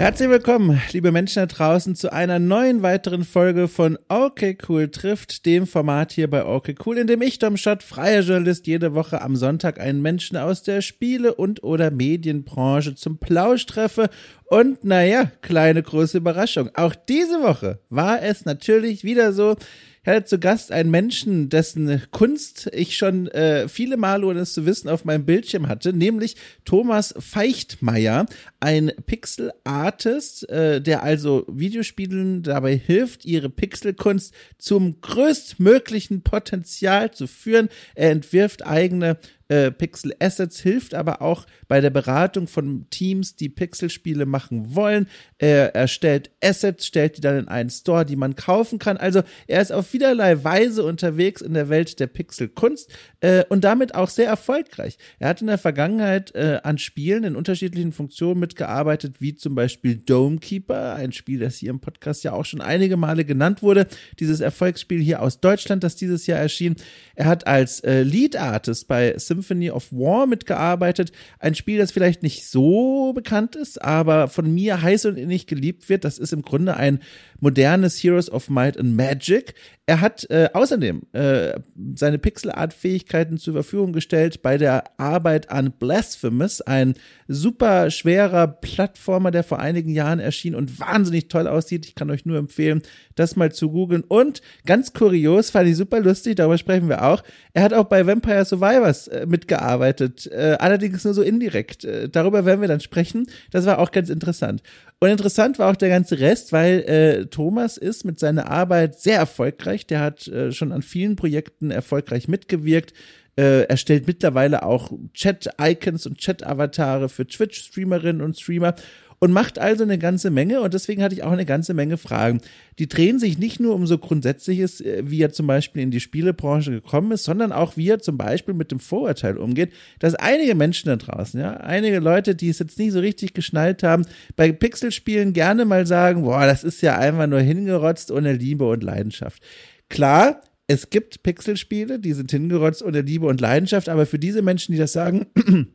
Herzlich 0.00 0.30
willkommen, 0.30 0.80
liebe 0.92 1.12
Menschen 1.12 1.40
da 1.40 1.46
draußen, 1.46 1.94
zu 1.94 2.10
einer 2.10 2.38
neuen 2.38 2.80
weiteren 2.80 3.22
Folge 3.22 3.68
von 3.68 3.98
Okay 4.08 4.56
Cool 4.66 4.90
trifft, 4.90 5.44
dem 5.44 5.66
Format 5.66 6.12
hier 6.12 6.30
bei 6.30 6.42
Okay 6.46 6.74
Cool, 6.86 6.96
in 6.96 7.06
dem 7.06 7.20
ich, 7.20 7.38
Dom 7.38 7.58
Schott, 7.58 7.82
freier 7.82 8.22
Journalist, 8.22 8.66
jede 8.66 8.94
Woche 8.94 9.20
am 9.20 9.36
Sonntag 9.36 9.78
einen 9.78 10.00
Menschen 10.00 10.38
aus 10.38 10.62
der 10.62 10.80
Spiele- 10.80 11.34
und 11.34 11.62
oder 11.62 11.90
Medienbranche 11.90 12.94
zum 12.94 13.18
Plausch 13.18 13.66
treffe. 13.66 14.08
Und 14.46 14.84
naja, 14.84 15.30
kleine 15.42 15.82
große 15.82 16.16
Überraschung. 16.16 16.70
Auch 16.76 16.94
diese 16.94 17.42
Woche 17.42 17.80
war 17.90 18.22
es 18.22 18.46
natürlich 18.46 19.04
wieder 19.04 19.34
so, 19.34 19.56
ich 20.02 20.08
hatte 20.08 20.24
zu 20.24 20.38
Gast 20.38 20.72
einen 20.72 20.90
Menschen, 20.90 21.50
dessen 21.50 22.02
Kunst 22.10 22.70
ich 22.72 22.96
schon 22.96 23.28
äh, 23.28 23.68
viele 23.68 23.98
Male, 23.98 24.26
ohne 24.26 24.40
es 24.40 24.54
zu 24.54 24.64
wissen, 24.64 24.88
auf 24.88 25.04
meinem 25.04 25.26
Bildschirm 25.26 25.68
hatte, 25.68 25.92
nämlich 25.92 26.36
Thomas 26.64 27.14
Feichtmeier, 27.18 28.26
ein 28.60 28.92
Pixel-Artist, 29.04 30.48
äh, 30.48 30.80
der 30.80 31.02
also 31.02 31.44
Videospielen 31.48 32.42
dabei 32.42 32.76
hilft, 32.76 33.26
ihre 33.26 33.50
Pixelkunst 33.50 34.32
zum 34.56 35.00
größtmöglichen 35.02 36.22
Potenzial 36.22 37.10
zu 37.10 37.26
führen. 37.26 37.68
Er 37.94 38.10
entwirft 38.10 38.66
eigene 38.66 39.18
äh, 39.50 39.72
Pixel 39.72 40.14
Assets, 40.20 40.60
hilft 40.60 40.94
aber 40.94 41.20
auch 41.20 41.44
bei 41.66 41.80
der 41.80 41.90
Beratung 41.90 42.46
von 42.46 42.86
Teams, 42.90 43.34
die 43.34 43.48
Pixelspiele 43.48 44.24
machen 44.24 44.76
wollen. 44.76 45.08
Er 45.38 45.74
erstellt 45.74 46.30
Assets, 46.42 46.86
stellt 46.86 47.16
die 47.16 47.20
dann 47.20 47.36
in 47.36 47.48
einen 47.48 47.70
Store, 47.70 48.06
die 48.06 48.14
man 48.14 48.36
kaufen 48.36 48.78
kann. 48.78 48.96
Also 48.96 49.22
er 49.48 49.60
ist 49.60 49.72
auf 49.72 49.88
vielerlei 49.88 50.44
Weise 50.44 50.84
unterwegs 50.84 51.40
in 51.40 51.54
der 51.54 51.68
Welt 51.68 51.98
der 51.98 52.06
Pixelkunst 52.06 52.92
äh, 53.20 53.44
und 53.48 53.64
damit 53.64 53.94
auch 53.94 54.08
sehr 54.08 54.28
erfolgreich. 54.28 54.98
Er 55.18 55.30
hat 55.30 55.40
in 55.40 55.48
der 55.48 55.58
Vergangenheit 55.58 56.32
äh, 56.36 56.60
an 56.62 56.78
Spielen 56.78 57.24
in 57.24 57.34
unterschiedlichen 57.34 57.92
Funktionen 57.92 58.38
mitgearbeitet, 58.38 59.16
wie 59.18 59.34
zum 59.34 59.56
Beispiel 59.56 59.96
Domekeeper, 59.96 60.94
ein 60.94 61.10
Spiel, 61.10 61.40
das 61.40 61.56
hier 61.56 61.70
im 61.70 61.80
Podcast 61.80 62.22
ja 62.22 62.32
auch 62.32 62.44
schon 62.44 62.60
einige 62.60 62.96
Male 62.96 63.24
genannt 63.24 63.62
wurde. 63.62 63.88
Dieses 64.20 64.38
Erfolgsspiel 64.38 65.00
hier 65.00 65.22
aus 65.22 65.40
Deutschland, 65.40 65.82
das 65.82 65.96
dieses 65.96 66.26
Jahr 66.28 66.38
erschien. 66.38 66.76
Er 67.16 67.26
hat 67.26 67.48
als 67.48 67.80
äh, 67.80 68.02
Lead 68.02 68.36
Artist 68.36 68.86
bei 68.86 69.14
Symphony 69.40 69.70
of 69.70 69.90
War 69.92 70.26
mitgearbeitet. 70.26 71.12
Ein 71.38 71.54
Spiel, 71.54 71.78
das 71.78 71.92
vielleicht 71.92 72.22
nicht 72.22 72.46
so 72.46 73.12
bekannt 73.12 73.56
ist, 73.56 73.82
aber 73.82 74.28
von 74.28 74.52
mir 74.52 74.82
heiß 74.82 75.06
und 75.06 75.16
innig 75.16 75.46
geliebt 75.46 75.88
wird. 75.88 76.04
Das 76.04 76.18
ist 76.18 76.32
im 76.32 76.42
Grunde 76.42 76.76
ein 76.76 77.00
modernes 77.40 77.96
Heroes 78.02 78.30
of 78.30 78.50
Might 78.50 78.78
and 78.78 78.96
Magic. 78.96 79.54
Er 79.86 80.00
hat 80.00 80.30
äh, 80.30 80.50
außerdem 80.52 81.02
äh, 81.14 81.58
seine 81.96 82.18
Pixel-Art-Fähigkeiten 82.18 83.38
zur 83.38 83.54
Verfügung 83.54 83.92
gestellt 83.92 84.40
bei 84.40 84.56
der 84.56 84.84
Arbeit 85.00 85.50
an 85.50 85.72
Blasphemous, 85.72 86.60
ein 86.60 86.94
super 87.26 87.90
schwerer 87.90 88.46
Plattformer, 88.46 89.32
der 89.32 89.42
vor 89.42 89.58
einigen 89.58 89.90
Jahren 89.90 90.20
erschien 90.20 90.54
und 90.54 90.78
wahnsinnig 90.78 91.26
toll 91.26 91.48
aussieht. 91.48 91.86
Ich 91.86 91.96
kann 91.96 92.10
euch 92.10 92.24
nur 92.24 92.38
empfehlen, 92.38 92.82
das 93.16 93.34
mal 93.34 93.50
zu 93.50 93.72
googeln. 93.72 94.04
Und 94.06 94.42
ganz 94.64 94.92
kurios, 94.92 95.50
fand 95.50 95.68
ich 95.68 95.76
super 95.76 95.98
lustig, 95.98 96.36
darüber 96.36 96.58
sprechen 96.58 96.88
wir 96.88 97.04
auch. 97.04 97.24
Er 97.52 97.64
hat 97.64 97.74
auch 97.74 97.84
bei 97.84 98.06
Vampire 98.06 98.44
Survivors 98.44 99.08
äh, 99.08 99.26
mitgearbeitet, 99.30 100.26
äh, 100.26 100.56
allerdings 100.58 101.04
nur 101.04 101.14
so 101.14 101.22
indirekt. 101.22 101.84
Äh, 101.84 102.08
darüber 102.08 102.44
werden 102.44 102.60
wir 102.60 102.68
dann 102.68 102.80
sprechen. 102.80 103.26
Das 103.50 103.64
war 103.66 103.78
auch 103.78 103.90
ganz 103.92 104.10
interessant. 104.10 104.62
Und 104.98 105.08
interessant 105.08 105.58
war 105.58 105.70
auch 105.70 105.76
der 105.76 105.88
ganze 105.88 106.20
Rest, 106.20 106.52
weil 106.52 106.80
äh, 106.80 107.26
Thomas 107.26 107.78
ist 107.78 108.04
mit 108.04 108.18
seiner 108.18 108.50
Arbeit 108.50 109.00
sehr 109.00 109.16
erfolgreich. 109.16 109.86
Der 109.86 110.00
hat 110.00 110.28
äh, 110.28 110.52
schon 110.52 110.72
an 110.72 110.82
vielen 110.82 111.16
Projekten 111.16 111.70
erfolgreich 111.70 112.28
mitgewirkt. 112.28 112.92
Äh, 113.36 113.62
er 113.62 113.76
stellt 113.76 114.06
mittlerweile 114.06 114.62
auch 114.62 114.92
Chat-Icons 115.14 116.06
und 116.06 116.18
Chat-Avatare 116.18 117.08
für 117.08 117.26
Twitch-Streamerinnen 117.26 118.20
und 118.20 118.38
Streamer 118.38 118.74
und 119.20 119.32
macht 119.32 119.58
also 119.58 119.84
eine 119.84 119.98
ganze 119.98 120.30
Menge 120.30 120.62
und 120.62 120.72
deswegen 120.72 121.02
hatte 121.02 121.14
ich 121.14 121.22
auch 121.22 121.30
eine 121.30 121.44
ganze 121.44 121.74
Menge 121.74 121.98
Fragen. 121.98 122.40
Die 122.78 122.88
drehen 122.88 123.18
sich 123.18 123.38
nicht 123.38 123.60
nur 123.60 123.74
um 123.74 123.86
so 123.86 123.98
Grundsätzliches, 123.98 124.80
äh, 124.80 125.02
wie 125.04 125.22
er 125.22 125.30
zum 125.30 125.46
Beispiel 125.46 125.82
in 125.82 125.90
die 125.90 126.00
Spielebranche 126.00 126.70
gekommen 126.70 127.12
ist, 127.12 127.24
sondern 127.24 127.52
auch 127.52 127.76
wie 127.76 127.88
er 127.88 127.98
zum 127.98 128.16
Beispiel 128.16 128.54
mit 128.54 128.72
dem 128.72 128.80
Vorurteil 128.80 129.36
umgeht, 129.36 129.72
dass 129.98 130.14
einige 130.14 130.54
Menschen 130.54 130.88
da 130.88 130.96
draußen, 130.96 131.38
ja, 131.38 131.52
einige 131.58 132.00
Leute, 132.00 132.34
die 132.34 132.48
es 132.48 132.58
jetzt 132.58 132.78
nicht 132.78 132.92
so 132.92 133.00
richtig 133.00 133.34
geschnallt 133.34 133.82
haben, 133.82 134.06
bei 134.36 134.50
Pixelspielen 134.52 135.34
gerne 135.34 135.66
mal 135.66 135.86
sagen, 135.86 136.22
boah, 136.22 136.46
das 136.46 136.64
ist 136.64 136.80
ja 136.80 136.98
einfach 136.98 137.26
nur 137.26 137.40
hingerotzt 137.40 138.10
ohne 138.10 138.32
Liebe 138.32 138.66
und 138.66 138.82
Leidenschaft. 138.82 139.42
Klar, 139.90 140.40
es 140.66 140.88
gibt 140.88 141.22
Pixelspiele, 141.22 141.98
die 141.98 142.14
sind 142.14 142.30
hingerotzt 142.30 142.82
ohne 142.82 143.02
Liebe 143.02 143.26
und 143.26 143.40
Leidenschaft, 143.40 143.90
aber 143.90 144.06
für 144.06 144.18
diese 144.18 144.40
Menschen, 144.40 144.72
die 144.72 144.78
das 144.78 144.94
sagen, 144.94 145.26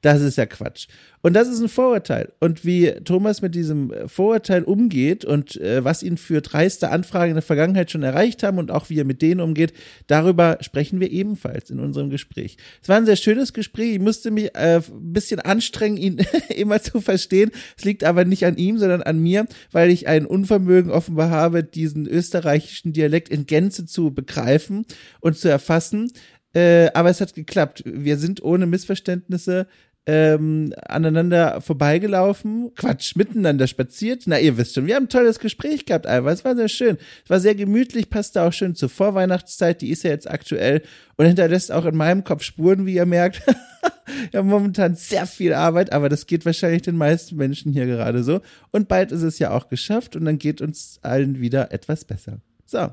das 0.00 0.22
ist 0.22 0.38
ja 0.38 0.46
Quatsch. 0.46 0.86
Und 1.22 1.32
das 1.34 1.48
ist 1.48 1.60
ein 1.60 1.68
Vorurteil. 1.68 2.32
Und 2.38 2.64
wie 2.64 2.92
Thomas 3.04 3.42
mit 3.42 3.54
diesem 3.54 3.92
Vorurteil 4.06 4.62
umgeht 4.62 5.24
und 5.24 5.60
äh, 5.60 5.82
was 5.84 6.04
ihn 6.04 6.16
für 6.16 6.40
dreiste 6.40 6.90
Anfragen 6.90 7.30
in 7.30 7.36
der 7.36 7.42
Vergangenheit 7.42 7.90
schon 7.90 8.04
erreicht 8.04 8.44
haben 8.44 8.58
und 8.58 8.70
auch 8.70 8.88
wie 8.90 9.00
er 9.00 9.04
mit 9.04 9.20
denen 9.20 9.40
umgeht, 9.40 9.72
darüber 10.06 10.58
sprechen 10.60 11.00
wir 11.00 11.10
ebenfalls 11.10 11.70
in 11.70 11.80
unserem 11.80 12.10
Gespräch. 12.10 12.56
Es 12.80 12.88
war 12.88 12.96
ein 12.96 13.06
sehr 13.06 13.16
schönes 13.16 13.52
Gespräch. 13.52 13.94
Ich 13.94 14.00
musste 14.00 14.30
mich 14.30 14.54
äh, 14.54 14.76
ein 14.76 15.12
bisschen 15.12 15.40
anstrengen, 15.40 15.96
ihn 15.96 16.18
immer 16.48 16.80
zu 16.80 17.00
verstehen. 17.00 17.50
Es 17.76 17.84
liegt 17.84 18.04
aber 18.04 18.24
nicht 18.24 18.46
an 18.46 18.56
ihm, 18.56 18.78
sondern 18.78 19.02
an 19.02 19.18
mir, 19.18 19.46
weil 19.72 19.90
ich 19.90 20.06
ein 20.06 20.26
Unvermögen 20.26 20.92
offenbar 20.92 21.30
habe, 21.30 21.64
diesen 21.64 22.06
österreichischen 22.06 22.92
Dialekt 22.92 23.28
in 23.28 23.46
Gänze 23.46 23.86
zu 23.86 24.12
begreifen 24.12 24.86
und 25.20 25.36
zu 25.36 25.48
erfassen. 25.48 26.12
Äh, 26.54 26.90
aber 26.94 27.10
es 27.10 27.20
hat 27.20 27.34
geklappt. 27.34 27.82
Wir 27.84 28.16
sind 28.16 28.42
ohne 28.42 28.66
Missverständnisse 28.66 29.66
ähm, 30.10 30.72
aneinander 30.86 31.60
vorbeigelaufen, 31.60 32.72
Quatsch, 32.74 33.14
miteinander 33.14 33.66
spaziert. 33.66 34.22
Na, 34.24 34.40
ihr 34.40 34.56
wisst 34.56 34.74
schon, 34.74 34.86
wir 34.86 34.96
haben 34.96 35.04
ein 35.04 35.10
tolles 35.10 35.38
Gespräch 35.38 35.84
gehabt, 35.84 36.06
Alva. 36.06 36.32
Es 36.32 36.46
war 36.46 36.56
sehr 36.56 36.68
schön. 36.68 36.96
Es 37.24 37.28
war 37.28 37.40
sehr 37.40 37.54
gemütlich, 37.54 38.08
passte 38.08 38.42
auch 38.42 38.52
schön 38.54 38.74
zur 38.74 38.88
Vorweihnachtszeit, 38.88 39.82
die 39.82 39.90
ist 39.90 40.04
ja 40.04 40.10
jetzt 40.10 40.28
aktuell 40.28 40.80
und 41.16 41.26
hinterlässt 41.26 41.70
auch 41.70 41.84
in 41.84 41.94
meinem 41.94 42.24
Kopf 42.24 42.42
Spuren, 42.42 42.86
wie 42.86 42.94
ihr 42.94 43.04
merkt. 43.04 43.42
ja, 44.32 44.42
momentan 44.42 44.94
sehr 44.94 45.26
viel 45.26 45.52
Arbeit, 45.52 45.92
aber 45.92 46.08
das 46.08 46.26
geht 46.26 46.46
wahrscheinlich 46.46 46.80
den 46.80 46.96
meisten 46.96 47.36
Menschen 47.36 47.74
hier 47.74 47.84
gerade 47.84 48.24
so. 48.24 48.40
Und 48.70 48.88
bald 48.88 49.12
ist 49.12 49.22
es 49.22 49.38
ja 49.38 49.50
auch 49.50 49.68
geschafft 49.68 50.16
und 50.16 50.24
dann 50.24 50.38
geht 50.38 50.62
uns 50.62 51.00
allen 51.02 51.38
wieder 51.38 51.70
etwas 51.70 52.06
besser. 52.06 52.40
So. 52.64 52.88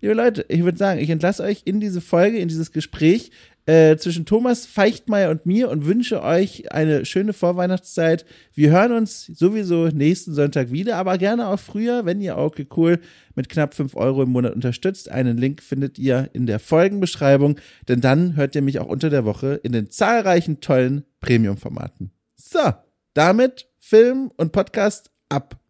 Liebe 0.00 0.14
Leute, 0.14 0.44
ich 0.48 0.64
würde 0.64 0.76
sagen, 0.76 1.00
ich 1.00 1.08
entlasse 1.08 1.42
euch 1.42 1.62
in 1.64 1.80
diese 1.80 2.02
Folge, 2.02 2.36
in 2.36 2.48
dieses 2.48 2.72
Gespräch 2.72 3.30
äh, 3.66 3.96
zwischen 3.96 4.26
Thomas 4.26 4.66
Feichtmeier 4.66 5.30
und 5.30 5.46
mir 5.46 5.70
und 5.70 5.86
wünsche 5.86 6.22
euch 6.22 6.70
eine 6.72 7.04
schöne 7.04 7.32
Vorweihnachtszeit. 7.32 8.26
Wir 8.52 8.70
hören 8.70 8.92
uns 8.92 9.26
sowieso 9.26 9.88
nächsten 9.88 10.34
Sonntag 10.34 10.70
wieder, 10.70 10.96
aber 10.96 11.16
gerne 11.18 11.48
auch 11.48 11.58
früher, 11.58 12.04
wenn 12.04 12.20
ihr 12.20 12.36
okay 12.36 12.66
cool 12.76 13.00
mit 13.34 13.48
knapp 13.48 13.74
fünf 13.74 13.96
Euro 13.96 14.22
im 14.22 14.30
Monat 14.30 14.54
unterstützt. 14.54 15.10
Einen 15.10 15.38
Link 15.38 15.62
findet 15.62 15.98
ihr 15.98 16.28
in 16.34 16.46
der 16.46 16.58
Folgenbeschreibung, 16.58 17.58
denn 17.88 18.00
dann 18.00 18.36
hört 18.36 18.54
ihr 18.54 18.62
mich 18.62 18.78
auch 18.78 18.88
unter 18.88 19.10
der 19.10 19.24
Woche 19.24 19.60
in 19.62 19.72
den 19.72 19.90
zahlreichen 19.90 20.60
tollen 20.60 21.04
Premium-Formaten. 21.20 22.10
So, 22.36 22.72
damit 23.14 23.68
Film 23.78 24.30
und 24.36 24.52
Podcast 24.52 25.10
ab. 25.28 25.63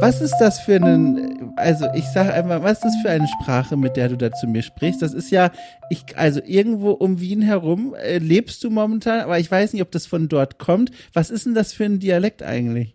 Was 0.00 0.20
ist 0.20 0.36
das 0.38 0.60
für 0.60 0.76
ein, 0.76 1.52
also 1.56 1.86
ich 1.94 2.04
sage 2.04 2.32
einmal, 2.32 2.62
was 2.62 2.78
ist 2.78 2.84
das 2.84 2.96
für 3.02 3.10
eine 3.10 3.26
Sprache, 3.26 3.76
mit 3.76 3.96
der 3.96 4.10
du 4.10 4.16
da 4.16 4.30
zu 4.30 4.46
mir 4.46 4.62
sprichst? 4.62 5.00
Das 5.00 5.14
ist 5.14 5.30
ja, 5.30 5.50
ich, 5.90 6.04
also 6.16 6.40
irgendwo 6.44 6.90
um 6.90 7.20
Wien 7.20 7.40
herum 7.42 7.94
äh, 7.94 8.18
lebst 8.18 8.62
du 8.62 8.70
momentan, 8.70 9.20
aber 9.20 9.38
ich 9.38 9.50
weiß 9.50 9.72
nicht, 9.72 9.82
ob 9.82 9.90
das 9.90 10.06
von 10.06 10.28
dort 10.28 10.58
kommt. 10.58 10.90
Was 11.12 11.30
ist 11.30 11.46
denn 11.46 11.54
das 11.54 11.72
für 11.72 11.84
ein 11.84 11.98
Dialekt 11.98 12.42
eigentlich? 12.42 12.94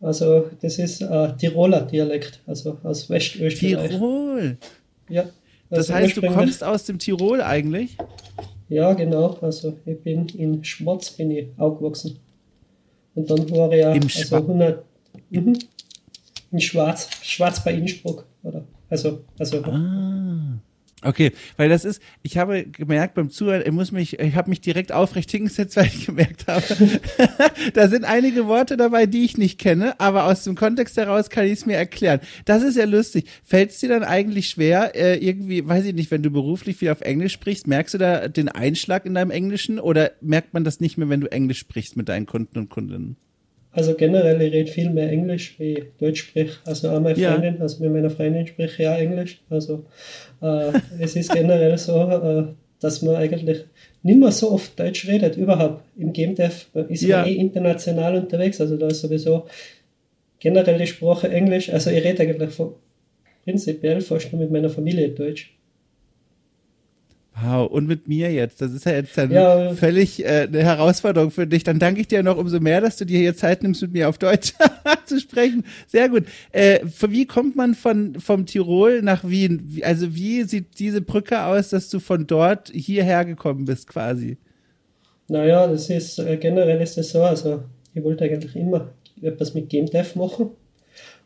Also 0.00 0.50
das 0.60 0.78
ist 0.78 1.00
äh, 1.00 1.36
Tiroler 1.36 1.82
Dialekt, 1.82 2.40
also 2.46 2.76
aus 2.82 3.08
Westösterreich. 3.08 3.90
Tirol. 3.90 4.58
Ja. 5.08 5.22
Also 5.70 5.92
das 5.92 5.92
heißt, 5.92 6.16
du 6.18 6.22
kommst 6.22 6.62
aus 6.62 6.84
dem 6.84 6.98
Tirol 6.98 7.40
eigentlich? 7.40 7.96
Ja, 8.68 8.92
genau. 8.92 9.38
Also 9.40 9.74
ich 9.86 10.00
bin 10.02 10.26
in 10.28 10.62
Schwarz 10.64 11.10
bin 11.10 11.30
ich 11.30 11.46
aufgewachsen. 11.56 12.18
Und 13.14 13.30
dann 13.30 13.50
war 13.50 13.72
ich 13.72 13.80
ja 13.80 13.92
Im 13.92 14.02
also 14.02 14.36
100, 14.36 14.84
mhm, 15.30 15.58
in 16.52 16.60
Schwarz, 16.60 17.08
Schwarz 17.22 17.64
bei 17.64 17.74
Innsbruck, 17.74 18.26
oder? 18.42 18.64
Also, 18.88 19.24
also. 19.38 19.64
Ah. 19.64 20.60
Okay, 21.04 21.32
weil 21.56 21.68
das 21.68 21.84
ist, 21.84 22.00
ich 22.22 22.38
habe 22.38 22.64
gemerkt 22.64 23.14
beim 23.14 23.28
Zuhören, 23.28 23.62
ich 23.66 23.72
muss 23.72 23.90
mich, 23.90 24.20
ich 24.20 24.36
habe 24.36 24.48
mich 24.48 24.60
direkt 24.60 24.92
aufrecht 24.92 25.30
hingesetzt, 25.32 25.76
weil 25.76 25.86
ich 25.86 26.06
gemerkt 26.06 26.46
habe, 26.46 26.62
da 27.74 27.88
sind 27.88 28.04
einige 28.04 28.46
Worte 28.46 28.76
dabei, 28.76 29.06
die 29.06 29.24
ich 29.24 29.36
nicht 29.36 29.58
kenne, 29.58 29.98
aber 29.98 30.26
aus 30.26 30.44
dem 30.44 30.54
Kontext 30.54 30.96
heraus 30.96 31.28
kann 31.28 31.46
ich 31.46 31.52
es 31.52 31.66
mir 31.66 31.76
erklären. 31.76 32.20
Das 32.44 32.62
ist 32.62 32.76
ja 32.76 32.84
lustig. 32.84 33.28
Fällt 33.42 33.70
es 33.70 33.80
dir 33.80 33.88
dann 33.88 34.04
eigentlich 34.04 34.48
schwer, 34.48 34.94
äh, 34.94 35.16
irgendwie, 35.16 35.66
weiß 35.66 35.86
ich 35.86 35.94
nicht, 35.94 36.12
wenn 36.12 36.22
du 36.22 36.30
beruflich 36.30 36.76
viel 36.76 36.90
auf 36.90 37.00
Englisch 37.00 37.32
sprichst, 37.32 37.66
merkst 37.66 37.94
du 37.94 37.98
da 37.98 38.28
den 38.28 38.48
Einschlag 38.48 39.04
in 39.04 39.14
deinem 39.14 39.32
Englischen 39.32 39.80
oder 39.80 40.12
merkt 40.20 40.54
man 40.54 40.62
das 40.62 40.78
nicht 40.78 40.98
mehr, 40.98 41.08
wenn 41.08 41.20
du 41.20 41.32
Englisch 41.32 41.58
sprichst 41.58 41.96
mit 41.96 42.08
deinen 42.08 42.26
Kunden 42.26 42.58
und 42.58 42.68
Kundinnen? 42.68 43.16
Also 43.72 43.94
generell, 43.94 44.40
ich 44.42 44.52
rede 44.52 44.70
viel 44.70 44.90
mehr 44.90 45.10
Englisch 45.10 45.58
wie 45.58 45.84
Deutsch 45.98 46.20
sprich. 46.20 46.50
Also 46.64 46.90
auch 46.90 47.00
meine 47.00 47.16
Freundin, 47.16 47.56
ja. 47.56 47.60
also 47.60 47.82
mit 47.82 47.92
meiner 47.92 48.10
Freundin 48.10 48.46
spreche 48.46 48.82
ich 48.82 48.88
auch 48.88 48.98
Englisch. 48.98 49.40
Also 49.48 49.84
äh, 50.42 50.72
es 51.00 51.16
ist 51.16 51.32
generell 51.32 51.76
so, 51.78 51.98
äh, 52.02 52.44
dass 52.80 53.00
man 53.00 53.16
eigentlich 53.16 53.64
nicht 54.02 54.18
mehr 54.18 54.32
so 54.32 54.52
oft 54.52 54.78
Deutsch 54.78 55.08
redet, 55.08 55.36
überhaupt. 55.36 55.84
Im 55.96 56.12
Game 56.12 56.34
Dev 56.34 56.66
ist 56.88 57.02
ja. 57.02 57.20
man 57.20 57.28
eh 57.28 57.34
international 57.34 58.16
unterwegs, 58.16 58.60
also 58.60 58.76
da 58.76 58.88
ist 58.88 59.00
sowieso 59.00 59.46
generell 60.38 60.78
die 60.78 60.86
Sprache 60.86 61.28
Englisch. 61.30 61.72
Also 61.72 61.90
ich 61.90 62.04
rede 62.04 62.22
eigentlich 62.22 62.50
von, 62.50 62.74
prinzipiell 63.44 64.00
fast 64.00 64.32
nur 64.32 64.42
mit 64.42 64.50
meiner 64.50 64.70
Familie 64.70 65.08
Deutsch. 65.08 65.56
Wow, 67.40 67.70
und 67.70 67.86
mit 67.86 68.08
mir 68.08 68.30
jetzt. 68.30 68.60
Das 68.60 68.72
ist 68.72 68.84
ja 68.84 68.92
jetzt 68.92 69.16
dann 69.16 69.30
ja, 69.30 69.72
völlig 69.74 70.22
äh, 70.22 70.42
eine 70.42 70.62
Herausforderung 70.62 71.30
für 71.30 71.46
dich. 71.46 71.64
Dann 71.64 71.78
danke 71.78 72.02
ich 72.02 72.08
dir 72.08 72.22
noch 72.22 72.36
umso 72.36 72.60
mehr, 72.60 72.82
dass 72.82 72.98
du 72.98 73.06
dir 73.06 73.18
hier 73.18 73.34
Zeit 73.34 73.62
nimmst, 73.62 73.80
mit 73.80 73.92
mir 73.92 74.08
auf 74.08 74.18
Deutsch 74.18 74.52
zu 75.06 75.18
sprechen. 75.18 75.64
Sehr 75.86 76.10
gut. 76.10 76.24
Äh, 76.52 76.80
wie 77.08 77.26
kommt 77.26 77.56
man 77.56 77.74
von 77.74 78.20
vom 78.20 78.44
Tirol 78.44 79.00
nach 79.00 79.24
Wien? 79.24 79.80
Also 79.82 80.14
wie 80.14 80.42
sieht 80.42 80.78
diese 80.78 81.00
Brücke 81.00 81.42
aus, 81.42 81.70
dass 81.70 81.88
du 81.88 82.00
von 82.00 82.26
dort 82.26 82.68
hierher 82.68 83.24
gekommen 83.24 83.64
bist, 83.64 83.88
quasi? 83.88 84.36
Naja, 85.28 85.66
das 85.66 85.88
ist 85.88 86.18
äh, 86.18 86.36
generell 86.36 86.82
ist 86.82 86.98
das 86.98 87.10
so. 87.10 87.22
Also 87.22 87.62
ich 87.94 88.04
wollte 88.04 88.24
eigentlich 88.24 88.54
immer 88.56 88.90
etwas 89.22 89.54
mit 89.54 89.70
Game 89.70 89.86
Dev 89.86 90.18
machen. 90.18 90.50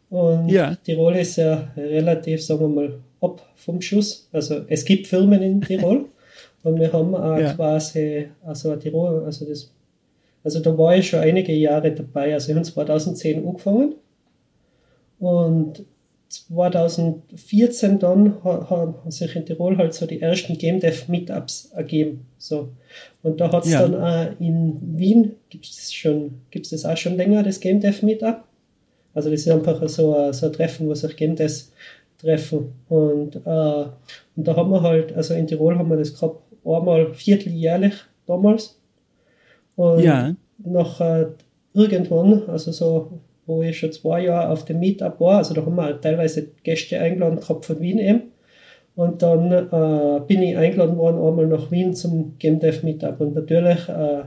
Und 0.08 0.49
ja. 0.49 0.76
Tirol 0.76 1.17
ist 1.17 1.37
ja 1.37 1.73
relativ, 1.76 2.44
sagen 2.44 2.61
wir 2.61 2.69
mal, 2.69 2.99
ab 3.20 3.42
vom 3.54 3.80
Schuss. 3.80 4.28
Also 4.32 4.62
es 4.68 4.84
gibt 4.84 5.06
Firmen 5.06 5.42
in 5.42 5.60
Tirol 5.60 6.06
und 6.62 6.78
wir 6.78 6.92
haben 6.92 7.14
auch 7.14 7.38
ja. 7.38 7.54
quasi, 7.54 8.28
also 8.44 8.74
Tirol, 8.76 9.24
also 9.24 9.44
das, 9.44 9.70
also 10.44 10.60
da 10.60 10.76
war 10.76 10.96
ich 10.96 11.08
schon 11.08 11.20
einige 11.20 11.52
Jahre 11.52 11.92
dabei. 11.92 12.34
Also 12.34 12.50
ich 12.50 12.56
habe 12.56 12.66
2010 12.66 13.46
angefangen 13.46 13.94
und 15.18 15.84
2014 16.28 17.98
dann 18.00 18.42
haben 18.44 19.10
sich 19.10 19.36
in 19.36 19.46
Tirol 19.46 19.76
halt 19.76 19.94
so 19.94 20.06
die 20.06 20.20
ersten 20.20 20.58
Game 20.58 20.80
Dev 20.80 21.04
Meetups 21.08 21.70
ergeben. 21.74 22.26
So. 22.36 22.70
Und 23.22 23.40
da 23.40 23.50
hat 23.52 23.64
es 23.64 23.72
ja. 23.72 23.86
dann 23.86 23.94
auch 23.94 24.40
in 24.40 24.76
Wien, 24.98 25.32
gibt 25.48 25.66
es 25.66 25.92
schon, 25.94 26.40
gibt 26.50 26.70
es 26.70 26.84
auch 26.84 26.96
schon 26.96 27.16
länger, 27.16 27.42
das 27.42 27.60
Game 27.60 27.80
Dev 27.80 28.04
Meetup. 28.04 28.42
Also 29.14 29.30
das 29.30 29.40
ist 29.40 29.48
einfach 29.48 29.88
so 29.88 30.14
ein, 30.14 30.32
so 30.32 30.46
ein 30.46 30.52
Treffen, 30.52 30.88
wo 30.88 30.94
sich 30.94 31.16
Game 31.16 31.36
Devs 31.36 31.72
treffen. 32.18 32.72
Und, 32.88 33.36
äh, 33.36 33.84
und 34.36 34.48
da 34.48 34.56
haben 34.56 34.70
wir 34.70 34.82
halt, 34.82 35.14
also 35.14 35.34
in 35.34 35.46
Tirol 35.46 35.78
haben 35.78 35.90
wir 35.90 35.96
das 35.96 36.14
gehabt, 36.14 36.40
einmal 36.64 37.14
vierteljährlich 37.14 37.94
damals. 38.26 38.78
Und 39.76 40.02
ja. 40.02 40.34
nach 40.58 41.00
äh, 41.00 41.26
irgendwann, 41.74 42.48
also 42.48 42.72
so, 42.72 43.20
wo 43.46 43.62
ich 43.62 43.78
schon 43.78 43.92
zwei 43.92 44.24
Jahre 44.24 44.50
auf 44.50 44.64
dem 44.64 44.80
Meetup 44.80 45.20
war, 45.20 45.38
also 45.38 45.54
da 45.54 45.64
haben 45.64 45.76
wir 45.76 45.84
halt 45.84 46.02
teilweise 46.02 46.48
Gäste 46.62 46.98
eingeladen 46.98 47.40
gehabt 47.40 47.64
von 47.64 47.80
Wien 47.80 47.98
eben. 47.98 48.22
Und 48.96 49.20
dann 49.20 49.52
äh, 49.52 50.20
bin 50.26 50.42
ich 50.42 50.56
eingeladen 50.56 50.96
worden 50.96 51.19
einmal 51.19 51.46
nach 51.46 51.70
Wien 51.70 51.94
zum 51.94 52.38
Game 52.38 52.58
Dev 52.58 52.82
Meetup. 52.82 53.20
Und 53.20 53.34
natürlich 53.34 53.88
äh, 53.90 54.22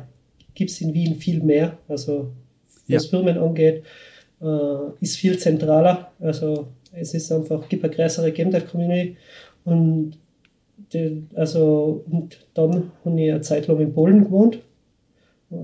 gibt 0.53 0.69
es 0.69 0.79
in 0.81 0.93
Wien 0.93 1.15
viel 1.15 1.41
mehr, 1.41 1.77
also 1.87 2.29
was 2.87 3.05
ja. 3.05 3.09
Firmen 3.09 3.39
angeht, 3.39 3.83
äh, 4.41 5.01
ist 5.01 5.17
viel 5.17 5.39
zentraler. 5.39 6.11
Also 6.19 6.67
es 6.91 7.13
ist 7.13 7.31
einfach, 7.31 7.67
gibt 7.69 7.83
eine 7.83 7.93
größere 7.93 8.31
Game 8.31 8.51
Dev 8.51 8.65
Community 8.67 9.17
und 9.65 10.17
die, 10.93 11.23
also 11.35 12.03
und 12.09 12.39
dann 12.53 12.91
habe 13.05 13.21
ich 13.21 13.31
eine 13.31 13.41
Zeit 13.41 13.67
lang 13.67 13.79
in 13.79 13.93
Polen 13.93 14.23
gewohnt. 14.23 14.59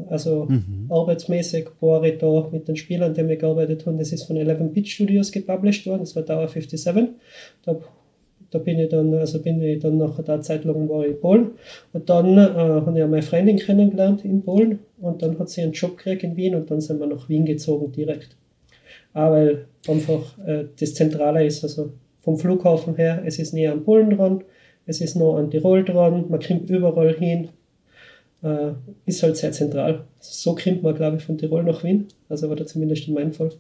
Also 0.10 0.46
mhm. 0.46 0.88
arbeitsmäßig 0.90 1.68
war 1.80 2.04
ich 2.04 2.18
da 2.18 2.50
mit 2.52 2.68
den 2.68 2.76
Spielern, 2.76 3.14
die 3.14 3.28
wir 3.28 3.36
gearbeitet 3.36 3.86
haben. 3.86 4.00
Das 4.00 4.12
ist 4.12 4.24
von 4.24 4.36
11-Bit 4.36 4.88
Studios 4.88 5.32
gepublished 5.32 5.86
worden, 5.86 6.00
das 6.00 6.16
war 6.16 6.26
Tower 6.26 6.48
57. 6.48 7.10
Da, 7.64 7.76
da 8.50 8.60
bin 8.60 8.80
ich 8.80 8.90
dann, 8.90 9.14
also 9.14 9.40
bin 9.42 9.62
ich 9.62 9.80
dann 9.80 9.98
nach 9.98 10.18
einer 10.18 10.42
Zeit 10.42 10.66
lang 10.66 10.90
war 10.90 11.06
ich 11.06 11.12
in 11.12 11.20
Polen. 11.20 11.52
Und 11.94 12.10
dann 12.10 12.38
äh, 12.38 12.42
habe 12.42 13.00
ich 13.00 13.08
meine 13.08 13.22
Freundin 13.22 13.58
kennengelernt 13.58 14.26
in 14.26 14.42
Polen 14.42 14.80
und 15.00 15.22
dann 15.22 15.38
hat 15.38 15.50
sie 15.50 15.62
einen 15.62 15.74
Job 15.74 15.98
gekriegt 15.98 16.24
in 16.24 16.36
Wien 16.36 16.56
und 16.56 16.72
dann 16.72 16.82
sind 16.82 17.00
wir 17.00 17.08
nach 17.08 17.30
Wien 17.30 17.46
gezogen 17.46 17.92
direkt. 17.92 18.36
Auch 19.16 19.32
weil 19.32 19.66
einfach 19.88 20.38
äh, 20.46 20.66
das 20.78 20.94
Zentrale 20.94 21.46
ist, 21.46 21.64
also 21.64 21.94
vom 22.22 22.38
Flughafen 22.38 22.96
her, 22.96 23.24
es 23.26 23.40
ist 23.40 23.54
näher 23.54 23.72
an 23.72 23.84
Polen 23.84 24.10
dran, 24.10 24.44
es 24.86 25.00
ist 25.02 25.16
noch 25.16 25.38
an 25.38 25.50
Tirol 25.50 25.86
dran, 25.86 26.26
man 26.30 26.42
kommt 26.42 26.70
überall 26.70 27.14
hin, 27.14 27.48
äh, 28.44 28.72
ist 29.06 29.24
halt 29.24 29.38
sehr 29.38 29.54
zentral. 29.54 30.04
So 30.20 30.54
kommt 30.54 30.84
man, 30.84 30.96
glaube 30.96 31.18
ich, 31.18 31.24
von 31.24 31.38
Tirol 31.38 31.64
nach 31.64 31.84
Wien, 31.84 32.08
also 32.28 32.50
war 32.50 32.58
da 32.58 32.68
zumindest 32.68 33.08
in 33.08 33.14
meinem 33.14 33.32
Fall 33.32 33.52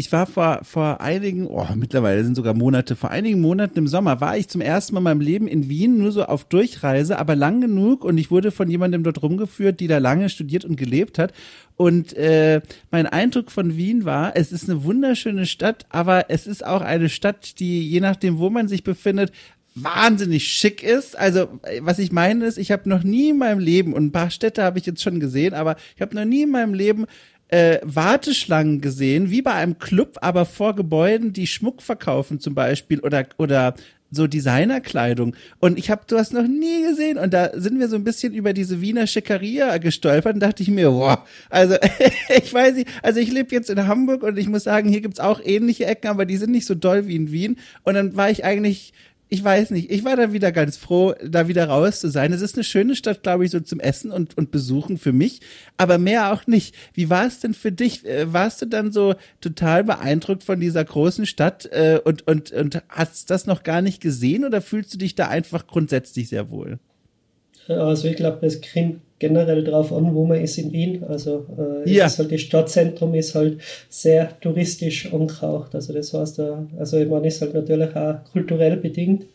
ich 0.00 0.10
war 0.12 0.26
vor, 0.26 0.60
vor 0.62 1.02
einigen, 1.02 1.46
oh, 1.46 1.66
mittlerweile 1.76 2.24
sind 2.24 2.34
sogar 2.34 2.54
Monate, 2.54 2.96
vor 2.96 3.10
einigen 3.10 3.42
Monaten 3.42 3.78
im 3.78 3.86
Sommer 3.86 4.22
war 4.22 4.38
ich 4.38 4.48
zum 4.48 4.62
ersten 4.62 4.94
Mal 4.94 5.00
in 5.00 5.04
meinem 5.04 5.20
Leben 5.20 5.46
in 5.46 5.68
Wien, 5.68 5.98
nur 5.98 6.10
so 6.10 6.24
auf 6.24 6.44
Durchreise, 6.44 7.18
aber 7.18 7.36
lang 7.36 7.60
genug 7.60 8.02
und 8.02 8.16
ich 8.16 8.30
wurde 8.30 8.50
von 8.50 8.70
jemandem 8.70 9.02
dort 9.02 9.22
rumgeführt, 9.22 9.78
die 9.78 9.88
da 9.88 9.98
lange 9.98 10.30
studiert 10.30 10.64
und 10.64 10.76
gelebt 10.76 11.18
hat. 11.18 11.34
Und 11.76 12.14
äh, 12.14 12.62
mein 12.90 13.06
Eindruck 13.06 13.50
von 13.50 13.76
Wien 13.76 14.06
war, 14.06 14.34
es 14.36 14.52
ist 14.52 14.70
eine 14.70 14.84
wunderschöne 14.84 15.44
Stadt, 15.44 15.84
aber 15.90 16.30
es 16.30 16.46
ist 16.46 16.64
auch 16.64 16.80
eine 16.80 17.10
Stadt, 17.10 17.60
die 17.60 17.86
je 17.86 18.00
nachdem, 18.00 18.38
wo 18.38 18.48
man 18.48 18.68
sich 18.68 18.82
befindet, 18.82 19.32
wahnsinnig 19.74 20.48
schick 20.48 20.82
ist. 20.82 21.16
Also, 21.18 21.60
was 21.80 21.98
ich 21.98 22.10
meine 22.10 22.46
ist, 22.46 22.58
ich 22.58 22.72
habe 22.72 22.88
noch 22.88 23.02
nie 23.02 23.30
in 23.30 23.38
meinem 23.38 23.60
Leben, 23.60 23.92
und 23.92 24.06
ein 24.06 24.12
paar 24.12 24.30
Städte 24.30 24.62
habe 24.62 24.78
ich 24.78 24.86
jetzt 24.86 25.02
schon 25.02 25.20
gesehen, 25.20 25.54
aber 25.54 25.76
ich 25.94 26.02
habe 26.02 26.14
noch 26.14 26.24
nie 26.24 26.42
in 26.42 26.50
meinem 26.50 26.74
Leben 26.74 27.06
äh, 27.50 27.78
Warteschlangen 27.82 28.80
gesehen, 28.80 29.30
wie 29.30 29.42
bei 29.42 29.52
einem 29.52 29.78
Club, 29.78 30.18
aber 30.20 30.46
vor 30.46 30.74
Gebäuden, 30.74 31.32
die 31.32 31.46
Schmuck 31.46 31.82
verkaufen 31.82 32.40
zum 32.40 32.54
Beispiel 32.54 33.00
oder 33.00 33.26
oder 33.36 33.74
so 34.10 34.26
Designerkleidung. 34.26 35.36
Und 35.60 35.78
ich 35.78 35.90
habe, 35.90 36.02
hast 36.12 36.32
noch 36.32 36.46
nie 36.46 36.82
gesehen. 36.82 37.18
Und 37.18 37.32
da 37.32 37.50
sind 37.54 37.78
wir 37.78 37.88
so 37.88 37.96
ein 37.96 38.04
bisschen 38.04 38.34
über 38.34 38.52
diese 38.52 38.80
Wiener 38.80 39.06
Schickeria 39.06 39.78
gestolpert 39.78 40.34
und 40.34 40.40
dachte 40.40 40.62
ich 40.62 40.68
mir, 40.68 40.92
wow, 40.92 41.18
also 41.48 41.76
ich 42.28 42.52
weiß 42.52 42.74
nicht, 42.74 42.88
also 43.02 43.20
ich 43.20 43.30
lebe 43.30 43.54
jetzt 43.54 43.70
in 43.70 43.86
Hamburg 43.86 44.22
und 44.22 44.38
ich 44.38 44.48
muss 44.48 44.64
sagen, 44.64 44.88
hier 44.88 45.00
gibt's 45.00 45.20
auch 45.20 45.40
ähnliche 45.44 45.86
Ecken, 45.86 46.08
aber 46.08 46.26
die 46.26 46.36
sind 46.36 46.50
nicht 46.50 46.66
so 46.66 46.74
doll 46.74 47.06
wie 47.06 47.16
in 47.16 47.30
Wien. 47.30 47.56
Und 47.84 47.94
dann 47.94 48.16
war 48.16 48.30
ich 48.30 48.44
eigentlich 48.44 48.92
ich 49.32 49.44
weiß 49.44 49.70
nicht, 49.70 49.92
ich 49.92 50.04
war 50.04 50.16
da 50.16 50.32
wieder 50.32 50.50
ganz 50.50 50.76
froh, 50.76 51.14
da 51.24 51.46
wieder 51.46 51.68
raus 51.68 52.00
zu 52.00 52.10
sein. 52.10 52.32
Es 52.32 52.42
ist 52.42 52.56
eine 52.56 52.64
schöne 52.64 52.96
Stadt, 52.96 53.22
glaube 53.22 53.44
ich, 53.44 53.52
so 53.52 53.60
zum 53.60 53.78
Essen 53.78 54.10
und, 54.10 54.36
und 54.36 54.50
Besuchen 54.50 54.98
für 54.98 55.12
mich, 55.12 55.40
aber 55.76 55.98
mehr 55.98 56.32
auch 56.32 56.48
nicht. 56.48 56.74
Wie 56.94 57.10
war 57.10 57.26
es 57.26 57.38
denn 57.38 57.54
für 57.54 57.70
dich? 57.70 58.04
Äh, 58.04 58.32
warst 58.32 58.60
du 58.60 58.66
dann 58.66 58.90
so 58.90 59.14
total 59.40 59.84
beeindruckt 59.84 60.42
von 60.42 60.58
dieser 60.58 60.84
großen 60.84 61.26
Stadt 61.26 61.66
äh, 61.66 62.00
und, 62.04 62.26
und, 62.26 62.50
und 62.50 62.82
hast 62.88 63.30
das 63.30 63.46
noch 63.46 63.62
gar 63.62 63.82
nicht 63.82 64.02
gesehen 64.02 64.44
oder 64.44 64.60
fühlst 64.60 64.92
du 64.94 64.98
dich 64.98 65.14
da 65.14 65.28
einfach 65.28 65.68
grundsätzlich 65.68 66.28
sehr 66.28 66.50
wohl? 66.50 66.80
Also 67.68 68.08
ich 68.08 68.16
glaube, 68.16 68.46
es 68.46 68.60
kommt 68.60 69.00
generell 69.18 69.62
darauf 69.62 69.92
an, 69.92 70.14
wo 70.14 70.24
man 70.24 70.40
ist 70.40 70.58
in 70.58 70.72
Wien. 70.72 71.04
Also 71.04 71.46
äh, 71.56 71.88
ja. 71.88 72.06
ist 72.06 72.18
halt 72.18 72.32
das 72.32 72.40
Stadtzentrum 72.40 73.14
ist 73.14 73.34
halt 73.34 73.58
sehr 73.88 74.40
touristisch 74.40 75.12
angehaucht. 75.12 75.74
Also 75.74 75.92
das 75.92 76.12
heißt, 76.12 76.40
äh, 76.40 76.52
also 76.78 76.98
ich 76.98 77.08
meine, 77.08 77.28
ist 77.28 77.40
halt 77.40 77.54
natürlich 77.54 77.94
auch 77.94 78.16
kulturell 78.32 78.76
bedingt. 78.76 79.26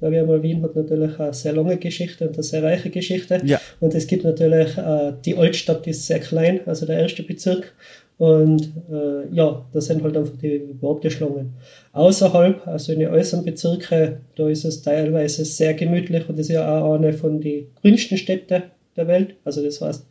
Sage 0.00 0.20
ich 0.20 0.26
mal, 0.26 0.42
Wien 0.42 0.62
hat 0.62 0.74
natürlich 0.74 1.18
eine 1.18 1.32
sehr 1.32 1.52
lange 1.52 1.76
Geschichte 1.76 2.28
und 2.28 2.34
eine 2.34 2.42
sehr 2.42 2.62
reiche 2.62 2.90
Geschichte. 2.90 3.40
Ja. 3.44 3.60
Und 3.80 3.94
es 3.94 4.06
gibt 4.06 4.24
natürlich, 4.24 4.76
äh, 4.76 5.12
die 5.24 5.36
Altstadt 5.36 5.86
ist 5.86 6.06
sehr 6.06 6.20
klein, 6.20 6.60
also 6.66 6.86
der 6.86 6.98
erste 6.98 7.22
Bezirk. 7.22 7.72
Und 8.16 8.72
äh, 8.90 9.34
ja, 9.34 9.64
das 9.72 9.86
sind 9.86 10.02
halt 10.02 10.16
einfach 10.16 10.36
die 10.36 10.76
Warteschlangen. 10.80 11.52
Außerhalb, 11.92 12.66
also 12.66 12.92
in 12.92 13.00
den 13.00 13.08
äußeren 13.08 13.44
Bezirken, 13.44 14.18
da 14.36 14.48
ist 14.48 14.64
es 14.64 14.82
teilweise 14.82 15.44
sehr 15.44 15.74
gemütlich 15.74 16.28
und 16.28 16.38
das 16.38 16.46
ist 16.46 16.54
ja 16.54 16.80
auch 16.80 16.94
eine 16.94 17.12
von 17.12 17.40
den 17.40 17.66
grünsten 17.82 18.16
Städten 18.16 18.62
der 18.96 19.08
Welt. 19.08 19.34
Also 19.44 19.64
das 19.64 19.80
heißt, 19.80 20.06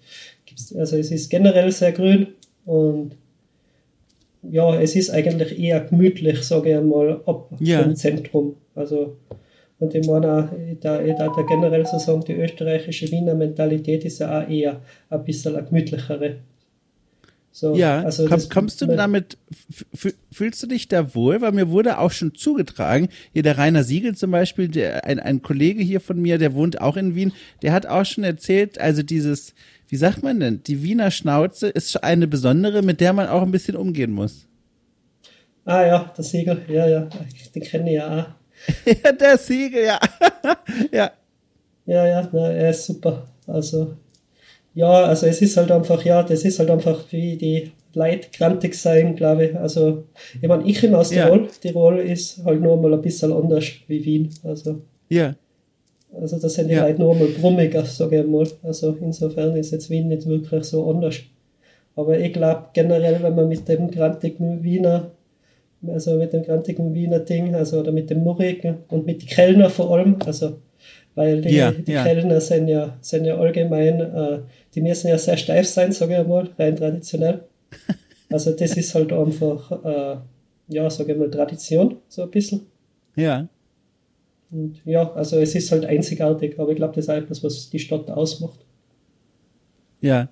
also 0.78 0.98
es 0.98 1.12
ist 1.12 1.30
generell 1.30 1.72
sehr 1.72 1.94
grün 1.94 2.28
und 2.66 3.16
ja, 4.52 4.80
es 4.82 4.98
ist 4.98 5.10
eigentlich 5.10 5.58
eher 5.58 5.80
gemütlich, 5.80 6.44
sage 6.44 6.72
ich 6.72 6.76
einmal, 6.76 7.22
ab 7.26 7.50
ja. 7.60 7.82
vom 7.82 7.96
Zentrum. 7.96 8.56
Also 8.76 9.16
und 9.80 9.96
ich 9.96 10.08
meine, 10.08 10.50
ich 10.72 10.80
darf, 10.80 11.06
ich 11.06 11.16
darf 11.16 11.36
generell 11.48 11.86
so 11.86 11.98
sagen, 11.98 12.24
die 12.26 12.34
österreichische 12.34 13.10
Wiener 13.12 13.36
Mentalität 13.36 14.06
ist 14.06 14.20
ja 14.20 14.42
auch 14.42 14.50
eher 14.50 14.82
ein 15.10 15.24
bisschen 15.24 15.56
eine 15.56 15.66
gemütlichere. 15.66 16.38
So, 17.56 17.76
ja, 17.76 18.02
also 18.02 18.26
komm, 18.26 18.42
kommst 18.50 18.82
du 18.82 18.88
damit, 18.88 19.38
fühlst 20.32 20.64
du 20.64 20.68
dich 20.68 20.88
da 20.88 21.14
wohl? 21.14 21.40
Weil 21.40 21.52
mir 21.52 21.70
wurde 21.70 22.00
auch 22.00 22.10
schon 22.10 22.34
zugetragen, 22.34 23.10
hier 23.32 23.44
der 23.44 23.60
Rainer 23.60 23.84
Siegel 23.84 24.16
zum 24.16 24.32
Beispiel, 24.32 24.70
der, 24.70 25.06
ein, 25.06 25.20
ein 25.20 25.44
Kollege 25.44 25.84
hier 25.84 26.02
von 26.02 26.20
mir, 26.20 26.40
der 26.40 26.56
wohnt 26.56 26.82
auch 26.82 26.98
in 26.98 27.14
Wien, 27.14 27.32
der 27.62 27.72
hat 27.72 27.86
auch 27.86 28.06
schon 28.06 28.24
erzählt, 28.24 28.82
also 28.82 29.04
dieses, 29.04 29.54
wie 29.88 29.98
sagt 29.98 30.24
man 30.24 30.40
denn, 30.40 30.64
die 30.64 30.82
Wiener 30.82 31.12
Schnauze 31.12 31.68
ist 31.68 32.04
eine 32.04 32.26
besondere, 32.26 32.82
mit 32.82 33.00
der 33.00 33.14
man 33.14 33.28
auch 33.28 33.44
ein 33.44 33.52
bisschen 33.52 33.76
umgehen 33.76 34.12
muss. 34.12 34.48
Ah 35.64 35.86
ja, 35.86 36.12
der 36.18 36.24
Siegel, 36.24 36.60
ja, 36.68 36.88
ja, 36.88 37.08
den 37.54 37.62
kenne 37.62 37.92
ich 37.92 37.96
ja 37.98 38.20
auch. 38.20 38.26
ja, 39.04 39.12
der 39.12 39.38
Siegel, 39.38 39.86
ja. 39.86 40.00
ja. 40.92 41.12
Ja, 41.86 42.08
ja, 42.08 42.28
na, 42.32 42.52
er 42.52 42.72
ist 42.72 42.88
super. 42.88 43.28
Also 43.46 43.96
ja, 44.76 45.04
also 45.04 45.28
es 45.28 45.42
ist 45.42 45.58
halt 45.58 45.72
einfach, 45.72 46.04
ja, 46.04 46.24
das 46.24 46.44
ist 46.46 46.60
halt 46.60 46.72
einfach 46.72 47.00
wie 47.12 47.38
die 47.38 47.72
Leute 47.94 48.28
grantig 48.36 48.76
sein, 48.76 49.16
glaube 49.16 49.46
ich. 49.46 49.56
Also, 49.56 50.06
ich 50.42 50.48
meine, 50.48 50.68
ich 50.68 50.82
komme 50.82 50.98
aus 50.98 51.10
Tirol. 51.10 51.44
Ja. 51.44 51.48
Tirol 51.62 52.00
ist 52.00 52.44
halt 52.44 52.62
nur 52.62 52.78
mal 52.78 52.94
ein 52.94 53.02
bisschen 53.02 53.32
anders 53.32 53.66
wie 53.88 54.04
Wien. 54.04 54.30
Also, 54.44 54.82
ja. 55.10 55.36
Also, 56.20 56.40
da 56.40 56.50
sind 56.50 56.70
die 56.70 56.76
ja. 56.76 56.88
Leute 56.88 57.00
nur 57.00 57.16
mal 57.16 57.28
brummiger, 57.28 57.86
sage 57.86 58.22
ich 58.22 58.28
mal. 58.28 58.48
Also, 58.64 58.98
insofern 59.00 59.56
ist 59.56 59.72
jetzt 59.72 59.90
Wien 59.90 60.08
nicht 60.08 60.26
wirklich 60.26 60.64
so 60.64 60.90
anders. 60.90 61.18
Aber 61.96 62.20
ich 62.20 62.34
glaube 62.34 62.70
generell, 62.74 63.22
wenn 63.22 63.36
man 63.36 63.48
mit 63.48 63.68
dem 63.68 63.92
grantigen 63.92 64.64
Wiener, 64.64 65.12
also 65.88 66.16
mit 66.16 66.34
dem 66.34 66.44
grantigen 66.44 66.94
Wiener 66.94 67.20
Ding, 67.20 67.54
also 67.54 67.80
oder 67.80 67.92
mit 67.92 68.10
dem 68.10 68.24
Murigen 68.24 68.78
und 68.90 69.06
mit 69.06 69.22
den 69.22 69.30
Kellner 69.30 69.70
vor 69.70 69.92
allem, 69.92 70.18
also 70.26 70.58
weil 71.16 71.42
die, 71.42 71.56
ja, 71.56 71.72
die 71.72 71.92
ja. 71.92 72.04
Kellner 72.04 72.42
sind 72.42 72.68
ja, 72.68 72.98
sind 73.02 73.26
ja 73.26 73.38
allgemein, 73.38 74.00
äh, 74.00 74.40
die 74.74 74.82
müssen 74.82 75.08
ja 75.08 75.18
sehr 75.18 75.38
steif 75.38 75.68
sein, 75.68 75.92
sage 75.92 76.20
ich 76.20 76.28
mal, 76.28 76.50
rein 76.58 76.76
traditionell. 76.76 77.44
Also 78.30 78.52
das 78.52 78.76
ist 78.78 78.96
halt 78.96 79.14
einfach, 79.14 79.72
äh, 79.86 80.18
ja, 80.70 80.90
sage 80.90 81.12
ich 81.12 81.20
mal, 81.20 81.30
Tradition, 81.30 81.98
so 82.08 82.24
ein 82.24 82.32
bisschen. 82.32 82.62
Ja. 83.16 83.48
Und 84.50 84.84
ja, 84.86 85.14
also 85.14 85.38
es 85.38 85.54
ist 85.54 85.72
halt 85.72 85.86
einzigartig, 85.86 86.60
aber 86.60 86.72
ich 86.72 86.78
glaube, 86.78 86.96
das 86.96 87.06
ist 87.06 87.10
etwas, 87.10 87.44
was 87.44 87.70
die 87.70 87.78
Stadt 87.78 88.10
ausmacht. 88.10 88.66
Ja, 90.02 90.30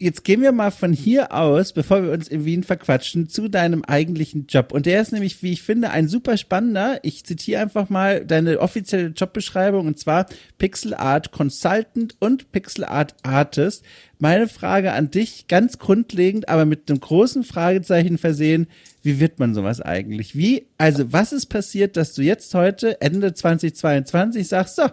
jetzt 0.00 0.24
gehen 0.24 0.40
wir 0.40 0.50
mal 0.50 0.70
von 0.70 0.94
hier 0.94 1.32
aus, 1.32 1.74
bevor 1.74 2.02
wir 2.02 2.10
uns 2.10 2.26
in 2.26 2.46
Wien 2.46 2.64
verquatschen, 2.64 3.28
zu 3.28 3.48
deinem 3.48 3.84
eigentlichen 3.84 4.46
Job. 4.48 4.72
Und 4.72 4.86
der 4.86 5.02
ist 5.02 5.12
nämlich, 5.12 5.42
wie 5.42 5.52
ich 5.52 5.62
finde, 5.62 5.90
ein 5.90 6.08
super 6.08 6.38
spannender. 6.38 6.98
Ich 7.02 7.24
zitiere 7.24 7.60
einfach 7.60 7.90
mal 7.90 8.24
deine 8.24 8.60
offizielle 8.60 9.08
Jobbeschreibung 9.08 9.86
und 9.86 9.98
zwar 9.98 10.26
Pixel 10.58 10.94
Art 10.94 11.32
Consultant 11.32 12.16
und 12.18 12.50
Pixel 12.50 12.84
Art 12.84 13.14
Artist. 13.22 13.84
Meine 14.18 14.48
Frage 14.48 14.92
an 14.92 15.10
dich, 15.10 15.48
ganz 15.48 15.78
grundlegend, 15.78 16.48
aber 16.48 16.64
mit 16.64 16.90
einem 16.90 17.00
großen 17.00 17.44
Fragezeichen 17.44 18.16
versehen. 18.16 18.68
Wie 19.02 19.20
wird 19.20 19.38
man 19.38 19.54
sowas 19.54 19.82
eigentlich? 19.82 20.34
Wie, 20.34 20.66
also 20.78 21.12
was 21.12 21.32
ist 21.32 21.46
passiert, 21.46 21.96
dass 21.98 22.14
du 22.14 22.22
jetzt 22.22 22.54
heute, 22.54 23.00
Ende 23.02 23.34
2022, 23.34 24.48
sagst, 24.48 24.76
so, 24.76 24.88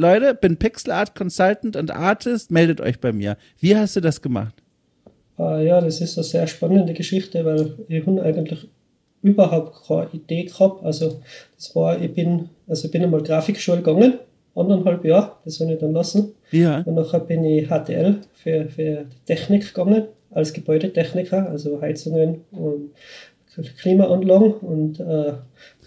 Leute, 0.00 0.34
bin 0.34 0.56
Pixel 0.56 0.92
Art 0.92 1.14
Consultant 1.14 1.76
und 1.76 1.90
Artist, 1.90 2.50
meldet 2.50 2.80
euch 2.80 3.00
bei 3.00 3.12
mir. 3.12 3.36
Wie 3.58 3.76
hast 3.76 3.96
du 3.96 4.00
das 4.00 4.22
gemacht? 4.22 4.54
Uh, 5.38 5.58
ja, 5.58 5.80
das 5.80 6.00
ist 6.00 6.16
eine 6.16 6.24
sehr 6.24 6.46
spannende 6.46 6.94
Geschichte, 6.94 7.44
weil 7.44 7.74
ich 7.88 8.06
habe 8.06 8.22
eigentlich 8.22 8.68
überhaupt 9.22 9.86
keine 9.86 10.08
Idee 10.12 10.44
gehabt. 10.44 10.82
Also 10.84 11.20
das 11.54 11.76
war, 11.76 12.00
ich 12.00 12.12
bin, 12.14 12.48
also 12.66 12.86
ich 12.86 12.90
bin 12.90 13.02
einmal 13.02 13.22
Grafikschule 13.22 13.82
gegangen, 13.82 14.18
anderthalb 14.54 15.04
Jahre, 15.04 15.32
das 15.44 15.60
habe 15.60 15.72
ich 15.74 15.78
dann 15.78 15.92
lassen. 15.92 16.32
Ja. 16.50 16.80
Und 16.80 16.94
nachher 16.94 17.20
bin 17.20 17.44
ich 17.44 17.68
HTL 17.68 18.20
für, 18.32 18.68
für 18.70 19.04
Technik 19.26 19.74
gegangen, 19.74 20.04
als 20.30 20.52
Gebäudetechniker, 20.52 21.48
also 21.48 21.80
Heizungen 21.80 22.42
und 22.52 22.90
Klimaanlagen 23.78 24.52
und 24.52 25.00
äh, 25.00 25.32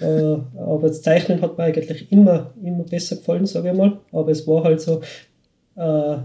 äh, 0.04 0.38
aber 0.60 0.88
das 0.88 1.02
Zeichnen 1.02 1.42
hat 1.42 1.58
mir 1.58 1.64
eigentlich 1.64 2.12
immer, 2.12 2.54
immer 2.64 2.84
besser 2.84 3.16
gefallen, 3.16 3.46
sage 3.46 3.72
ich 3.72 3.78
mal. 3.78 4.00
Aber 4.12 4.30
es 4.32 4.46
war 4.48 4.64
halt 4.64 4.82
so, 4.82 5.02
äh, 5.76 6.18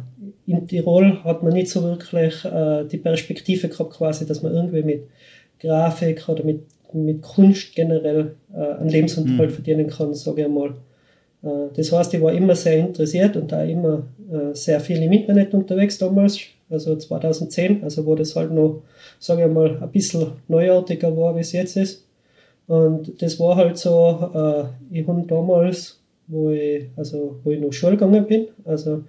in 0.46 0.66
Tirol 0.66 1.22
hat 1.24 1.42
man 1.42 1.52
nicht 1.52 1.70
so 1.70 1.82
wirklich 1.82 2.44
äh, 2.44 2.84
die 2.84 2.98
Perspektive 2.98 3.68
gehabt, 3.68 3.94
quasi, 3.94 4.26
dass 4.26 4.42
man 4.42 4.54
irgendwie 4.54 4.82
mit 4.82 5.04
Grafik 5.60 6.28
oder 6.28 6.44
mit, 6.44 6.62
mit 6.92 7.22
Kunst 7.22 7.74
generell 7.74 8.34
äh, 8.54 8.58
einen 8.58 8.88
Lebensunterhalt 8.88 9.50
mhm. 9.50 9.54
verdienen 9.54 9.88
kann, 9.88 10.14
sage 10.14 10.42
ich 10.42 10.48
mal. 10.48 10.74
Äh, 11.42 11.72
das 11.74 11.92
heißt, 11.92 12.14
ich 12.14 12.20
war 12.20 12.32
immer 12.32 12.54
sehr 12.54 12.78
interessiert 12.78 13.36
und 13.36 13.52
da 13.52 13.62
immer 13.62 14.04
äh, 14.30 14.54
sehr 14.54 14.80
viel 14.80 15.02
im 15.02 15.12
Internet 15.12 15.54
unterwegs 15.54 15.98
damals, 15.98 16.38
also 16.70 16.96
2010, 16.96 17.84
also 17.84 18.04
wo 18.04 18.14
das 18.14 18.36
halt 18.36 18.52
noch, 18.52 18.82
sage 19.18 19.46
ich 19.46 19.52
mal, 19.52 19.78
ein 19.82 19.90
bisschen 19.90 20.32
neuartiger 20.48 21.16
war, 21.16 21.34
wie 21.36 21.40
es 21.40 21.52
jetzt 21.52 21.76
ist. 21.76 22.07
Und 22.68 23.20
das 23.22 23.40
war 23.40 23.56
halt 23.56 23.78
so, 23.78 24.30
äh, 24.34 24.98
ich 24.98 25.08
habe 25.08 25.24
damals, 25.26 26.00
wo 26.26 26.50
ich, 26.50 26.84
also, 26.96 27.40
wo 27.42 27.50
ich 27.50 27.60
noch 27.60 27.72
Schule 27.72 27.96
gegangen 27.96 28.26
bin, 28.26 28.48
also 28.64 29.04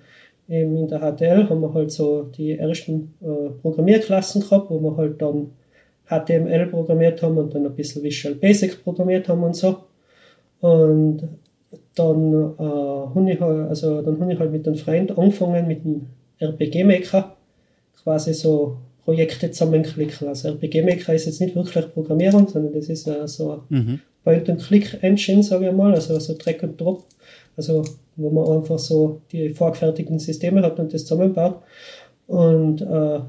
eben 0.47 0.77
in 0.77 0.87
der 0.87 0.99
HTL 0.99 1.49
haben 1.49 1.61
wir 1.61 1.73
halt 1.73 1.91
so 1.91 2.23
die 2.23 2.57
ersten 2.57 3.13
äh, 3.21 3.49
Programmierklassen 3.61 4.41
gehabt, 4.41 4.69
wo 4.69 4.79
wir 4.79 4.95
halt 4.95 5.21
dann 5.21 5.51
HTML 6.07 6.67
programmiert 6.67 7.21
haben 7.21 7.37
und 7.37 7.53
dann 7.53 7.65
ein 7.65 7.75
bisschen 7.75 8.01
Visual 8.01 8.33
Basic 8.35 8.81
programmiert 8.83 9.27
haben 9.27 9.43
und 9.43 9.55
so. 9.55 9.77
Und 10.61 11.27
dann 11.95 12.33
äh, 12.33 12.63
habe 12.63 13.31
ich, 13.31 13.39
halt, 13.41 13.69
also, 13.69 14.01
dann 14.01 14.19
hab 14.21 14.29
ich 14.29 14.39
halt 14.39 14.51
mit 14.53 14.65
einem 14.65 14.77
Freund 14.77 15.17
angefangen 15.17 15.67
mit 15.67 15.83
dem 15.83 16.07
RPG 16.39 16.85
Maker, 16.85 17.35
quasi 18.01 18.33
so 18.33 18.77
Projekte 19.06 19.51
zusammenklicken. 19.51 20.27
Also 20.27 20.50
RPG 20.50 20.84
Maker 20.84 21.13
ist 21.13 21.25
jetzt 21.25 21.41
nicht 21.41 21.56
wirklich 21.56 21.91
Programmierung, 21.94 22.48
sondern 22.48 22.74
das 22.74 22.89
ist 22.89 23.08
uh, 23.08 23.25
so 23.25 23.63
mhm. 23.70 24.00
Point-and-Click-Engine, 24.24 25.44
sage 25.44 25.68
ich 25.68 25.74
mal, 25.74 25.94
also 25.94 26.20
so 26.20 26.34
Track 26.34 26.63
and 26.63 26.79
Drop, 26.79 27.06
also 27.56 27.84
wo 28.15 28.29
man 28.29 28.58
einfach 28.58 28.79
so 28.79 29.22
die 29.32 29.50
vorgefertigten 29.50 30.20
Systeme 30.20 30.62
hat 30.62 30.79
und 30.79 30.94
das 30.94 31.06
zusammenbaut. 31.06 31.62
Und 32.27 32.82
äh, 32.82 33.20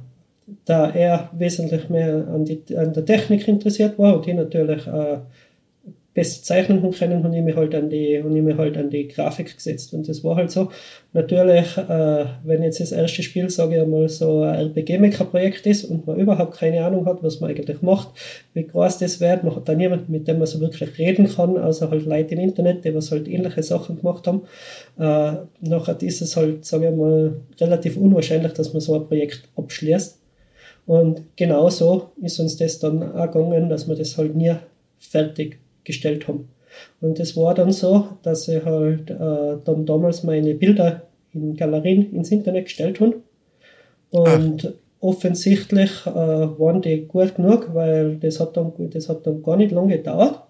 da 0.64 0.90
er 0.90 1.30
wesentlich 1.32 1.88
mehr 1.88 2.26
an, 2.28 2.44
die, 2.44 2.62
an 2.76 2.92
der 2.92 3.04
Technik 3.04 3.46
interessiert 3.48 3.98
war 3.98 4.16
und 4.16 4.26
die 4.26 4.34
natürlich 4.34 4.86
äh, 4.86 5.18
besser 6.12 6.42
zeichnen 6.42 6.82
können, 6.90 7.22
habe 7.22 7.36
ich 7.36 7.42
mich 7.42 7.54
halt 7.54 7.74
an 7.74 7.88
die, 7.88 8.20
habe 8.22 8.36
ich 8.36 8.42
mich 8.42 8.56
halt 8.56 8.76
an 8.76 8.90
die 8.90 9.06
Grafik 9.06 9.54
gesetzt. 9.54 9.94
Und 9.94 10.08
das 10.08 10.24
war 10.24 10.34
halt 10.36 10.50
so. 10.50 10.70
Natürlich, 11.12 11.76
äh, 11.76 12.24
wenn 12.44 12.62
jetzt 12.62 12.80
das 12.80 12.90
erste 12.90 13.22
Spiel, 13.22 13.48
sage 13.48 13.76
ich 13.76 13.82
einmal, 13.82 14.08
so 14.08 14.42
ein 14.42 14.72
RPG-Maker-Projekt 14.74 15.66
ist 15.66 15.84
und 15.84 16.06
man 16.06 16.18
überhaupt 16.18 16.56
keine 16.56 16.84
Ahnung 16.84 17.06
hat, 17.06 17.22
was 17.22 17.40
man 17.40 17.50
eigentlich 17.50 17.80
macht, 17.82 18.08
wie 18.54 18.64
groß 18.64 18.98
das 18.98 19.20
wird, 19.20 19.44
man 19.44 19.54
hat 19.54 19.68
da 19.68 19.74
niemanden, 19.74 20.10
mit 20.10 20.26
dem 20.26 20.38
man 20.38 20.46
so 20.46 20.60
wirklich 20.60 20.98
reden 20.98 21.28
kann, 21.28 21.56
außer 21.56 21.90
halt 21.90 22.04
Leute 22.06 22.34
im 22.34 22.40
Internet, 22.40 22.84
die 22.84 22.94
was 22.94 23.12
halt 23.12 23.28
ähnliche 23.28 23.62
Sachen 23.62 23.98
gemacht 23.98 24.26
haben. 24.26 24.42
Äh, 24.98 25.44
nachher 25.60 26.00
ist 26.02 26.22
es 26.22 26.36
halt, 26.36 26.64
sage 26.64 26.88
ich 26.88 26.96
mal, 26.96 27.36
relativ 27.60 27.96
unwahrscheinlich, 27.96 28.52
dass 28.52 28.72
man 28.72 28.80
so 28.80 28.94
ein 28.96 29.06
Projekt 29.06 29.48
abschließt. 29.56 30.18
Und 30.86 31.22
genauso 31.36 32.10
ist 32.20 32.40
uns 32.40 32.56
das 32.56 32.80
dann 32.80 33.12
auch 33.12 33.30
gegangen, 33.30 33.68
dass 33.68 33.86
man 33.86 33.96
das 33.96 34.18
halt 34.18 34.34
nie 34.34 34.54
fertig 34.98 35.58
gestellt 35.84 36.28
haben. 36.28 36.48
Und 37.00 37.18
es 37.20 37.36
war 37.36 37.54
dann 37.54 37.72
so, 37.72 38.08
dass 38.22 38.48
ich 38.48 38.64
halt 38.64 39.10
äh, 39.10 39.56
dann 39.64 39.86
damals 39.86 40.22
meine 40.22 40.54
Bilder 40.54 41.02
in 41.32 41.56
Galerien 41.56 42.14
ins 42.14 42.30
Internet 42.30 42.66
gestellt 42.66 43.00
habe. 43.00 43.16
Und 44.10 44.66
Ach. 44.66 44.72
offensichtlich 45.00 45.90
äh, 46.06 46.14
waren 46.14 46.82
die 46.82 47.06
gut 47.06 47.36
genug, 47.36 47.70
weil 47.74 48.16
das 48.16 48.40
hat, 48.40 48.56
dann, 48.56 48.72
das 48.90 49.08
hat 49.08 49.26
dann 49.26 49.42
gar 49.42 49.56
nicht 49.56 49.72
lange 49.72 49.96
gedauert, 49.96 50.42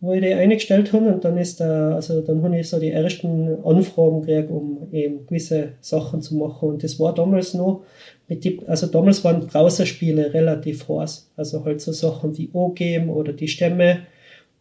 wo 0.00 0.12
ich 0.12 0.22
die 0.22 0.32
eingestellt 0.32 0.92
habe. 0.92 1.12
Und 1.12 1.24
dann 1.24 1.36
ist 1.36 1.60
der, 1.60 1.94
also 1.94 2.20
dann 2.22 2.42
habe 2.42 2.58
ich 2.58 2.68
so 2.68 2.78
die 2.78 2.90
ersten 2.90 3.64
Anfragen 3.64 4.22
gekriegt, 4.22 4.50
um 4.50 4.88
eben 4.92 5.26
gewisse 5.26 5.72
Sachen 5.80 6.22
zu 6.22 6.36
machen. 6.36 6.70
Und 6.70 6.84
das 6.84 6.98
war 6.98 7.14
damals 7.14 7.54
noch 7.54 7.82
mit 8.26 8.44
die, 8.44 8.60
also 8.66 8.86
damals 8.86 9.22
waren 9.22 9.46
Browserspiele 9.46 10.32
relativ 10.32 10.88
heiß. 10.88 11.30
Also 11.36 11.64
halt 11.64 11.82
so 11.82 11.92
Sachen 11.92 12.36
wie 12.38 12.48
O-Game 12.52 13.10
oder 13.10 13.34
die 13.34 13.48
Stämme 13.48 14.06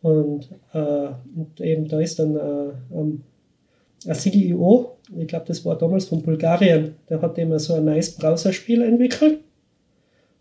und, 0.04 0.50
äh, 0.74 1.08
und 1.36 1.62
eben 1.62 1.88
da 1.88 2.00
ist 2.02 2.20
dann 2.20 2.36
äh, 2.36 2.74
ein 2.94 3.24
CEO, 4.14 4.98
ich 5.18 5.28
glaube, 5.28 5.46
das 5.48 5.64
war 5.64 5.78
damals 5.78 6.06
von 6.06 6.22
Bulgarien, 6.22 6.96
der 7.10 7.22
hat 7.22 7.38
immer 7.38 7.58
so 7.58 7.76
ein 7.76 7.86
nice 7.86 8.12
Browserspiel 8.12 8.82
entwickelt. 8.82 9.40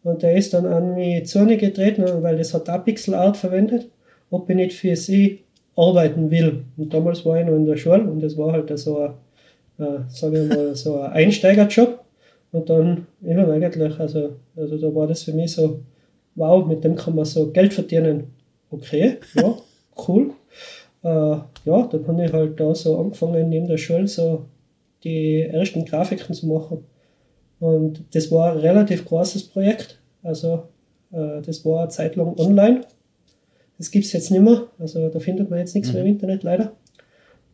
Und 0.02 0.25
der 0.25 0.35
ist 0.35 0.52
dann 0.52 0.66
an 0.66 0.97
mich 0.97 1.33
mir 1.33 1.57
getreten, 1.57 2.04
weil 2.23 2.37
das 2.37 2.52
hat 2.54 2.69
auch 2.69 2.85
Pixel 2.85 3.14
Art 3.14 3.37
verwendet, 3.37 3.88
ob 4.31 4.50
ich 4.50 4.57
nicht 4.57 4.73
für 4.73 4.97
sie 4.97 5.45
arbeiten 5.76 6.28
will. 6.33 6.64
Und 6.76 6.92
damals 6.92 7.25
war 7.25 7.38
ich 7.38 7.47
noch 7.47 7.54
in 7.54 7.64
der 7.64 7.76
Schule 7.76 8.02
und 8.02 8.21
das 8.21 8.37
war 8.37 8.52
halt 8.52 8.76
so 8.76 8.99
ein, 8.99 9.11
äh, 9.78 10.00
sagen 10.09 10.33
wir 10.33 10.45
mal, 10.45 10.75
so 10.75 10.99
ein 10.99 11.12
Einsteigerjob. 11.12 12.00
Und 12.50 12.69
dann, 12.69 13.07
ja, 13.21 13.49
eigentlich, 13.49 14.00
also, 14.00 14.31
also 14.57 14.76
da 14.76 14.92
war 14.92 15.07
das 15.07 15.23
für 15.23 15.33
mich 15.33 15.52
so, 15.52 15.83
wow, 16.35 16.66
mit 16.66 16.83
dem 16.83 16.97
kann 16.97 17.14
man 17.14 17.25
so 17.26 17.52
Geld 17.52 17.73
verdienen 17.73 18.33
okay, 18.72 19.18
ja, 19.34 19.54
cool. 20.08 20.32
Äh, 21.02 21.08
ja, 21.08 21.46
dann 21.64 22.06
habe 22.06 22.24
ich 22.24 22.32
halt 22.32 22.58
da 22.58 22.74
so 22.74 22.98
angefangen, 22.98 23.48
neben 23.48 23.66
der 23.66 23.76
Schule 23.76 24.08
so 24.08 24.46
die 25.04 25.42
ersten 25.42 25.84
Grafiken 25.84 26.34
zu 26.34 26.46
machen. 26.46 26.84
Und 27.60 28.02
das 28.14 28.30
war 28.30 28.52
ein 28.52 28.58
relativ 28.58 29.04
großes 29.04 29.44
Projekt. 29.44 30.00
Also 30.22 30.64
äh, 31.12 31.40
das 31.42 31.64
war 31.64 31.80
eine 31.80 31.88
Zeit 31.88 32.16
lang 32.16 32.36
online. 32.38 32.82
Das 33.78 33.90
gibt 33.90 34.04
es 34.04 34.12
jetzt 34.12 34.30
nicht 34.30 34.42
mehr. 34.42 34.66
Also 34.78 35.08
da 35.08 35.18
findet 35.18 35.50
man 35.50 35.58
jetzt 35.58 35.74
nichts 35.74 35.90
mhm. 35.90 35.94
mehr 35.94 36.04
im 36.04 36.10
Internet 36.10 36.42
leider. 36.42 36.72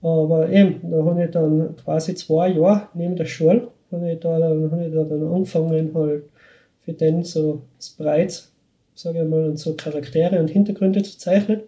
Aber 0.00 0.48
eben, 0.50 0.90
da 0.90 1.04
habe 1.04 1.25
ich 1.25 1.30
dann 1.30 1.75
quasi 1.76 2.14
zwei 2.14 2.50
Jahre 2.50 2.88
neben 2.94 3.16
der 3.16 3.25
Schule, 3.25 3.68
habe 3.90 4.12
ich 4.12 4.20
da 4.20 4.38
dann, 4.38 4.70
hab 4.70 4.80
ich 4.80 4.92
da 4.92 5.04
dann 5.04 5.25
angefangen 5.25 5.92
halt 5.94 6.25
für 6.82 6.92
den 6.92 7.25
so 7.25 7.62
Sprites, 7.80 8.52
sage 8.99 9.23
ich 9.23 9.28
mal, 9.28 9.45
und 9.45 9.59
so 9.59 9.75
Charaktere 9.75 10.40
und 10.40 10.50
Hintergründe 10.50 11.05
zu 11.05 11.17
zeichnen. 11.19 11.61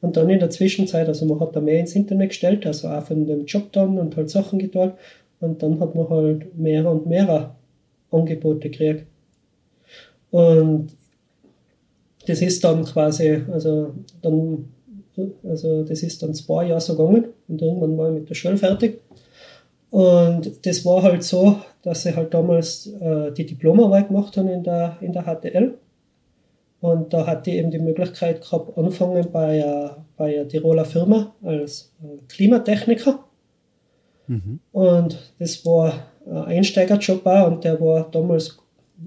Und 0.00 0.16
dann 0.16 0.30
in 0.30 0.38
der 0.38 0.50
Zwischenzeit, 0.50 1.08
also 1.08 1.26
man 1.26 1.40
hat 1.40 1.56
da 1.56 1.60
mehr 1.60 1.80
ins 1.80 1.96
Internet 1.96 2.28
gestellt, 2.28 2.64
also 2.64 2.88
auch 2.88 3.02
von 3.02 3.26
dem 3.26 3.44
Job 3.44 3.72
dann 3.72 3.98
und 3.98 4.16
halt 4.16 4.30
Sachen 4.30 4.60
getan. 4.60 4.92
Und 5.40 5.62
dann 5.62 5.80
hat 5.80 5.96
man 5.96 6.08
halt 6.08 6.56
mehr 6.56 6.88
und 6.88 7.06
mehr 7.06 7.56
Angebote 8.12 8.70
gekriegt. 8.70 9.04
Und 10.30 10.90
das 12.26 12.40
ist 12.40 12.62
dann 12.62 12.84
quasi, 12.84 13.42
also 13.50 13.92
dann, 14.22 14.68
also 15.42 15.82
das 15.82 16.02
ist 16.04 16.22
dann 16.22 16.34
zwei 16.34 16.68
Jahre 16.68 16.80
so 16.80 16.96
gegangen 16.96 17.26
und 17.48 17.62
irgendwann 17.62 17.98
war 17.98 18.08
ich 18.08 18.20
mit 18.20 18.30
der 18.30 18.34
Schule 18.34 18.56
fertig. 18.56 19.00
Und 19.90 20.64
das 20.64 20.84
war 20.84 21.02
halt 21.02 21.24
so, 21.24 21.56
dass 21.82 22.06
ich 22.06 22.14
halt 22.14 22.32
damals 22.32 22.86
äh, 23.00 23.32
die 23.32 23.46
Diplomarbeit 23.46 24.08
gemacht 24.08 24.36
habe 24.36 24.50
in 24.50 24.62
der, 24.62 24.98
in 25.00 25.12
der 25.12 25.22
HTL. 25.22 25.74
Und 26.80 27.12
da 27.12 27.26
hatte 27.26 27.50
ich 27.50 27.56
eben 27.56 27.70
die 27.70 27.78
Möglichkeit 27.78 28.42
gehabt, 28.42 28.76
anfangen 28.76 29.26
bei 29.32 29.62
einer, 29.62 30.04
bei 30.16 30.34
einer 30.34 30.48
Tiroler 30.48 30.84
Firma 30.84 31.34
als 31.42 31.92
äh, 32.02 32.18
Klimatechniker. 32.28 33.20
Mhm. 34.26 34.60
Und 34.72 35.32
das 35.38 35.64
war 35.64 35.92
ein 36.26 36.36
Einsteigerjob 36.36 37.24
auch 37.26 37.46
und 37.46 37.64
der 37.64 37.80
war 37.80 38.10
damals 38.10 38.58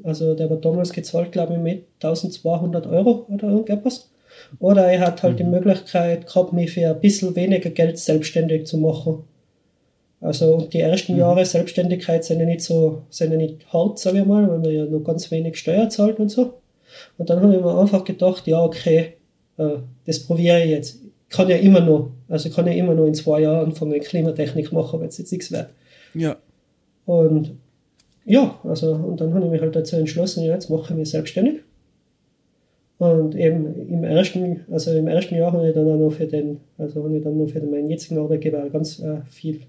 also 0.03 0.35
der 0.35 0.49
war 0.49 0.57
damals 0.57 0.91
gezahlt, 0.91 1.31
glaube 1.31 1.53
ich, 1.53 1.59
mit 1.59 1.85
1200 2.03 2.87
Euro 2.87 3.25
oder 3.29 3.49
irgendetwas. 3.49 4.09
Oder 4.59 4.85
er 4.87 5.01
hat 5.01 5.23
halt 5.23 5.33
mhm. 5.33 5.37
die 5.37 5.43
Möglichkeit 5.45 6.27
gehabt, 6.27 6.53
mich 6.53 6.71
für 6.71 6.89
ein 6.89 6.99
bisschen 6.99 7.35
weniger 7.35 7.69
Geld 7.69 7.97
selbstständig 7.97 8.67
zu 8.67 8.77
machen. 8.77 9.23
Also 10.21 10.67
die 10.71 10.79
ersten 10.79 11.13
mhm. 11.13 11.19
Jahre 11.19 11.45
Selbstständigkeit 11.45 12.23
sind 12.23 12.39
ja 12.39 12.45
nicht 12.45 12.61
so, 12.61 13.03
sind 13.09 13.31
ja 13.31 13.37
nicht 13.37 13.71
hart, 13.73 13.99
sage 13.99 14.19
ich 14.19 14.25
mal, 14.25 14.47
weil 14.47 14.59
man 14.59 14.71
ja 14.71 14.85
nur 14.85 15.03
ganz 15.03 15.31
wenig 15.31 15.57
Steuer 15.57 15.89
zahlt 15.89 16.19
und 16.19 16.29
so. 16.29 16.53
Und 17.17 17.29
dann 17.29 17.41
habe 17.41 17.55
ich 17.55 17.61
mir 17.61 17.77
einfach 17.77 18.03
gedacht, 18.03 18.47
ja, 18.47 18.63
okay, 18.63 19.13
äh, 19.57 19.77
das 20.05 20.19
probiere 20.19 20.63
ich 20.63 20.69
jetzt. 20.69 20.99
Kann 21.29 21.49
ja 21.49 21.57
immer 21.57 21.81
noch, 21.81 22.11
also 22.27 22.49
kann 22.49 22.65
ja 22.65 22.73
immer 22.73 22.95
noch 22.95 23.05
in 23.05 23.13
zwei 23.13 23.41
Jahren 23.41 23.67
anfangen, 23.67 23.99
Klimatechnik 23.99 24.71
machen, 24.71 24.99
wenn 24.99 25.09
es 25.09 25.17
jetzt 25.19 25.31
nichts 25.31 25.51
wird. 25.51 25.69
Ja. 26.15 26.37
Und 27.05 27.55
ja, 28.25 28.59
also 28.63 28.93
und 28.93 29.21
dann 29.21 29.33
habe 29.33 29.45
ich 29.45 29.51
mich 29.51 29.61
halt 29.61 29.75
dazu 29.75 29.95
entschlossen, 29.95 30.43
ja, 30.43 30.53
jetzt 30.53 30.69
mache 30.69 30.93
ich 30.93 30.97
mich 30.97 31.09
selbstständig. 31.09 31.61
Und 32.99 33.33
eben 33.33 33.87
im 33.87 34.03
ersten, 34.03 34.65
also 34.69 34.91
im 34.91 35.07
ersten 35.07 35.35
Jahr 35.35 35.53
habe 35.53 35.67
ich 35.67 35.73
dann 35.73 35.89
auch 35.89 35.97
noch 35.97 36.11
für 36.11 36.27
den, 36.27 36.59
also 36.77 37.03
habe 37.03 37.15
ich 37.15 37.23
dann 37.23 37.37
noch 37.37 37.49
für 37.49 37.61
den, 37.61 37.71
meinen 37.71 37.89
jetzigen 37.89 38.19
Arbeitgeber 38.19 38.69
ganz 38.69 38.99
äh, 38.99 39.21
viel, 39.29 39.61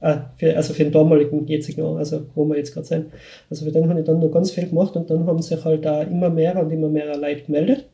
äh, 0.00 0.16
für, 0.36 0.56
also 0.56 0.74
für 0.74 0.84
den 0.84 0.92
damaligen 0.92 1.46
jetzigen, 1.46 1.82
also 1.96 2.26
wo 2.34 2.44
wir 2.46 2.56
jetzt 2.56 2.72
gerade 2.72 2.86
sind, 2.86 3.06
also 3.48 3.64
für 3.64 3.72
den 3.72 3.88
habe 3.88 4.00
ich 4.00 4.06
dann 4.06 4.20
noch 4.20 4.30
ganz 4.30 4.50
viel 4.50 4.68
gemacht 4.68 4.96
und 4.96 5.10
dann 5.10 5.26
haben 5.26 5.42
sich 5.42 5.64
halt 5.64 5.84
da 5.84 6.02
immer 6.02 6.30
mehr 6.30 6.60
und 6.60 6.70
immer 6.70 6.88
mehr 6.88 7.16
Leute 7.16 7.42
gemeldet. 7.42 7.86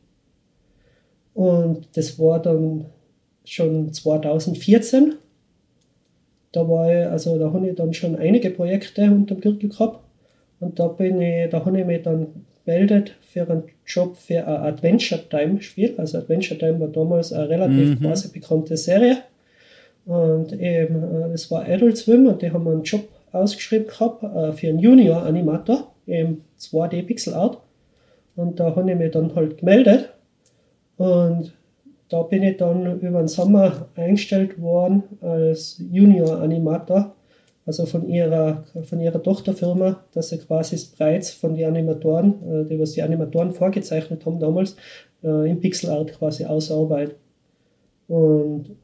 Und 1.35 1.89
das 1.97 2.19
war 2.19 2.41
dann 2.41 2.87
schon 3.45 3.93
2014 3.93 5.15
da 6.57 6.67
war 6.67 6.91
ich, 6.91 7.07
also 7.07 7.39
da 7.39 7.53
habe 7.53 7.69
ich 7.69 7.75
dann 7.75 7.93
schon 7.93 8.17
einige 8.17 8.49
Projekte 8.49 9.03
unter 9.11 9.35
dem 9.35 9.43
Gürtel 9.43 9.69
gehabt. 9.69 10.01
Und 10.59 10.79
da 10.79 10.89
bin 10.89 11.21
ich, 11.21 11.51
da 11.51 11.63
habe 11.63 11.79
ich 11.79 11.85
mich 11.85 12.03
dann 12.03 12.29
gemeldet 12.65 13.15
für 13.21 13.47
einen 13.47 13.65
Job 13.87 14.17
für 14.17 14.47
ein 14.47 14.63
Adventure 14.63 15.21
Time 15.29 15.61
Spiel. 15.61 15.95
Also 15.99 16.17
Adventure 16.17 16.59
Time 16.59 16.81
war 16.81 16.89
damals 16.89 17.35
eine 17.35 17.51
relativ 17.51 18.01
mhm. 18.01 18.05
große 18.05 18.33
bekannte 18.33 18.75
Serie. 18.79 19.19
Und 20.07 20.53
eben, 20.53 21.03
äh, 21.03 21.31
das 21.33 21.51
war 21.51 21.69
Adult 21.69 21.99
Swim 21.99 22.27
und 22.27 22.41
die 22.41 22.51
haben 22.51 22.67
einen 22.67 22.83
Job 22.83 23.09
ausgeschrieben 23.33 23.89
gehabt 23.89 24.23
äh, 24.23 24.53
für 24.53 24.69
einen 24.69 24.79
Junior 24.79 25.23
Animator 25.23 25.93
im 26.07 26.43
2D 26.59 27.05
Pixel 27.05 27.35
Art. 27.35 27.59
Und 28.37 28.61
da 28.61 28.75
habe 28.75 28.91
ich 28.91 28.97
mich 28.97 29.11
dann 29.11 29.35
halt 29.35 29.59
gemeldet. 29.59 30.11
Und 30.97 31.53
da 32.09 32.23
bin 32.23 32.43
ich 32.43 32.57
dann 32.57 33.01
über 33.01 33.19
den 33.19 33.29
Sommer 33.29 33.89
eingestellt 33.97 34.61
worden 34.61 35.03
als 35.21 35.83
Junior-Animator, 35.91 37.15
also 37.65 37.85
von 37.85 38.09
ihrer, 38.09 38.65
von 38.85 39.01
ihrer 39.01 39.21
Tochterfirma, 39.21 40.05
dass 40.13 40.29
sie 40.29 40.39
quasi 40.39 40.79
bereits 40.97 41.31
von 41.31 41.55
den 41.55 41.67
Animatoren, 41.67 42.35
äh, 42.49 42.65
die 42.65 42.79
was 42.79 42.93
die 42.93 43.03
Animatoren 43.03 43.53
vorgezeichnet 43.53 44.25
haben 44.25 44.39
damals, 44.39 44.77
äh, 45.25 45.51
in 45.51 45.59
Pixelart 45.59 46.17
quasi 46.17 46.45
ausarbeitet. 46.45 47.17
Und 48.07 48.77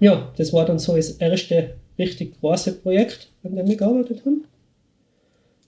ja, 0.00 0.32
das 0.36 0.52
war 0.52 0.64
dann 0.64 0.78
so 0.78 0.96
das 0.96 1.10
erste 1.12 1.74
richtig 1.98 2.40
große 2.40 2.72
Projekt, 2.72 3.30
an 3.42 3.56
dem 3.56 3.68
wir 3.68 3.76
gearbeitet 3.76 4.22
haben. 4.24 4.44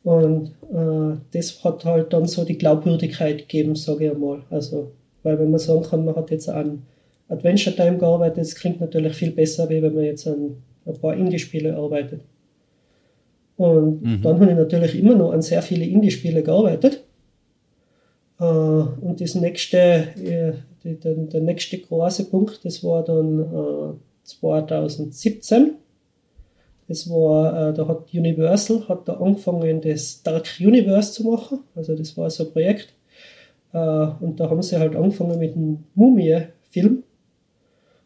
Und 0.04 0.48
äh, 0.72 1.18
das 1.32 1.64
hat 1.64 1.84
halt 1.84 2.12
dann 2.12 2.26
so 2.26 2.44
die 2.44 2.58
Glaubwürdigkeit 2.58 3.38
gegeben, 3.38 3.74
sage 3.74 4.06
ich 4.06 4.10
einmal. 4.10 4.42
Also 4.50 4.92
weil 5.22 5.38
wenn 5.38 5.50
man 5.50 5.60
sagen 5.60 5.82
kann, 5.82 6.04
man 6.04 6.16
hat 6.16 6.30
jetzt 6.30 6.48
an 6.48 6.82
Adventure 7.28 7.74
Time 7.74 7.98
gearbeitet, 7.98 8.38
das 8.38 8.54
klingt 8.54 8.80
natürlich 8.80 9.14
viel 9.14 9.32
besser, 9.32 9.68
wie 9.68 9.82
wenn 9.82 9.94
man 9.94 10.04
jetzt 10.04 10.26
an 10.26 10.56
ein 10.86 10.98
paar 10.98 11.14
Indie-Spiele 11.14 11.76
arbeitet. 11.76 12.22
Und 13.56 14.02
mhm. 14.02 14.22
dann 14.22 14.40
habe 14.40 14.50
ich 14.50 14.56
natürlich 14.56 14.98
immer 14.98 15.14
noch 15.14 15.32
an 15.32 15.42
sehr 15.42 15.60
viele 15.62 15.84
Indie-Spiele 15.84 16.42
gearbeitet. 16.42 17.04
Äh, 18.40 18.44
und 18.44 19.16
das 19.18 19.34
nächste, 19.34 19.76
äh, 19.76 20.52
der, 20.84 21.14
der, 21.14 21.40
nächste 21.40 21.78
große 21.78 22.24
Punkt, 22.30 22.64
das 22.64 22.82
war 22.84 23.04
dann 23.04 23.98
2017. 24.28 25.66
Äh, 25.66 25.70
das 26.88 27.10
war, 27.10 27.72
da 27.72 27.86
hat 27.86 28.14
Universal 28.14 28.88
hat 28.88 29.08
da 29.08 29.14
angefangen, 29.14 29.82
das 29.82 30.22
Dark 30.22 30.46
Universe 30.58 31.12
zu 31.12 31.24
machen. 31.24 31.60
Also 31.74 31.94
das 31.94 32.16
war 32.16 32.30
so 32.30 32.44
ein 32.46 32.52
Projekt, 32.52 32.94
äh, 33.72 33.78
und 33.78 34.38
da 34.38 34.48
haben 34.50 34.62
sie 34.62 34.78
halt 34.78 34.96
angefangen 34.96 35.38
mit 35.38 35.54
dem 35.54 35.84
Mumie-Film. 35.94 37.02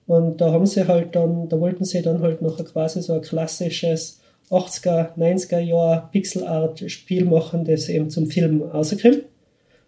Und 0.06 0.40
da 0.40 0.52
haben 0.52 0.66
sie 0.66 0.86
halt 0.86 1.14
dann, 1.14 1.48
da 1.48 1.60
wollten 1.60 1.84
sie 1.84 2.02
dann 2.02 2.20
halt 2.22 2.42
noch 2.42 2.62
quasi 2.64 3.02
so 3.02 3.14
ein 3.14 3.20
klassisches 3.22 4.20
80er, 4.50 5.16
90er 5.16 5.60
Jahr 5.60 6.10
Pixel-Art-Spiel 6.10 7.24
machen, 7.24 7.64
das 7.64 7.88
eben 7.88 8.10
zum 8.10 8.26
Film 8.26 8.62
rauskommt. 8.62 9.22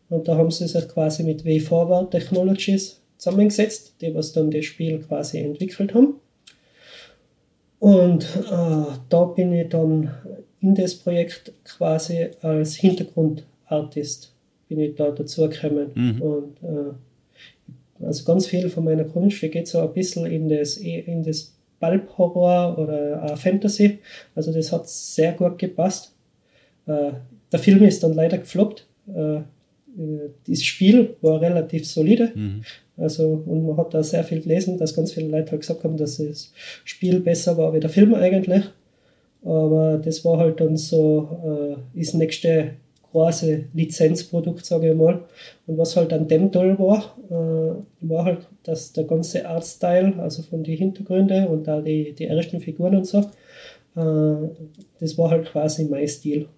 Und 0.08 0.28
da 0.28 0.36
haben 0.36 0.50
sie 0.50 0.68
sich 0.68 0.88
quasi 0.88 1.24
mit 1.24 1.44
Way 1.44 1.60
Forward 1.60 2.12
Technologies 2.12 3.00
zusammengesetzt, 3.18 3.96
die 4.00 4.14
was 4.14 4.32
dann 4.32 4.50
das 4.50 4.64
Spiel 4.64 5.00
quasi 5.00 5.38
entwickelt 5.38 5.94
haben. 5.94 6.20
Und 7.78 8.24
äh, 8.24 8.84
da 9.08 9.24
bin 9.24 9.52
ich 9.52 9.68
dann 9.68 10.10
in 10.60 10.74
das 10.74 10.94
Projekt 10.94 11.52
quasi 11.64 12.30
als 12.40 12.76
Hintergrundartist 12.76 14.32
bin 14.68 14.80
ich 14.80 14.94
da 14.94 15.10
dazugekommen. 15.10 15.90
Mhm. 15.94 16.22
Und 16.22 16.62
äh, 16.62 18.04
also 18.04 18.24
ganz 18.24 18.46
viel 18.46 18.68
von 18.68 18.84
meiner 18.84 19.04
Kunst 19.04 19.40
geht 19.40 19.68
so 19.68 19.80
ein 19.80 19.92
bisschen 19.92 20.26
in 20.26 20.48
das, 20.48 20.76
in 20.78 21.22
das 21.22 21.54
Pulp-Horror 21.80 22.78
oder 22.78 23.22
äh, 23.24 23.36
Fantasy. 23.36 23.98
Also 24.34 24.52
das 24.52 24.72
hat 24.72 24.88
sehr 24.88 25.32
gut 25.32 25.58
gepasst. 25.58 26.14
Äh, 26.86 27.12
der 27.52 27.58
Film 27.58 27.84
ist 27.84 28.02
dann 28.02 28.14
leider 28.14 28.38
gefloppt. 28.38 28.86
Äh, 29.08 29.40
das 30.46 30.62
Spiel 30.64 31.16
war 31.20 31.40
relativ 31.40 31.86
solide. 31.86 32.32
Mhm. 32.34 32.62
Also, 32.96 33.42
und 33.46 33.66
man 33.66 33.76
hat 33.76 33.92
da 33.92 34.02
sehr 34.02 34.24
viel 34.24 34.40
gelesen, 34.40 34.78
dass 34.78 34.94
ganz 34.94 35.12
viele 35.12 35.28
Leute 35.28 35.52
halt 35.52 35.62
gesagt 35.62 35.84
haben, 35.84 35.96
dass 35.96 36.18
das 36.18 36.52
Spiel 36.84 37.20
besser 37.20 37.56
war 37.56 37.72
wie 37.74 37.80
der 37.80 37.90
Film 37.90 38.14
eigentlich. 38.14 38.64
Aber 39.44 39.98
das 39.98 40.24
war 40.24 40.38
halt 40.38 40.60
dann 40.60 40.76
so 40.76 41.76
äh, 41.94 41.98
das 41.98 42.14
nächste 42.14 42.74
große 43.14 43.66
Lizenzprodukt, 43.72 44.64
sage 44.66 44.90
ich 44.90 44.96
mal. 44.96 45.24
Und 45.66 45.78
was 45.78 45.96
halt 45.96 46.12
an 46.12 46.28
dem 46.28 46.50
toll 46.50 46.78
war, 46.78 47.16
äh, 47.30 48.08
war 48.08 48.24
halt, 48.24 48.48
dass 48.64 48.92
der 48.92 49.04
ganze 49.04 49.46
Artstyle, 49.48 50.14
also 50.18 50.42
von 50.42 50.64
den 50.64 50.76
Hintergründen 50.76 51.46
und 51.46 51.66
da 51.66 51.80
die, 51.80 52.12
die 52.12 52.24
ersten 52.24 52.60
Figuren 52.60 52.96
und 52.96 53.06
so, 53.06 53.18
äh, 53.96 54.48
das 54.98 55.16
war 55.16 55.30
halt 55.30 55.46
quasi 55.46 55.84
mein 55.84 56.08
Stil. 56.08 56.48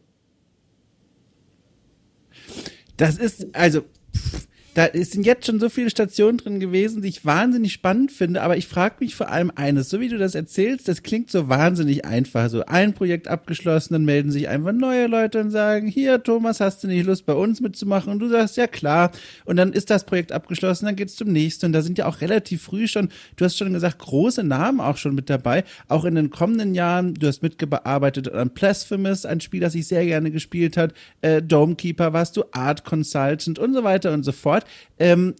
Das 2.97 3.19
ist, 3.19 3.49
also, 3.53 3.83
da 4.77 4.89
sind 4.93 5.25
jetzt 5.25 5.47
schon 5.47 5.59
so 5.59 5.71
viele 5.71 5.89
Stationen 5.89 6.37
drin 6.37 6.61
gewesen, 6.61 7.01
die 7.01 7.09
ich 7.09 7.25
wahnsinnig 7.25 7.73
spannend 7.73 8.13
finde, 8.13 8.43
aber 8.43 8.59
ich 8.59 8.67
frage 8.67 8.97
mich 9.01 9.15
vor 9.15 9.31
allem 9.31 9.51
eines, 9.55 9.89
so 9.89 10.01
wie 10.01 10.11
du 10.11 10.19
das 10.19 10.35
erzählst, 10.35 10.87
das 10.87 11.03
klingt 11.03 11.31
so 11.31 11.49
wahnsinnig 11.49 12.05
einfach. 12.05 12.51
So 12.51 12.63
ein 12.67 12.93
Projekt 12.93 13.27
abgeschlossen, 13.27 13.95
dann 13.95 14.05
melden 14.05 14.31
sich 14.31 14.49
einfach 14.49 14.73
neue 14.73 15.07
Leute 15.07 15.41
und 15.41 15.51
sagen, 15.51 15.87
hier 15.87 16.23
Thomas, 16.23 16.61
hast 16.61 16.85
du 16.85 16.89
nicht 16.89 17.07
Lust 17.07 17.25
bei 17.25 17.33
uns 17.33 17.63
mitzumachen? 17.63 18.13
Und 18.13 18.19
du 18.19 18.29
sagst, 18.29 18.59
ja 18.59 18.67
klar. 18.67 19.13
Und 19.47 19.57
dann 19.57 19.73
ist 19.73 19.89
das 19.89 20.05
Projekt 20.05 20.31
abgeschlossen, 20.31 20.85
dann 20.85 20.97
geht's 20.97 21.17
zum 21.17 21.33
nächsten. 21.33 21.65
Und 21.65 21.73
da 21.73 21.81
sind 21.81 21.97
ja 21.97 22.05
auch 22.05 22.21
relativ 22.21 22.61
früh 22.61 22.87
schon, 22.87 23.09
du 23.37 23.47
hast 23.47 23.57
schon 23.57 23.73
gesagt, 23.73 23.99
große 23.99 24.45
Namen 24.45 24.81
auch 24.81 24.99
schon 24.99 25.15
mit 25.15 25.31
dabei. 25.31 25.65
Auch 25.89 26.05
in 26.05 26.17
den 26.17 26.29
kommenden 26.29 26.75
Jahren, 26.75 27.15
du 27.15 27.27
hast 27.27 27.43
mitgearbeitet 27.43 28.31
an 28.31 28.51
Blasphemous, 28.51 29.25
ein 29.25 29.41
Spiel, 29.41 29.61
das 29.61 29.75
ich 29.75 29.89
sehr 29.89 30.05
gerne 30.05 30.31
gespielt 30.31 30.77
hat. 30.77 30.93
Äh, 31.23 31.41
Domekeeper 31.41 32.13
warst 32.13 32.37
du 32.37 32.45
Art 32.53 32.85
Consultant 32.85 33.59
und 33.59 33.73
so 33.73 33.83
weiter 33.83 34.13
und 34.13 34.23
so 34.23 34.33
fort. 34.33 34.66
Ähm, 34.99 35.35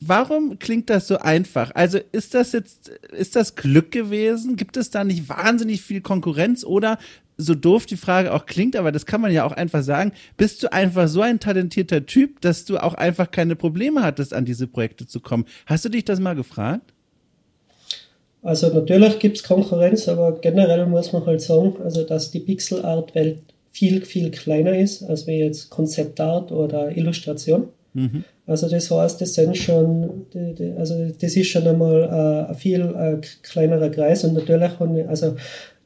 warum 0.00 0.58
klingt 0.58 0.90
das 0.90 1.08
so 1.08 1.18
einfach? 1.18 1.72
Also 1.74 1.98
ist 2.12 2.34
das 2.34 2.52
jetzt, 2.52 2.88
ist 3.12 3.36
das 3.36 3.54
Glück 3.54 3.90
gewesen? 3.90 4.56
Gibt 4.56 4.76
es 4.76 4.90
da 4.90 5.04
nicht 5.04 5.28
wahnsinnig 5.28 5.82
viel 5.82 6.00
Konkurrenz 6.00 6.64
oder 6.64 6.98
so 7.36 7.54
doof 7.54 7.86
die 7.86 7.96
Frage 7.96 8.32
auch 8.32 8.46
klingt, 8.46 8.76
aber 8.76 8.92
das 8.92 9.06
kann 9.06 9.20
man 9.20 9.32
ja 9.32 9.44
auch 9.44 9.52
einfach 9.52 9.82
sagen, 9.82 10.12
bist 10.36 10.62
du 10.62 10.72
einfach 10.72 11.08
so 11.08 11.20
ein 11.20 11.40
talentierter 11.40 12.06
Typ, 12.06 12.40
dass 12.40 12.64
du 12.64 12.78
auch 12.78 12.94
einfach 12.94 13.30
keine 13.30 13.56
Probleme 13.56 14.02
hattest, 14.02 14.32
an 14.32 14.44
diese 14.44 14.66
Projekte 14.68 15.06
zu 15.06 15.20
kommen. 15.20 15.44
Hast 15.66 15.84
du 15.84 15.88
dich 15.88 16.04
das 16.04 16.20
mal 16.20 16.34
gefragt? 16.34 16.92
Also 18.42 18.68
natürlich 18.68 19.18
gibt 19.18 19.38
es 19.38 19.42
Konkurrenz, 19.42 20.06
aber 20.06 20.38
generell 20.40 20.86
muss 20.86 21.12
man 21.12 21.24
halt 21.24 21.40
sagen, 21.40 21.76
also 21.82 22.04
dass 22.04 22.30
die 22.30 22.40
Pixel-Art-Welt 22.40 23.38
viel, 23.72 24.04
viel 24.04 24.30
kleiner 24.30 24.78
ist, 24.78 25.02
als 25.02 25.26
wie 25.26 25.38
jetzt 25.38 25.70
Konzeptart 25.70 26.52
oder 26.52 26.96
Illustration. 26.96 27.68
Mhm. 27.94 28.24
Also 28.46 28.68
das 28.68 28.90
heißt, 28.90 29.20
das 29.20 29.34
sind 29.34 29.56
schon, 29.56 30.26
also 30.76 31.06
das 31.18 31.34
ist 31.34 31.48
schon 31.48 31.66
einmal 31.66 32.02
äh, 32.02 32.50
ein 32.50 32.54
viel 32.54 32.80
äh, 32.82 33.16
kleinerer 33.42 33.88
Kreis 33.88 34.22
und 34.24 34.34
natürlich, 34.34 34.70
also 35.08 35.28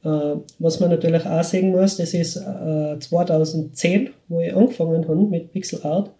äh, 0.05 0.37
was 0.59 0.81
man 0.81 0.91
natürlich 0.91 1.25
auch 1.25 1.45
sehen 1.45 1.71
muss, 1.71 1.97
das 1.97 2.15
ist 2.15 2.35
2010, 2.35 4.11
wo 4.29 4.41
ich 4.41 4.55
angefangen 4.55 5.07
habe 5.07 5.27
mit 5.27 5.53
Pixel 5.53 5.81
Art. 5.83 6.11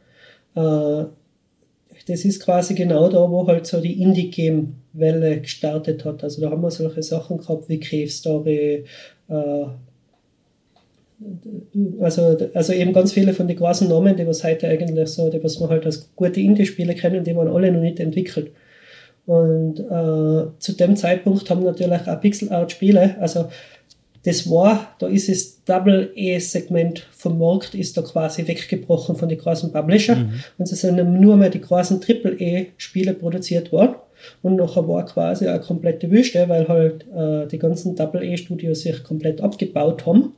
das 0.55 2.25
ist 2.25 2.43
quasi 2.43 2.75
genau 2.75 3.09
da, 3.09 3.31
wo 3.31 3.47
halt 3.47 3.67
so 3.67 3.81
die 3.81 4.01
Indie-Game-Welle 4.01 5.41
gestartet 5.41 6.05
hat. 6.05 6.23
Also 6.23 6.41
da 6.41 6.51
haben 6.51 6.63
wir 6.63 6.71
solche 6.71 7.03
Sachen 7.03 7.39
gehabt 7.39 7.69
wie 7.69 7.81
Cave 7.81 8.09
Story, 8.09 8.85
also, 12.01 12.37
also 12.55 12.73
eben 12.73 12.93
ganz 12.93 13.13
viele 13.13 13.33
von 13.33 13.49
den 13.49 13.57
großen 13.57 13.89
Namen, 13.89 14.17
die 14.17 14.27
was 14.27 14.45
heute 14.45 14.69
eigentlich 14.69 15.09
so, 15.09 15.31
die 15.31 15.43
was 15.43 15.59
man 15.59 15.71
halt 15.71 15.85
als 15.85 16.11
gute 16.15 16.41
Indie-Spiele 16.41 16.95
kennen, 16.95 17.25
die 17.25 17.35
waren 17.35 17.49
alle 17.49 17.73
noch 17.73 17.81
nicht 17.81 18.01
entwickelt. 18.01 18.53
Und 19.27 19.81
äh, 19.81 20.59
zu 20.59 20.73
dem 20.79 20.97
Zeitpunkt 20.97 21.51
haben 21.51 21.63
natürlich 21.63 22.07
auch 22.07 22.21
Pixel-Art-Spiele, 22.21 23.17
also 23.21 23.49
das 24.25 24.51
war, 24.51 24.95
da 24.99 25.07
ist 25.07 25.29
das 25.29 25.65
Double-E-Segment 25.65 27.07
vom 27.13 27.39
Markt, 27.39 27.75
ist 27.75 27.97
da 27.97 28.03
quasi 28.03 28.47
weggebrochen 28.47 29.17
von 29.17 29.29
den 29.29 29.39
großen 29.39 29.73
Publisher 29.73 30.17
mhm. 30.17 30.41
und 30.59 30.71
es 30.71 30.81
sind 30.81 31.21
nur 31.21 31.37
mehr 31.37 31.51
die 31.51 31.61
großen 31.61 32.01
Triple-E-Spiele 32.01 33.15
produziert 33.15 33.73
worden. 33.73 33.97
Und 34.43 34.57
nachher 34.57 34.89
war 34.89 35.07
quasi 35.07 35.47
eine 35.47 35.61
komplette 35.61 36.11
Wüste, 36.11 36.49
weil 36.49 36.67
halt 36.67 37.07
äh, 37.15 37.47
die 37.47 37.59
ganzen 37.59 37.95
Double-E-Studios 37.95 38.81
sich 38.81 39.05
komplett 39.05 39.41
abgebaut 39.41 40.07
haben 40.07 40.35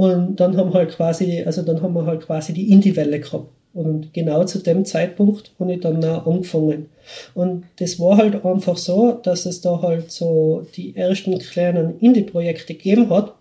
und 0.00 0.36
dann 0.36 0.56
haben 0.56 0.72
halt 0.72 0.92
quasi, 0.92 1.42
also 1.44 1.60
dann 1.60 1.82
haben 1.82 1.92
wir 1.92 2.06
halt 2.06 2.22
quasi 2.22 2.54
die 2.54 2.72
Indie-Welle 2.72 3.20
gehabt. 3.20 3.50
Und 3.74 4.14
genau 4.14 4.44
zu 4.44 4.60
dem 4.60 4.86
Zeitpunkt 4.86 5.52
habe 5.60 5.74
ich 5.74 5.80
dann 5.80 6.02
auch 6.02 6.26
angefangen. 6.26 6.86
Und 7.34 7.64
das 7.80 8.00
war 8.00 8.16
halt 8.16 8.42
einfach 8.42 8.78
so, 8.78 9.20
dass 9.22 9.44
es 9.44 9.60
da 9.60 9.82
halt 9.82 10.10
so 10.10 10.66
die 10.74 10.96
ersten 10.96 11.38
kleinen 11.38 12.00
Indie-Projekte 12.00 12.72
gegeben 12.72 13.10
hat. 13.10 13.34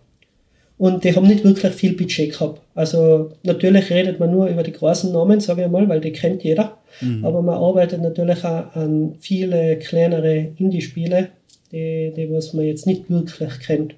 Und 0.78 1.06
die 1.06 1.16
haben 1.16 1.28
nicht 1.28 1.46
wirklich 1.46 1.72
viel 1.76 1.96
Budget 1.96 2.34
gehabt. 2.34 2.60
Also 2.76 3.32
natürlich 3.44 3.90
redet 3.90 4.20
man 4.20 4.32
nur 4.32 4.48
über 4.48 4.64
die 4.64 4.74
großen 4.74 5.14
Namen, 5.14 5.40
sage 5.40 5.64
ich 5.64 5.72
mal, 5.72 5.88
weil 5.88 6.02
die 6.02 6.12
kennt 6.12 6.44
jeder. 6.44 6.78
Mhm. 7.00 7.24
Aber 7.24 7.42
man 7.42 7.56
arbeitet 7.56 8.02
natürlich 8.02 8.44
auch 8.44 8.76
an 8.76 9.16
viele 9.22 9.78
kleinere 9.78 10.50
Indie-Spiele, 10.58 11.30
die, 11.72 12.12
die 12.18 12.30
was 12.30 12.54
man 12.54 12.66
jetzt 12.66 12.86
nicht 12.86 13.10
wirklich 13.10 13.62
kennt. 13.66 13.96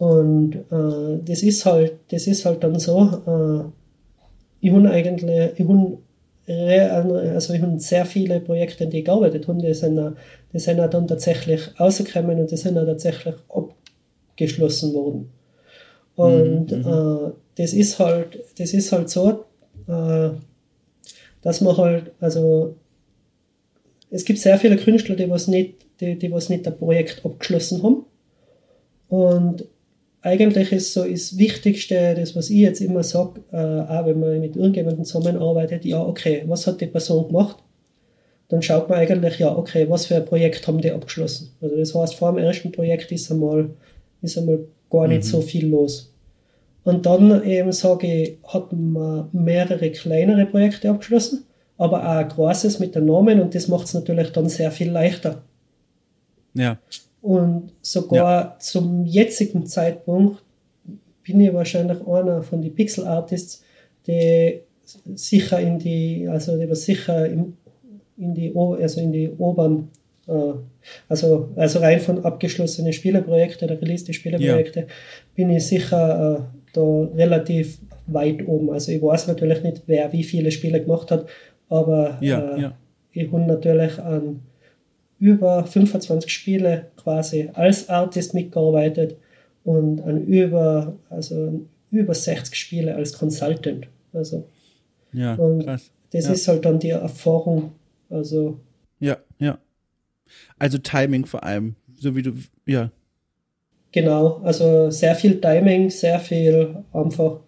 Und 0.00 0.54
äh, 0.54 1.22
das 1.26 1.42
ist 1.42 1.66
halt, 1.66 1.92
das 2.10 2.26
ist 2.26 2.46
halt 2.46 2.64
dann 2.64 2.78
so, 2.78 3.02
äh, 3.26 4.66
ich 4.66 4.72
habe 4.72 4.90
eigentlich, 4.90 5.52
ich 5.58 5.66
habe 5.68 5.98
also 7.34 7.52
ich 7.52 7.60
habe 7.60 7.78
sehr 7.78 8.06
viele 8.06 8.40
Projekte, 8.40 8.86
die 8.86 9.04
gearbeitet 9.04 9.46
haben, 9.46 9.58
die 9.58 9.74
sind, 9.74 10.16
die 10.54 10.58
sind 10.58 10.78
dann 10.78 11.06
tatsächlich 11.06 11.78
rausgekommen 11.78 12.40
und 12.40 12.50
die 12.50 12.56
sind 12.56 12.78
auch 12.78 12.86
tatsächlich 12.86 13.34
abgeschlossen 13.50 14.94
worden. 14.94 15.30
Und 16.16 16.72
mhm. 16.72 16.78
mhm. 16.78 17.26
äh, 17.26 17.32
das 17.56 17.74
ist 17.74 17.98
halt, 17.98 18.42
das 18.58 18.72
ist 18.72 18.90
halt 18.92 19.10
so, 19.10 19.44
äh, 19.86 20.30
dass 21.42 21.60
man 21.60 21.76
halt, 21.76 22.12
also 22.20 22.74
es 24.10 24.24
gibt 24.24 24.38
sehr 24.38 24.56
viele 24.56 24.78
Künstler, 24.78 25.14
die 25.14 25.28
was 25.28 25.46
nicht, 25.46 25.74
die, 26.00 26.18
die 26.18 26.32
was 26.32 26.48
nicht 26.48 26.66
ein 26.66 26.78
Projekt 26.78 27.20
abgeschlossen 27.22 27.82
haben. 27.82 28.06
Und 29.10 29.66
eigentlich 30.22 30.72
ist 30.72 30.92
so 30.92 31.04
das 31.04 31.38
Wichtigste, 31.38 32.14
das 32.14 32.36
was 32.36 32.50
ich 32.50 32.58
jetzt 32.58 32.80
immer 32.80 33.02
sage, 33.02 33.40
äh, 33.52 33.56
auch 33.56 34.06
wenn 34.06 34.20
man 34.20 34.40
mit 34.40 34.56
irgendjemandem 34.56 35.04
zusammenarbeitet, 35.04 35.84
ja, 35.84 36.02
okay, 36.02 36.44
was 36.46 36.66
hat 36.66 36.80
die 36.80 36.86
Person 36.86 37.28
gemacht? 37.28 37.56
Dann 38.48 38.62
schaut 38.62 38.88
man 38.88 38.98
eigentlich, 38.98 39.38
ja, 39.38 39.56
okay, 39.56 39.88
was 39.88 40.06
für 40.06 40.16
ein 40.16 40.24
Projekt 40.24 40.66
haben 40.66 40.80
die 40.80 40.90
abgeschlossen? 40.90 41.52
Also 41.60 41.76
das 41.76 41.94
heißt, 41.94 42.14
vor 42.16 42.32
dem 42.32 42.44
ersten 42.44 42.72
Projekt 42.72 43.12
ist 43.12 43.30
einmal, 43.30 43.70
ist 44.22 44.36
einmal 44.36 44.60
gar 44.90 45.08
nicht 45.08 45.24
mhm. 45.24 45.28
so 45.28 45.40
viel 45.40 45.68
los. 45.68 46.12
Und 46.84 47.06
dann 47.06 47.44
eben 47.44 47.72
sage 47.72 48.06
ich, 48.06 48.38
hat 48.48 48.72
man 48.72 49.28
mehrere 49.32 49.90
kleinere 49.90 50.46
Projekte 50.46 50.90
abgeschlossen, 50.90 51.44
aber 51.78 52.02
auch 52.02 52.16
ein 52.16 52.28
großes 52.28 52.78
mit 52.78 52.94
den 52.94 53.06
Namen 53.06 53.40
und 53.40 53.54
das 53.54 53.68
macht 53.68 53.86
es 53.86 53.94
natürlich 53.94 54.32
dann 54.32 54.48
sehr 54.48 54.70
viel 54.70 54.90
leichter. 54.90 55.42
Ja. 56.54 56.78
Und 57.22 57.72
sogar 57.82 58.42
ja. 58.42 58.56
zum 58.58 59.04
jetzigen 59.04 59.66
Zeitpunkt 59.66 60.42
bin 61.22 61.40
ich 61.40 61.52
wahrscheinlich 61.52 62.06
einer 62.06 62.42
von 62.42 62.62
den 62.62 62.74
Pixel 62.74 63.06
Artists, 63.06 63.62
die 64.06 64.60
sicher 65.14 65.60
in 65.60 65.78
die, 65.78 66.26
also 66.28 66.56
die 66.56 66.74
sicher 66.74 67.26
in, 67.26 67.56
in 68.16 68.34
die, 68.34 68.54
also 68.54 69.00
in 69.00 69.12
die 69.12 69.28
oberen, 69.28 69.88
äh, 70.26 70.54
also, 71.08 71.50
also 71.56 71.78
rein 71.80 72.00
von 72.00 72.24
abgeschlossenen 72.24 72.92
Spieleprojekten 72.92 73.68
oder 73.68 73.80
released 73.80 74.12
Spieleprojekte, 74.14 74.80
ja. 74.80 74.86
bin 75.34 75.50
ich 75.50 75.66
sicher 75.66 76.38
äh, 76.38 76.58
da 76.72 77.08
relativ 77.14 77.78
weit 78.06 78.46
oben. 78.46 78.70
Also 78.70 78.92
ich 78.92 79.02
weiß 79.02 79.28
natürlich 79.28 79.62
nicht, 79.62 79.82
wer 79.86 80.12
wie 80.12 80.24
viele 80.24 80.50
Spiele 80.50 80.80
gemacht 80.80 81.10
hat, 81.10 81.26
aber 81.68 82.18
ja, 82.20 82.56
äh, 82.56 82.70
ich 83.12 83.30
habe 83.30 83.42
natürlich 83.42 83.98
an 83.98 84.40
über 85.18 85.64
25 85.64 86.32
Spiele 86.32 86.86
quasi 87.02 87.50
als 87.54 87.88
Artist 87.88 88.34
mitgearbeitet 88.34 89.16
und 89.64 90.00
an 90.02 90.24
über, 90.26 90.96
also 91.08 91.60
über 91.90 92.14
60 92.14 92.54
Spiele 92.54 92.94
als 92.94 93.12
Consultant. 93.12 93.88
Also, 94.12 94.46
ja, 95.12 95.34
und 95.34 95.64
krass. 95.64 95.90
Das 96.10 96.26
ja. 96.26 96.32
ist 96.32 96.48
halt 96.48 96.64
dann 96.64 96.78
die 96.78 96.90
Erfahrung. 96.90 97.72
Also. 98.08 98.58
Ja, 98.98 99.18
ja. 99.38 99.58
Also 100.58 100.78
Timing 100.78 101.26
vor 101.26 101.44
allem, 101.44 101.76
so 101.96 102.14
wie 102.14 102.22
du, 102.22 102.32
ja. 102.66 102.90
Genau, 103.92 104.40
also 104.44 104.90
sehr 104.90 105.16
viel 105.16 105.40
Timing, 105.40 105.90
sehr 105.90 106.20
viel 106.20 106.84
einfach, 106.92 107.40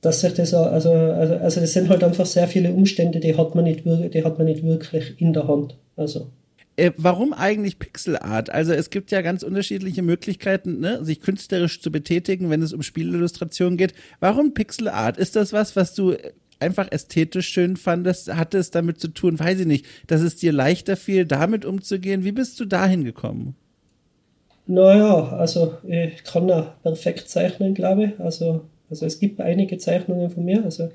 dass 0.00 0.20
sich 0.20 0.34
das, 0.34 0.52
also, 0.54 0.90
also, 0.90 1.34
also 1.36 1.60
das 1.60 1.72
sind 1.72 1.88
halt 1.88 2.02
einfach 2.02 2.26
sehr 2.26 2.48
viele 2.48 2.72
Umstände, 2.72 3.20
die 3.20 3.36
hat 3.36 3.54
man 3.54 3.64
nicht, 3.64 3.84
die 3.84 4.24
hat 4.24 4.38
man 4.38 4.46
nicht 4.46 4.64
wirklich 4.64 5.20
in 5.20 5.32
der 5.32 5.46
Hand. 5.46 5.76
Also. 5.96 6.30
Äh, 6.78 6.92
warum 6.96 7.32
eigentlich 7.32 7.80
Pixelart? 7.80 8.50
Also 8.50 8.72
es 8.72 8.90
gibt 8.90 9.10
ja 9.10 9.20
ganz 9.20 9.42
unterschiedliche 9.42 10.02
Möglichkeiten, 10.02 10.78
ne, 10.78 11.04
sich 11.04 11.20
künstlerisch 11.20 11.80
zu 11.80 11.90
betätigen, 11.90 12.50
wenn 12.50 12.62
es 12.62 12.72
um 12.72 12.82
Spielillustrationen 12.82 13.76
geht. 13.76 13.94
Warum 14.20 14.54
Pixelart? 14.54 15.16
Ist 15.16 15.34
das 15.34 15.52
was, 15.52 15.74
was 15.74 15.94
du 15.94 16.14
einfach 16.60 16.86
ästhetisch 16.92 17.48
schön 17.48 17.76
fandest? 17.76 18.32
Hatte 18.32 18.58
es 18.58 18.70
damit 18.70 19.00
zu 19.00 19.08
tun, 19.08 19.40
weiß 19.40 19.58
ich 19.58 19.66
nicht, 19.66 19.86
dass 20.06 20.20
es 20.20 20.36
dir 20.36 20.52
leichter 20.52 20.96
fiel, 20.96 21.24
damit 21.24 21.64
umzugehen? 21.64 22.22
Wie 22.22 22.30
bist 22.30 22.60
du 22.60 22.64
dahin 22.64 23.02
gekommen? 23.02 23.56
Naja, 24.68 25.30
also 25.30 25.78
ich 25.82 26.22
kann 26.22 26.48
ja 26.48 26.76
perfekt 26.84 27.28
zeichnen, 27.28 27.74
glaube 27.74 28.04
ich. 28.04 28.20
Also, 28.20 28.60
also 28.88 29.04
es 29.04 29.18
gibt 29.18 29.40
einige 29.40 29.78
Zeichnungen 29.78 30.30
von 30.30 30.44
mir, 30.44 30.62
also, 30.62 30.92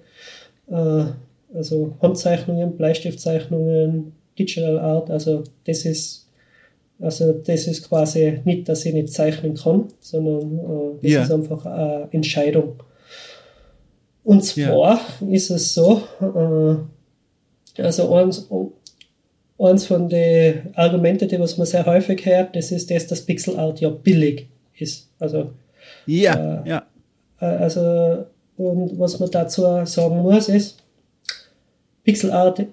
äh, 0.70 1.12
also 1.54 1.98
Handzeichnungen, 2.02 2.78
Bleistiftzeichnungen, 2.78 4.14
Digital 4.38 4.80
Art. 4.80 5.10
Also 5.10 5.44
das 5.66 5.86
ist, 5.86 6.28
also 7.00 7.34
das 7.34 7.68
ist 7.68 7.88
quasi 7.88 8.42
nicht, 8.46 8.70
dass 8.70 8.86
ich 8.86 8.94
nicht 8.94 9.10
zeichnen 9.10 9.56
kann, 9.56 9.88
sondern 10.00 10.60
äh, 10.60 11.02
das 11.02 11.12
ja. 11.12 11.24
ist 11.24 11.32
einfach 11.32 11.66
eine 11.66 12.08
Entscheidung. 12.12 12.76
Und 14.24 14.44
zwar 14.44 15.02
ja. 15.22 15.28
ist 15.30 15.50
es 15.50 15.74
so, 15.74 16.02
äh, 16.22 16.76
Also 17.82 18.14
eins, 18.14 18.48
eins 19.58 19.86
von 19.86 20.08
den 20.08 20.76
Argumenten, 20.76 21.28
die 21.28 21.40
was 21.40 21.58
man 21.58 21.66
sehr 21.66 21.86
häufig 21.86 22.26
hört, 22.26 22.56
das 22.56 22.72
ist 22.72 22.92
das, 22.92 23.08
dass 23.08 23.26
Pixel 23.26 23.58
Art 23.58 23.82
ja 23.82 23.90
billig 23.90 24.48
ist. 24.78 25.10
Also 25.20 25.52
ja, 26.06 26.64
äh, 26.64 26.70
ja. 26.70 26.86
Äh, 27.40 27.46
also 27.46 28.26
und 28.58 29.00
was 29.00 29.20
man 29.20 29.32
dazu 29.32 29.64
sagen 29.86 30.22
muss 30.22 30.50
ist, 30.50 30.78
Pixel 32.04 32.32
Art 32.32 32.64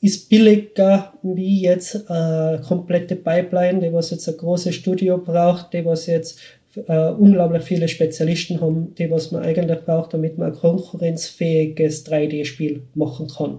ist 0.00 0.28
billiger 0.28 1.12
wie 1.22 1.62
jetzt 1.62 2.08
eine 2.10 2.60
komplette 2.66 3.16
Pipeline, 3.16 3.80
die 3.80 3.92
was 3.92 4.10
jetzt 4.10 4.28
ein 4.28 4.36
großes 4.36 4.74
Studio 4.74 5.18
braucht, 5.18 5.72
die 5.72 5.84
was 5.84 6.06
jetzt 6.06 6.38
äh, 6.86 7.08
unglaublich 7.10 7.64
viele 7.64 7.88
Spezialisten 7.88 8.60
haben, 8.60 8.94
die 8.94 9.10
was 9.10 9.32
man 9.32 9.42
eigentlich 9.42 9.84
braucht, 9.84 10.14
damit 10.14 10.38
man 10.38 10.52
ein 10.52 10.58
konkurrenzfähiges 10.58 12.06
3D-Spiel 12.06 12.82
machen 12.94 13.28
kann. 13.28 13.58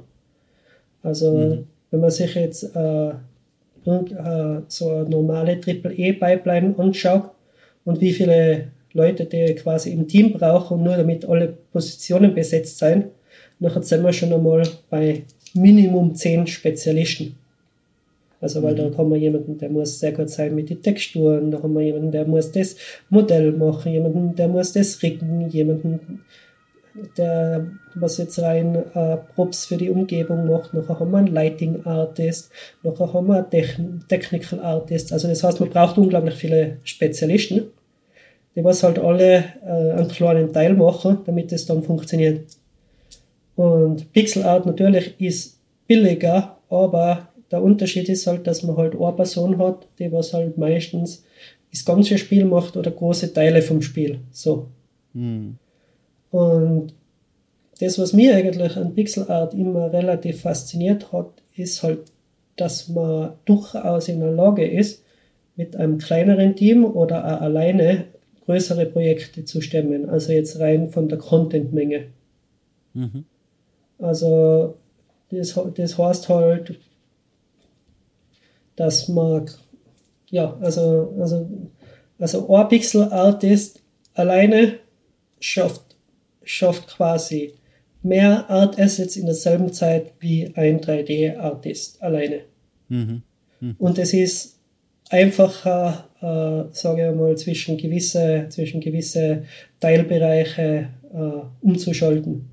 Also 1.04 1.38
mhm. 1.38 1.68
wenn 1.92 2.00
man 2.00 2.12
sich 2.12 2.36
jetzt 2.36 2.76
äh, 2.76 3.10
äh, 3.10 4.62
so 4.68 4.90
eine 4.90 5.10
normale 5.10 5.60
Triple-E-Pipeline 5.60 6.76
anschaut 6.78 7.32
und 7.84 8.00
wie 8.00 8.14
viele 8.14 8.72
Leute 8.94 9.26
die 9.26 9.56
quasi 9.56 9.92
im 9.92 10.08
Team 10.08 10.34
brauchen, 10.34 10.84
nur 10.84 10.96
damit 10.96 11.26
alle 11.26 11.58
Positionen 11.72 12.34
besetzt 12.34 12.78
sein, 12.78 13.12
dann 13.60 13.84
sind 13.84 14.04
wir 14.04 14.14
schon 14.14 14.34
einmal 14.34 14.64
bei 14.90 15.24
Minimum 15.56 16.16
10 16.16 16.48
Spezialisten. 16.48 17.36
Also, 18.42 18.64
weil 18.64 18.74
mhm. 18.74 18.92
da 18.92 18.98
haben 18.98 19.10
wir 19.10 19.18
jemanden, 19.18 19.58
der 19.58 19.70
muss 19.70 20.00
sehr 20.00 20.14
gut 20.14 20.30
sein 20.30 20.56
mit 20.56 20.70
den 20.70 20.82
Texturen, 20.82 21.52
da 21.52 21.62
haben 21.62 21.74
wir 21.74 21.82
jemanden, 21.82 22.12
der 22.12 22.26
muss 22.26 22.52
das 22.52 22.76
Modell 23.10 23.52
machen, 23.52 23.92
jemanden, 23.92 24.36
der 24.36 24.48
muss 24.48 24.74
das 24.74 25.02
riggen, 25.04 25.50
jemanden, 25.50 26.22
der 27.18 27.68
was 27.96 28.18
jetzt 28.18 28.40
rein 28.40 28.76
äh, 28.94 29.18
Props 29.36 29.66
für 29.66 29.78
die 29.78 29.90
Umgebung 29.90 30.48
macht. 30.48 30.74
Nachher 30.74 31.00
haben 31.00 31.12
wir 31.12 31.18
einen 31.18 31.34
Lighting 31.34 31.86
Artist, 31.86 32.52
nachher 32.84 33.14
haben 33.14 33.28
wir 33.28 33.46
einen 33.52 34.06
Technical 34.08 34.60
Artist. 34.60 35.12
Also 35.12 35.28
das 35.28 35.44
heißt, 35.44 35.60
man 35.60 35.70
braucht 35.70 35.98
unglaublich 35.98 36.36
viele 36.36 36.78
Spezialisten, 36.84 37.64
die 38.56 38.64
was 38.64 38.84
halt 38.84 39.00
alle 39.00 39.44
äh, 39.66 39.92
einen 39.92 40.08
kleinen 40.08 40.54
Teil 40.54 40.76
machen, 40.76 41.20
damit 41.26 41.52
es 41.52 41.66
dann 41.66 41.84
funktioniert. 41.84 42.42
Und 43.60 44.14
Pixel 44.14 44.44
Art 44.44 44.66
natürlich 44.66 45.16
ist 45.20 45.60
billiger, 45.86 46.60
aber 46.70 47.28
der 47.52 47.62
Unterschied 47.62 48.08
ist 48.08 48.26
halt, 48.26 48.48
dass 48.48 48.64
man 48.64 48.78
halt 48.78 48.96
eine 48.96 49.12
Person 49.12 49.58
hat, 49.58 49.86
die 50.00 50.10
was 50.14 50.34
halt 50.34 50.58
meistens 50.58 51.26
das 51.70 51.84
ganze 51.84 52.18
Spiel 52.18 52.46
macht 52.46 52.78
oder 52.78 52.90
große 52.90 53.34
Teile 53.34 53.62
vom 53.62 53.82
Spiel. 53.82 54.20
So. 54.32 54.68
Hm. 55.14 55.58
Und 56.32 56.94
das, 57.82 58.00
was 58.00 58.14
mir 58.14 58.34
eigentlich 58.34 58.78
an 58.78 58.96
Pixel 58.96 59.30
Art 59.30 59.54
immer 59.54 59.92
relativ 59.92 60.40
fasziniert 60.40 61.12
hat, 61.12 61.44
ist 61.54 61.84
halt, 61.84 62.14
dass 62.56 62.88
man 62.88 63.34
durchaus 63.44 64.08
in 64.08 64.22
der 64.22 64.32
Lage 64.32 64.66
ist, 64.66 65.04
mit 65.58 65.76
einem 65.76 65.98
kleineren 65.98 66.56
Team 66.56 66.86
oder 66.86 67.26
auch 67.26 67.42
alleine 67.42 68.06
größere 68.46 68.86
Projekte 68.86 69.44
zu 69.44 69.60
stemmen. 69.60 70.08
Also 70.08 70.32
jetzt 70.32 70.62
rein 70.62 70.92
von 70.92 71.10
der 71.10 71.18
Contentmenge. 71.18 72.06
Mhm. 72.94 73.26
Also 74.00 74.78
das, 75.30 75.60
das 75.76 75.98
heißt 75.98 76.30
halt, 76.30 76.80
dass 78.76 79.08
man, 79.10 79.50
ja, 80.30 80.58
also, 80.62 81.14
also, 81.20 81.48
also 82.18 82.56
ein 82.56 82.68
Pixel-Artist 82.70 83.82
alleine 84.14 84.80
schafft, 85.40 85.98
schafft 86.44 86.88
quasi 86.88 87.54
mehr 88.02 88.50
Art 88.50 88.80
Assets 88.80 89.18
in 89.18 89.26
derselben 89.26 89.74
Zeit 89.74 90.14
wie 90.20 90.52
ein 90.56 90.80
3D-Artist 90.80 92.02
alleine. 92.02 92.42
Mhm. 92.88 93.24
Mhm. 93.60 93.76
Und 93.78 93.98
es 94.00 94.14
ist 94.14 94.60
einfacher, 95.10 96.10
äh, 96.22 96.74
sage 96.74 97.10
ich 97.10 97.16
mal, 97.16 97.38
zwischen 97.38 97.78
gewisse, 97.78 98.48
zwischen 98.50 98.80
gewisse 98.80 99.44
Teilbereiche 99.80 100.90
äh, 101.14 101.66
umzuschalten. 101.66 102.50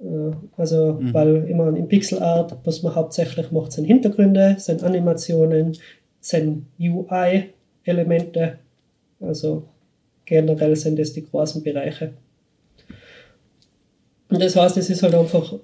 Äh, 0.00 0.30
also, 0.56 0.94
mhm. 0.94 1.14
weil 1.14 1.48
immer 1.48 1.74
in 1.74 1.88
Pixel 1.88 2.22
Art, 2.22 2.56
was 2.64 2.82
man 2.82 2.94
hauptsächlich 2.94 3.50
macht, 3.50 3.72
sind 3.72 3.84
Hintergründe, 3.84 4.56
sind 4.58 4.82
Animationen, 4.82 5.76
sind 6.20 6.66
UI-Elemente. 6.78 8.58
Also 9.20 9.64
generell 10.24 10.76
sind 10.76 10.98
das 10.98 11.12
die 11.12 11.24
großen 11.24 11.62
Bereiche. 11.62 12.12
Und 14.30 14.42
das 14.42 14.56
heißt, 14.56 14.76
es 14.76 14.90
ist 14.90 15.02
halt 15.02 15.14
einfach, 15.14 15.54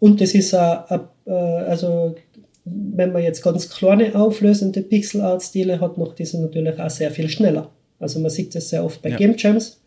und 0.00 0.20
das 0.20 0.34
ist 0.34 0.54
auch, 0.54 0.84
äh, 1.26 1.30
also 1.30 2.14
wenn 2.64 3.12
man 3.12 3.22
jetzt 3.22 3.42
ganz 3.42 3.68
kleine 3.68 4.14
auflösende 4.14 4.82
Pixel 4.82 5.20
Art 5.20 5.42
Stile 5.42 5.80
hat, 5.80 5.98
macht 5.98 6.18
diese 6.18 6.40
natürlich 6.40 6.78
auch 6.78 6.90
sehr 6.90 7.10
viel 7.10 7.28
schneller. 7.28 7.70
Also 7.98 8.20
man 8.20 8.30
sieht 8.30 8.54
das 8.54 8.68
sehr 8.68 8.84
oft 8.84 9.00
bei 9.02 9.10
ja. 9.10 9.16
Game 9.16 9.34
Jams, 9.36 9.80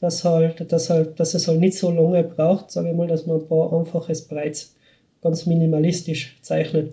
dass 0.00 0.24
halt, 0.24 0.72
dass 0.72 0.90
halt, 0.90 1.20
dass 1.20 1.34
es 1.34 1.46
halt 1.46 1.60
nicht 1.60 1.76
so 1.76 1.90
lange 1.90 2.24
braucht, 2.24 2.70
sage 2.70 2.90
ich 2.90 2.96
mal, 2.96 3.06
dass 3.06 3.26
man 3.26 3.40
ein 3.40 3.46
paar 3.46 3.72
einfaches 3.72 4.26
Breits 4.26 4.74
ganz 5.22 5.46
minimalistisch 5.46 6.38
zeichnet. 6.40 6.92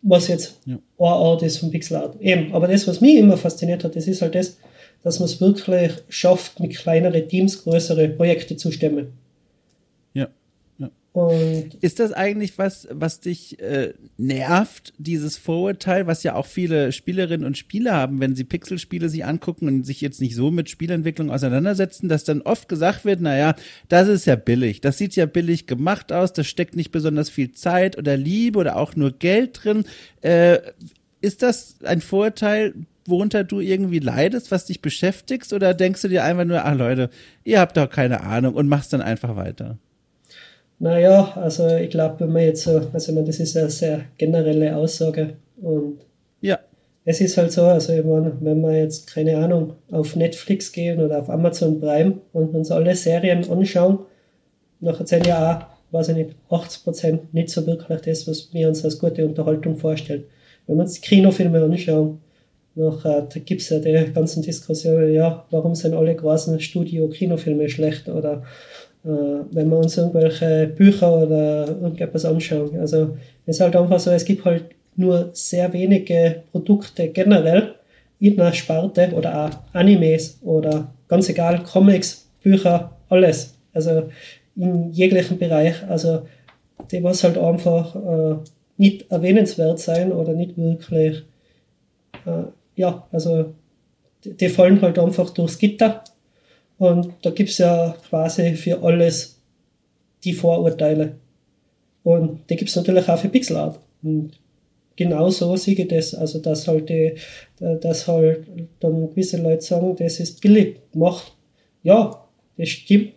Was 0.00 0.28
jetzt 0.28 0.58
ja. 0.64 0.78
eine 0.98 1.08
Art 1.08 1.42
ist 1.42 1.58
von 1.58 1.70
Pixel 1.70 1.96
Art. 1.96 2.20
Eben, 2.20 2.52
aber 2.52 2.66
das, 2.66 2.88
was 2.88 3.00
mich 3.00 3.16
immer 3.16 3.36
fasziniert 3.36 3.84
hat, 3.84 3.94
das 3.94 4.08
ist 4.08 4.22
halt 4.22 4.34
das, 4.34 4.56
dass 5.04 5.20
man 5.20 5.26
es 5.26 5.40
wirklich 5.40 5.92
schafft, 6.08 6.58
mit 6.58 6.76
kleineren 6.76 7.28
Teams 7.28 7.62
größere 7.62 8.08
Projekte 8.08 8.56
zu 8.56 8.72
stemmen. 8.72 9.12
Und 11.12 11.74
ist 11.82 12.00
das 12.00 12.14
eigentlich 12.14 12.56
was, 12.56 12.88
was 12.90 13.20
dich 13.20 13.60
äh, 13.60 13.92
nervt, 14.16 14.94
dieses 14.96 15.36
Vorurteil, 15.36 16.06
was 16.06 16.22
ja 16.22 16.34
auch 16.34 16.46
viele 16.46 16.90
Spielerinnen 16.90 17.46
und 17.46 17.58
Spieler 17.58 17.92
haben, 17.92 18.18
wenn 18.18 18.34
sie 18.34 18.44
Pixelspiele 18.44 19.10
sich 19.10 19.26
angucken 19.26 19.68
und 19.68 19.84
sich 19.84 20.00
jetzt 20.00 20.22
nicht 20.22 20.34
so 20.34 20.50
mit 20.50 20.70
Spielentwicklung 20.70 21.30
auseinandersetzen, 21.30 22.08
dass 22.08 22.24
dann 22.24 22.40
oft 22.40 22.66
gesagt 22.66 23.04
wird, 23.04 23.20
naja, 23.20 23.54
das 23.90 24.08
ist 24.08 24.24
ja 24.24 24.36
billig, 24.36 24.80
das 24.80 24.96
sieht 24.96 25.14
ja 25.14 25.26
billig 25.26 25.66
gemacht 25.66 26.12
aus, 26.12 26.32
da 26.32 26.44
steckt 26.44 26.76
nicht 26.76 26.92
besonders 26.92 27.28
viel 27.28 27.52
Zeit 27.52 27.98
oder 27.98 28.16
Liebe 28.16 28.58
oder 28.58 28.76
auch 28.76 28.96
nur 28.96 29.12
Geld 29.12 29.62
drin. 29.62 29.84
Äh, 30.22 30.60
ist 31.20 31.42
das 31.42 31.76
ein 31.84 32.00
Vorurteil, 32.00 32.72
worunter 33.04 33.44
du 33.44 33.60
irgendwie 33.60 33.98
leidest, 33.98 34.50
was 34.50 34.64
dich 34.64 34.80
beschäftigst, 34.80 35.52
oder 35.52 35.74
denkst 35.74 36.00
du 36.00 36.08
dir 36.08 36.24
einfach 36.24 36.46
nur, 36.46 36.64
ach 36.64 36.74
Leute, 36.74 37.10
ihr 37.44 37.60
habt 37.60 37.76
doch 37.76 37.90
keine 37.90 38.22
Ahnung 38.22 38.54
und 38.54 38.68
machst 38.68 38.94
dann 38.94 39.02
einfach 39.02 39.36
weiter? 39.36 39.76
Naja, 40.82 41.32
also 41.36 41.68
ich 41.76 41.90
glaube, 41.90 42.18
wenn 42.18 42.32
man 42.32 42.42
jetzt 42.42 42.64
so, 42.64 42.80
also 42.92 43.12
ich 43.12 43.14
meine, 43.14 43.28
das 43.28 43.38
ist 43.38 43.56
eine 43.56 43.70
sehr 43.70 44.00
generelle 44.18 44.74
Aussage 44.74 45.34
und 45.62 46.00
ja. 46.40 46.58
es 47.04 47.20
ist 47.20 47.36
halt 47.36 47.52
so, 47.52 47.62
also 47.62 47.92
ich 47.92 48.04
meine, 48.04 48.32
wenn 48.40 48.60
wir 48.62 48.76
jetzt, 48.76 49.06
keine 49.06 49.36
Ahnung, 49.36 49.74
auf 49.92 50.16
Netflix 50.16 50.72
gehen 50.72 50.98
oder 50.98 51.20
auf 51.20 51.30
Amazon 51.30 51.78
Prime 51.78 52.14
und 52.32 52.52
uns 52.56 52.72
alle 52.72 52.96
Serien 52.96 53.48
anschauen, 53.48 54.00
nachher 54.80 55.06
sind 55.06 55.24
ja 55.24 55.52
auch, 55.52 55.92
weiß 55.92 56.08
ich 56.08 56.16
nicht, 56.16 56.30
80% 56.50 57.20
nicht 57.30 57.50
so 57.50 57.64
wirklich 57.64 58.00
das, 58.00 58.26
was 58.26 58.52
wir 58.52 58.66
uns 58.66 58.84
als 58.84 58.98
gute 58.98 59.24
Unterhaltung 59.24 59.76
vorstellen. 59.76 60.24
Wenn 60.66 60.78
wir 60.78 60.82
uns 60.82 61.00
Kinofilme 61.00 61.62
anschauen, 61.62 62.18
nachher, 62.74 63.28
da 63.32 63.38
gibt 63.38 63.60
es 63.60 63.68
ja 63.68 63.78
die 63.78 64.12
ganzen 64.12 64.42
Diskussionen, 64.42 65.12
ja, 65.12 65.46
warum 65.52 65.76
sind 65.76 65.94
alle 65.94 66.16
großen 66.16 66.58
Studio-Kinofilme 66.58 67.68
schlecht 67.68 68.08
oder 68.08 68.42
äh, 68.42 68.91
wenn 69.04 69.68
wir 69.68 69.78
uns 69.78 69.96
irgendwelche 69.96 70.68
Bücher 70.76 71.12
oder 71.12 71.66
irgendetwas 71.66 72.24
anschauen. 72.24 72.78
Also 72.78 73.16
es 73.46 73.56
ist 73.56 73.60
halt 73.60 73.74
einfach 73.74 73.98
so, 73.98 74.10
es 74.10 74.24
gibt 74.24 74.44
halt 74.44 74.66
nur 74.94 75.30
sehr 75.32 75.72
wenige 75.72 76.42
Produkte 76.52 77.08
generell 77.08 77.74
in 78.20 78.40
einer 78.40 78.52
Sparte 78.52 79.10
oder 79.14 79.46
auch 79.46 79.50
Animes 79.74 80.38
oder 80.42 80.92
ganz 81.08 81.28
egal, 81.28 81.62
Comics, 81.64 82.28
Bücher, 82.42 82.92
alles. 83.08 83.54
Also 83.74 84.04
in 84.56 84.92
jeglichen 84.92 85.38
Bereich. 85.38 85.82
Also 85.88 86.22
die 86.90 87.02
was 87.02 87.24
halt 87.24 87.38
einfach 87.38 87.94
äh, 87.96 88.36
nicht 88.76 89.10
erwähnenswert 89.10 89.78
sein 89.78 90.12
oder 90.12 90.32
nicht 90.34 90.56
wirklich, 90.56 91.24
äh, 92.26 92.44
ja, 92.76 93.06
also 93.12 93.54
die, 94.24 94.36
die 94.36 94.48
fallen 94.48 94.80
halt 94.80 94.98
einfach 94.98 95.30
durchs 95.30 95.58
Gitter 95.58 96.04
und 96.82 97.12
da 97.22 97.30
gibt 97.30 97.50
es 97.50 97.58
ja 97.58 97.94
quasi 98.08 98.56
für 98.56 98.82
alles 98.82 99.40
die 100.24 100.32
Vorurteile. 100.32 101.14
Und 102.02 102.40
die 102.50 102.56
gibt 102.56 102.70
es 102.70 102.74
natürlich 102.74 103.08
auch 103.08 103.18
für 103.20 103.28
Pixelart. 103.28 103.78
Und 104.02 104.32
genau 104.96 105.30
so 105.30 105.54
sehe 105.54 105.76
ich 105.76 105.86
das. 105.86 106.12
Also, 106.12 106.40
dass 106.40 106.66
halt, 106.66 106.88
die, 106.88 107.14
dass 107.60 108.08
halt 108.08 108.48
dann 108.80 109.08
gewisse 109.10 109.40
Leute 109.40 109.62
sagen, 109.62 109.94
das 109.96 110.18
ist 110.18 110.40
billig 110.40 110.80
gemacht. 110.90 111.32
Ja, 111.84 112.26
das 112.58 112.68
stimmt. 112.70 113.12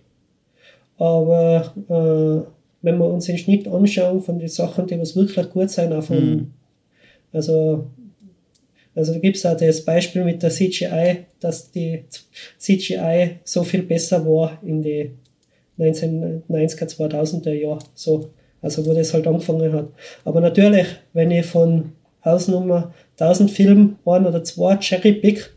Aber 1.00 1.74
äh, 1.90 2.48
wenn 2.84 2.98
wir 3.00 3.10
uns 3.10 3.26
den 3.26 3.40
Schnitt 3.40 3.68
anschauen 3.68 4.22
von 4.22 4.38
den 4.38 4.48
Sachen, 4.48 4.86
die 4.86 5.00
was 5.00 5.16
wirklich 5.16 5.50
gut 5.50 5.72
sein, 5.72 5.92
auch 5.92 6.04
von, 6.04 6.30
mhm. 6.30 6.54
also 7.34 7.88
also 8.96 9.14
da 9.14 9.20
gibt 9.20 9.36
es 9.36 9.46
auch 9.46 9.58
das 9.58 9.84
Beispiel 9.84 10.24
mit 10.24 10.42
der 10.42 10.50
CGI, 10.50 11.26
dass 11.40 11.70
die 11.70 12.06
CGI 12.58 13.40
so 13.44 13.64
viel 13.64 13.84
besser 13.84 14.26
war 14.26 14.58
in 14.64 14.82
die 14.82 15.12
1990er, 15.78 16.88
2000er 16.88 17.52
Jahre. 17.52 17.80
So. 17.94 18.30
Also 18.62 18.86
wo 18.86 18.94
das 18.94 19.14
halt 19.14 19.28
angefangen 19.28 19.74
hat. 19.74 19.90
Aber 20.24 20.42
natürlich, 20.42 20.88
wenn 21.14 21.30
ich 21.30 21.46
von 21.46 21.92
Hausnummer 22.24 22.94
1000 23.20 23.52
Filmen 23.52 23.98
ein 24.06 24.26
oder 24.26 24.44
zwei 24.44 24.78
Cherry 24.78 25.14
Pick, 25.14 25.52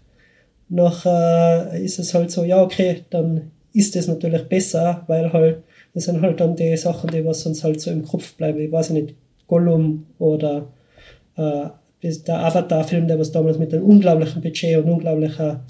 nachher 0.68 1.70
äh, 1.72 1.82
ist 1.82 1.98
es 1.98 2.12
halt 2.12 2.30
so, 2.30 2.44
ja 2.44 2.62
okay, 2.62 3.04
dann 3.08 3.50
ist 3.72 3.96
das 3.96 4.08
natürlich 4.08 4.42
besser, 4.42 5.04
weil 5.06 5.32
halt, 5.32 5.62
das 5.94 6.04
sind 6.04 6.20
halt 6.20 6.40
dann 6.40 6.56
die 6.56 6.76
Sachen, 6.76 7.10
die 7.10 7.24
was 7.24 7.46
uns 7.46 7.64
halt 7.64 7.80
so 7.80 7.90
im 7.90 8.04
Kopf 8.04 8.34
bleiben. 8.34 8.60
Ich 8.60 8.70
weiß 8.70 8.90
nicht, 8.90 9.14
Gollum 9.46 10.06
oder 10.18 10.66
äh, 11.36 11.68
der 12.02 12.38
Avatar-Film, 12.38 13.08
der 13.08 13.18
was 13.18 13.32
damals 13.32 13.58
mit 13.58 13.72
einem 13.72 13.84
unglaublichen 13.84 14.40
Budget 14.40 14.78
und 14.78 14.90
unglaublicher 14.90 15.64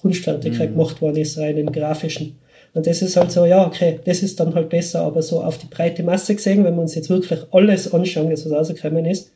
Kunstfertigkeit 0.00 0.70
mhm. 0.70 0.74
gemacht 0.74 1.00
worden 1.00 1.16
ist, 1.16 1.38
rein 1.38 1.56
im 1.56 1.72
grafischen. 1.72 2.38
Und 2.72 2.86
das 2.86 3.02
ist 3.02 3.16
halt 3.16 3.32
so, 3.32 3.46
ja, 3.46 3.66
okay, 3.66 3.98
das 4.04 4.22
ist 4.22 4.38
dann 4.38 4.54
halt 4.54 4.68
besser, 4.68 5.00
aber 5.02 5.22
so 5.22 5.42
auf 5.42 5.58
die 5.58 5.66
breite 5.66 6.02
Masse 6.02 6.34
gesehen, 6.34 6.64
wenn 6.64 6.74
wir 6.74 6.82
uns 6.82 6.94
jetzt 6.94 7.10
wirklich 7.10 7.40
alles 7.50 7.92
anschauen, 7.92 8.30
das 8.30 8.44
was 8.44 8.52
rausgekommen 8.52 9.06
ist, 9.06 9.32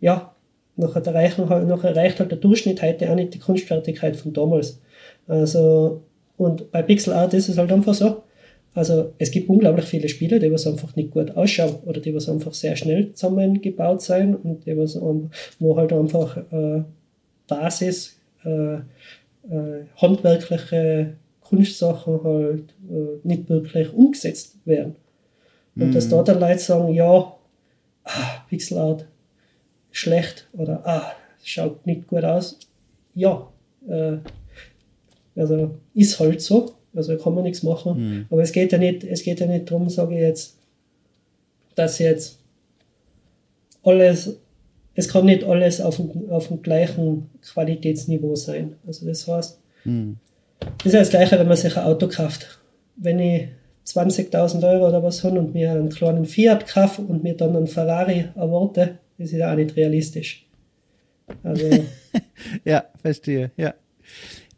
ja, 0.00 0.32
nachher 0.76 1.04
erreicht, 1.04 1.38
halt, 1.38 1.66
nachher 1.66 1.90
erreicht 1.90 2.20
halt 2.20 2.30
der 2.30 2.38
Durchschnitt 2.38 2.80
heute 2.82 3.10
auch 3.10 3.16
nicht 3.16 3.34
die 3.34 3.40
Kunstfertigkeit 3.40 4.16
von 4.16 4.32
damals. 4.32 4.80
Also, 5.26 6.02
und 6.36 6.70
bei 6.70 6.82
Pixel 6.82 7.14
Art 7.14 7.34
ist 7.34 7.48
es 7.48 7.58
halt 7.58 7.72
einfach 7.72 7.94
so, 7.94 8.22
also 8.78 9.12
es 9.18 9.32
gibt 9.32 9.48
unglaublich 9.48 9.86
viele 9.86 10.08
Spiele, 10.08 10.38
die 10.38 10.52
was 10.52 10.66
einfach 10.66 10.94
nicht 10.94 11.10
gut 11.10 11.36
ausschauen 11.36 11.76
oder 11.84 12.00
die 12.00 12.14
was 12.14 12.28
einfach 12.28 12.54
sehr 12.54 12.76
schnell 12.76 13.12
zusammengebaut 13.12 14.00
sein 14.02 14.36
und 14.36 14.66
die 14.66 14.76
was, 14.78 14.96
wo 15.58 15.76
halt 15.76 15.92
einfach 15.92 16.36
äh, 16.52 16.84
Basis, 17.48 18.20
äh, 18.44 18.74
äh, 18.74 19.84
handwerkliche 19.96 21.14
Kunstsachen 21.40 22.22
halt 22.22 22.74
äh, 22.88 23.26
nicht 23.26 23.48
wirklich 23.48 23.92
umgesetzt 23.92 24.56
werden. 24.64 24.94
Und 25.74 25.90
mm. 25.90 25.92
dass 25.92 26.06
mhm. 26.06 26.10
da 26.10 26.22
dann 26.22 26.40
Leute 26.40 26.58
sagen, 26.60 26.94
ja, 26.94 27.34
ah, 28.04 28.44
Pixelart 28.48 29.06
schlecht 29.90 30.46
oder 30.52 30.86
ah, 30.86 31.12
schaut 31.42 31.84
nicht 31.84 32.06
gut 32.06 32.22
aus. 32.22 32.60
Ja, 33.14 33.48
äh, 33.88 34.18
also 35.34 35.74
ist 35.94 36.20
halt 36.20 36.40
so. 36.40 36.77
Also 36.94 37.16
kann 37.16 37.34
man 37.34 37.44
nichts 37.44 37.62
machen. 37.62 37.98
Mhm. 37.98 38.26
Aber 38.30 38.42
es 38.42 38.52
geht 38.52 38.72
ja 38.72 38.78
nicht, 38.78 39.04
es 39.04 39.22
geht 39.22 39.40
ja 39.40 39.46
nicht 39.46 39.70
darum, 39.70 39.88
sage 39.88 40.14
ich 40.14 40.20
jetzt, 40.20 40.56
dass 41.74 41.98
jetzt 41.98 42.38
alles, 43.82 44.36
es 44.94 45.08
kann 45.08 45.26
nicht 45.26 45.44
alles 45.44 45.80
auf 45.80 45.96
dem, 45.96 46.30
auf 46.30 46.48
dem 46.48 46.62
gleichen 46.62 47.30
Qualitätsniveau 47.42 48.34
sein. 48.34 48.74
Also 48.86 49.06
das 49.06 49.26
heißt, 49.26 49.60
mhm. 49.84 50.16
das 50.60 50.86
ist 50.86 50.92
ja 50.92 51.00
das 51.00 51.10
Gleiche, 51.10 51.38
wenn 51.38 51.48
man 51.48 51.56
sich 51.56 51.76
ein 51.76 51.84
Auto 51.84 52.08
kauft. 52.08 52.58
Wenn 52.96 53.20
ich 53.20 53.48
20.000 53.86 54.68
Euro 54.68 54.88
oder 54.88 55.02
was 55.02 55.24
habe 55.24 55.38
und 55.38 55.54
mir 55.54 55.72
einen 55.72 55.88
kleinen 55.88 56.26
Fiat 56.26 56.66
kaufe 56.66 57.02
und 57.02 57.22
mir 57.22 57.36
dann 57.36 57.56
einen 57.56 57.68
Ferrari 57.68 58.26
erwarte, 58.34 58.98
das 59.16 59.32
ist 59.32 59.38
ja 59.38 59.50
auch 59.50 59.56
nicht 59.56 59.76
realistisch. 59.76 60.46
Also, 61.42 61.68
ja, 62.64 62.84
verstehe, 63.00 63.50
ja. 63.56 63.74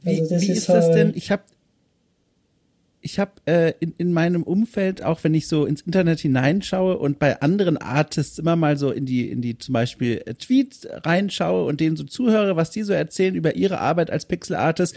Wie, 0.03 0.21
also 0.21 0.31
wie 0.31 0.35
ist, 0.35 0.59
ist 0.59 0.69
das 0.69 0.87
halt, 0.87 0.95
denn? 0.95 1.13
Ich 1.15 1.31
habe 1.31 1.43
ich 3.03 3.19
habe 3.19 3.33
äh, 3.47 3.73
in, 3.81 3.95
in 3.97 4.13
meinem 4.13 4.43
Umfeld, 4.43 5.03
auch 5.03 5.25
wenn 5.25 5.33
ich 5.35 5.49
so 5.49 5.65
ins 5.65 5.81
Internet 5.81 6.21
hineinschaue 6.21 6.99
und 6.99 7.19
bei 7.19 7.41
anderen 7.41 7.79
Artists 7.79 8.39
immer 8.39 8.57
mal 8.57 8.77
so 8.77 8.91
in 8.91 9.07
die, 9.07 9.31
in 9.31 9.41
die 9.41 9.57
zum 9.57 9.73
Beispiel 9.73 10.23
äh, 10.27 10.35
Tweets 10.35 10.87
reinschaue 10.91 11.65
und 11.65 11.81
denen 11.81 11.97
so 11.97 12.05
zuhöre, 12.05 12.57
was 12.57 12.71
die 12.71 12.83
so 12.83 12.93
erzählen 12.93 13.35
über 13.35 13.57
ihre 13.57 13.81
Arbeit 13.81 14.11
als 14.11 14.27
Pixel 14.27 14.57
Artist, 14.57 14.97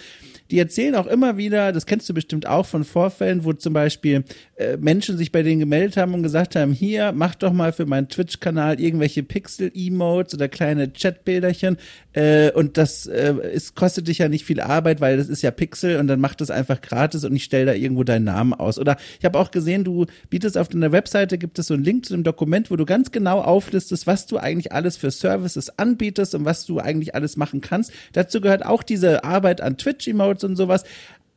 die 0.51 0.59
erzählen 0.59 0.95
auch 0.95 1.07
immer 1.07 1.37
wieder, 1.37 1.71
das 1.71 1.85
kennst 1.85 2.09
du 2.09 2.13
bestimmt 2.13 2.45
auch 2.45 2.65
von 2.65 2.83
Vorfällen, 2.83 3.45
wo 3.45 3.53
zum 3.53 3.73
Beispiel 3.73 4.25
äh, 4.55 4.77
Menschen 4.77 5.17
sich 5.17 5.31
bei 5.31 5.41
denen 5.41 5.61
gemeldet 5.61 5.95
haben 5.97 6.13
und 6.13 6.23
gesagt 6.23 6.55
haben, 6.55 6.73
hier, 6.73 7.13
mach 7.13 7.35
doch 7.35 7.53
mal 7.53 7.71
für 7.71 7.85
meinen 7.85 8.09
Twitch-Kanal 8.09 8.81
irgendwelche 8.81 9.23
Pixel-Emotes 9.23 10.35
oder 10.35 10.49
kleine 10.49 10.91
Chatbilderchen 10.91 11.77
äh, 12.11 12.51
und 12.51 12.77
das 12.77 13.07
äh, 13.07 13.33
ist, 13.53 13.75
kostet 13.75 14.07
dich 14.07 14.17
ja 14.17 14.27
nicht 14.27 14.45
viel 14.45 14.59
Arbeit, 14.59 14.99
weil 14.99 15.17
das 15.17 15.29
ist 15.29 15.41
ja 15.41 15.51
Pixel 15.51 15.97
und 15.97 16.07
dann 16.07 16.19
mach 16.19 16.35
das 16.35 16.51
einfach 16.51 16.81
gratis 16.81 17.23
und 17.23 17.35
ich 17.35 17.45
stelle 17.45 17.65
da 17.65 17.73
irgendwo 17.93 18.03
deinen 18.03 18.25
Namen 18.25 18.53
aus. 18.53 18.79
Oder 18.79 18.97
ich 19.19 19.25
habe 19.25 19.39
auch 19.39 19.51
gesehen, 19.51 19.83
du 19.83 20.05
bietest 20.29 20.57
auf 20.57 20.67
deiner 20.67 20.91
Webseite, 20.91 21.37
gibt 21.37 21.59
es 21.59 21.67
so 21.67 21.73
einen 21.73 21.83
Link 21.83 22.05
zu 22.05 22.13
einem 22.13 22.23
Dokument, 22.23 22.71
wo 22.71 22.75
du 22.75 22.85
ganz 22.85 23.11
genau 23.11 23.41
auflistest, 23.41 24.07
was 24.07 24.25
du 24.25 24.37
eigentlich 24.37 24.71
alles 24.71 24.97
für 24.97 25.11
Services 25.11 25.77
anbietest 25.77 26.35
und 26.35 26.45
was 26.45 26.65
du 26.65 26.79
eigentlich 26.79 27.15
alles 27.15 27.37
machen 27.37 27.61
kannst. 27.61 27.91
Dazu 28.13 28.41
gehört 28.41 28.65
auch 28.65 28.83
diese 28.83 29.23
Arbeit 29.23 29.61
an 29.61 29.77
Twitch-Emotes 29.77 30.43
und 30.43 30.55
sowas. 30.55 30.83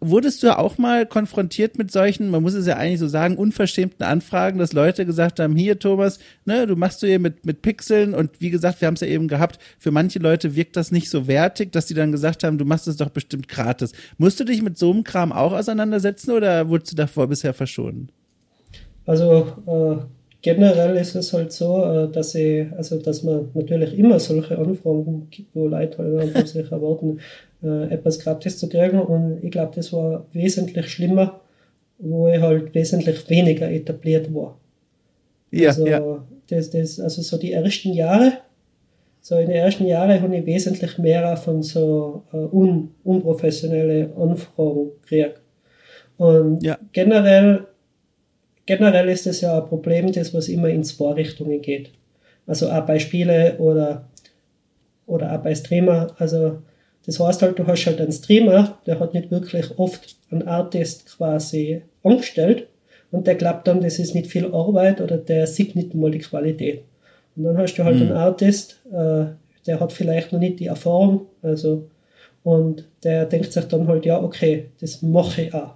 Wurdest 0.00 0.42
du 0.42 0.59
auch 0.59 0.76
mal 0.76 1.06
konfrontiert 1.06 1.78
mit 1.78 1.90
solchen, 1.90 2.30
man 2.30 2.42
muss 2.42 2.52
es 2.52 2.66
ja 2.66 2.76
eigentlich 2.76 3.00
so 3.00 3.09
sagen, 3.09 3.37
unverschämten 3.37 4.04
Anfragen, 4.04 4.59
dass 4.59 4.74
Leute 4.74 5.06
gesagt 5.06 5.40
haben, 5.40 5.56
hier 5.56 5.78
Thomas, 5.78 6.18
ne, 6.44 6.66
du 6.66 6.76
machst 6.76 7.02
du 7.02 7.06
hier 7.06 7.18
mit, 7.18 7.46
mit 7.46 7.62
Pixeln 7.62 8.12
und 8.12 8.38
wie 8.38 8.50
gesagt, 8.50 8.82
wir 8.82 8.88
haben 8.88 8.94
es 8.94 9.00
ja 9.00 9.06
eben 9.06 9.26
gehabt, 9.26 9.59
für 9.78 9.90
manche 9.90 10.18
Leute 10.18 10.54
wirkt 10.54 10.76
das 10.76 10.92
nicht 10.92 11.09
so 11.09 11.26
wertig, 11.26 11.72
dass 11.72 11.87
die 11.87 11.94
dann 11.94 12.12
gesagt 12.12 12.44
haben, 12.44 12.59
du 12.59 12.66
machst 12.66 12.87
es 12.88 12.98
doch 12.98 13.09
bestimmt 13.09 13.48
gratis. 13.48 13.92
Musst 14.18 14.38
du 14.38 14.44
dich 14.44 14.61
mit 14.61 14.76
so 14.76 14.90
einem 14.90 15.02
Kram 15.02 15.32
auch 15.32 15.52
auseinandersetzen 15.52 16.32
oder 16.32 16.68
wurdest 16.68 16.92
du 16.92 16.96
davor 16.96 17.26
bisher 17.26 17.54
verschont? 17.54 18.12
Also 19.06 19.46
äh, 19.66 20.04
generell 20.42 20.96
ist 20.96 21.14
es 21.14 21.32
halt 21.32 21.52
so, 21.52 21.85
äh, 21.85 22.09
dass 22.12 22.35
ich, 22.35 22.66
also 22.76 23.00
dass 23.00 23.22
man 23.22 23.48
natürlich 23.54 23.98
immer 23.98 24.20
solche 24.20 24.59
Anfragen 24.59 25.28
gibt, 25.30 25.54
wo 25.54 25.66
Leute 25.68 25.98
halt 25.98 26.48
sich 26.48 26.70
erwarten, 26.70 27.20
äh, 27.62 27.92
etwas 27.92 28.19
gratis 28.19 28.59
zu 28.59 28.69
kriegen. 28.69 29.01
Und 29.01 29.42
ich 29.42 29.51
glaube, 29.51 29.73
das 29.75 29.92
war 29.92 30.27
wesentlich 30.33 30.88
schlimmer, 30.88 31.40
wo 31.99 32.29
ich 32.29 32.40
halt 32.40 32.75
wesentlich 32.75 33.29
weniger 33.31 33.71
etabliert 33.71 34.33
war. 34.35 34.59
Ja, 35.51 35.69
also, 35.69 35.87
ja. 35.87 36.25
Das, 36.49 36.71
das, 36.71 37.01
also 37.01 37.23
so 37.23 37.38
die 37.38 37.53
ersten 37.53 37.92
Jahre, 37.92 38.38
so 39.21 39.37
in 39.37 39.49
den 39.49 39.57
ersten 39.57 39.87
Jahren 39.87 40.23
habe 40.23 40.37
ich 40.37 40.47
wesentlich 40.47 40.99
mehr 40.99 41.37
von 41.37 41.62
so 41.62 42.23
uh, 42.33 42.49
un, 42.57 42.95
unprofessionelle 43.03 44.12
Anfragen 44.16 44.90
gekriegt. 45.03 45.40
Und 46.16 46.62
ja. 46.62 46.79
generell, 46.92 47.66
generell 48.66 49.09
ist 49.09 49.27
das 49.27 49.40
ja 49.40 49.61
ein 49.61 49.69
Problem, 49.69 50.12
das 50.12 50.33
was 50.33 50.49
immer 50.49 50.69
in 50.69 50.85
zwei 50.85 51.12
Richtungen 51.12 51.61
geht. 51.61 51.90
Also 52.47 52.71
auch 52.71 52.87
bei 52.87 52.99
Spiele 52.99 53.57
oder, 53.59 54.09
oder 55.07 55.35
auch 55.35 55.42
bei 55.42 55.55
Streamer. 55.55 56.14
Also 56.19 56.59
das 57.07 57.21
heißt 57.21 57.42
halt, 57.42 57.59
du 57.59 57.66
hast 57.66 57.87
halt 57.87 58.01
einen 58.01 58.12
Streamer, 58.12 58.79
der 58.87 58.99
hat 58.99 59.14
nicht 59.14 59.31
wirklich 59.31 59.79
oft 59.79 60.16
einen 60.31 60.47
Artist 60.47 61.07
quasi 61.07 61.83
angestellt 62.03 62.66
und 63.12 63.27
der 63.27 63.37
glaubt 63.37 63.66
dann, 63.69 63.81
das 63.81 63.99
ist 63.99 64.14
nicht 64.14 64.31
viel 64.31 64.53
Arbeit 64.53 65.01
oder 65.01 65.16
der 65.16 65.47
sieht 65.47 65.77
nicht 65.77 65.95
mal 65.95 66.11
die 66.11 66.19
Qualität. 66.19 66.83
Und 67.37 67.45
dann 67.45 67.59
hast 67.59 67.75
du 67.75 67.85
halt 67.85 67.97
mhm. 67.97 68.03
einen 68.03 68.12
Artist, 68.12 68.81
äh, 68.92 69.27
der 69.66 69.81
hat 69.81 69.92
vielleicht 69.92 70.33
noch 70.33 70.40
nicht 70.40 70.61
die 70.61 70.66
Erfahrung, 70.66 71.27
also 71.42 71.88
und 72.42 72.88
der 73.03 73.27
denkt 73.27 73.53
sich 73.53 73.64
dann 73.64 73.88
halt, 73.88 74.07
ja, 74.07 74.23
okay, 74.23 74.71
das 74.81 75.03
mache 75.03 75.42
ich 75.42 75.55
auch. 75.55 75.75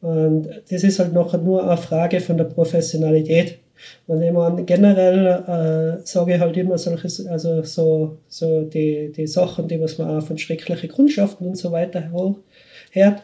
Und 0.00 0.48
das 0.70 0.84
ist 0.84 0.98
halt 0.98 1.12
nachher 1.12 1.38
nur 1.38 1.64
eine 1.66 1.76
Frage 1.76 2.20
von 2.20 2.36
der 2.36 2.44
Professionalität. 2.44 3.58
Und 4.06 4.22
ich 4.22 4.32
meine, 4.32 4.64
generell 4.64 5.98
äh, 6.02 6.06
sage 6.06 6.34
ich 6.34 6.40
halt 6.40 6.56
immer 6.56 6.78
solches, 6.78 7.26
also 7.26 7.62
so, 7.62 8.18
so 8.28 8.62
die, 8.62 9.12
die 9.12 9.26
Sachen, 9.26 9.68
die 9.68 9.80
was 9.80 9.98
man 9.98 10.18
auch 10.18 10.26
von 10.26 10.38
schrecklichen 10.38 10.88
Kundschaften 10.90 11.46
und 11.46 11.56
so 11.56 11.72
weiter 11.72 12.10
hört. 12.10 13.22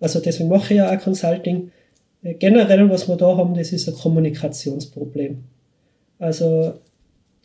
Also 0.00 0.20
deswegen 0.20 0.48
mache 0.48 0.74
ich 0.74 0.78
ja 0.78 0.94
auch 0.94 1.00
Consulting. 1.02 1.72
Äh, 2.22 2.34
generell, 2.34 2.88
was 2.90 3.08
wir 3.08 3.16
da 3.16 3.36
haben, 3.36 3.54
das 3.54 3.72
ist 3.72 3.88
ein 3.88 3.94
Kommunikationsproblem. 3.94 5.44
Also, 6.18 6.74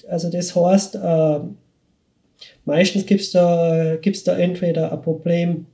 also 0.07 0.29
das 0.29 0.55
heißt, 0.55 0.95
äh, 0.95 1.39
meistens 2.65 3.05
gibt 3.05 3.21
es 3.21 3.31
da, 3.31 3.95
gibt's 4.01 4.23
da 4.23 4.37
entweder 4.37 4.91
ein 4.91 5.01
Problem 5.01 5.65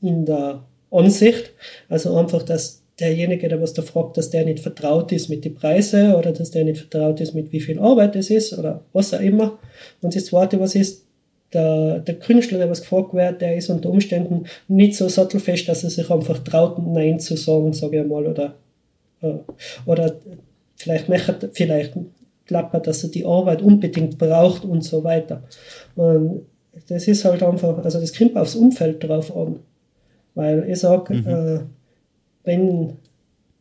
in 0.00 0.24
der 0.24 0.64
Ansicht, 0.90 1.52
also 1.88 2.16
einfach, 2.16 2.42
dass 2.42 2.79
derjenige, 3.00 3.48
der 3.48 3.60
was 3.60 3.74
da 3.74 3.82
fragt, 3.82 4.16
dass 4.16 4.30
der 4.30 4.44
nicht 4.44 4.60
vertraut 4.60 5.12
ist 5.12 5.28
mit 5.28 5.44
den 5.44 5.54
Preisen 5.54 6.14
oder 6.14 6.32
dass 6.32 6.50
der 6.50 6.64
nicht 6.64 6.78
vertraut 6.78 7.20
ist 7.20 7.34
mit 7.34 7.52
wie 7.52 7.60
viel 7.60 7.78
Arbeit 7.78 8.16
es 8.16 8.30
ist 8.30 8.56
oder 8.56 8.84
was 8.92 9.14
auch 9.14 9.20
immer. 9.20 9.58
Und 10.02 10.14
das 10.14 10.26
zweite, 10.26 10.60
was 10.60 10.74
ist, 10.74 11.04
der, 11.52 11.98
der 11.98 12.14
Künstler, 12.14 12.58
der 12.58 12.70
was 12.70 12.82
gefragt 12.82 13.12
wird, 13.12 13.40
der 13.40 13.56
ist 13.56 13.70
unter 13.70 13.90
Umständen 13.90 14.44
nicht 14.68 14.94
so 14.94 15.08
sattelfest, 15.08 15.68
dass 15.68 15.82
er 15.84 15.90
sich 15.90 16.10
einfach 16.10 16.38
traut, 16.38 16.78
Nein 16.78 17.18
zu 17.18 17.36
sagen, 17.36 17.72
sage 17.72 18.00
ich 18.00 18.06
mal, 18.06 18.26
oder, 18.26 18.54
äh, 19.22 19.34
oder 19.86 20.14
vielleicht 20.76 21.08
möchte, 21.08 21.50
vielleicht 21.52 21.94
klappert, 22.46 22.86
dass 22.86 23.02
er 23.02 23.10
die 23.10 23.24
Arbeit 23.24 23.62
unbedingt 23.62 24.18
braucht 24.18 24.64
und 24.64 24.82
so 24.82 25.02
weiter. 25.02 25.42
Und 25.96 26.46
das 26.88 27.08
ist 27.08 27.24
halt 27.24 27.42
einfach, 27.42 27.84
also 27.84 28.00
das 28.00 28.16
kommt 28.16 28.36
aufs 28.36 28.54
Umfeld 28.54 29.02
drauf 29.02 29.34
an. 29.36 29.60
Weil 30.34 30.68
ich 30.68 30.78
sage, 30.78 31.14
mhm. 31.14 31.26
äh, 31.26 31.60
wenn, 32.44 32.94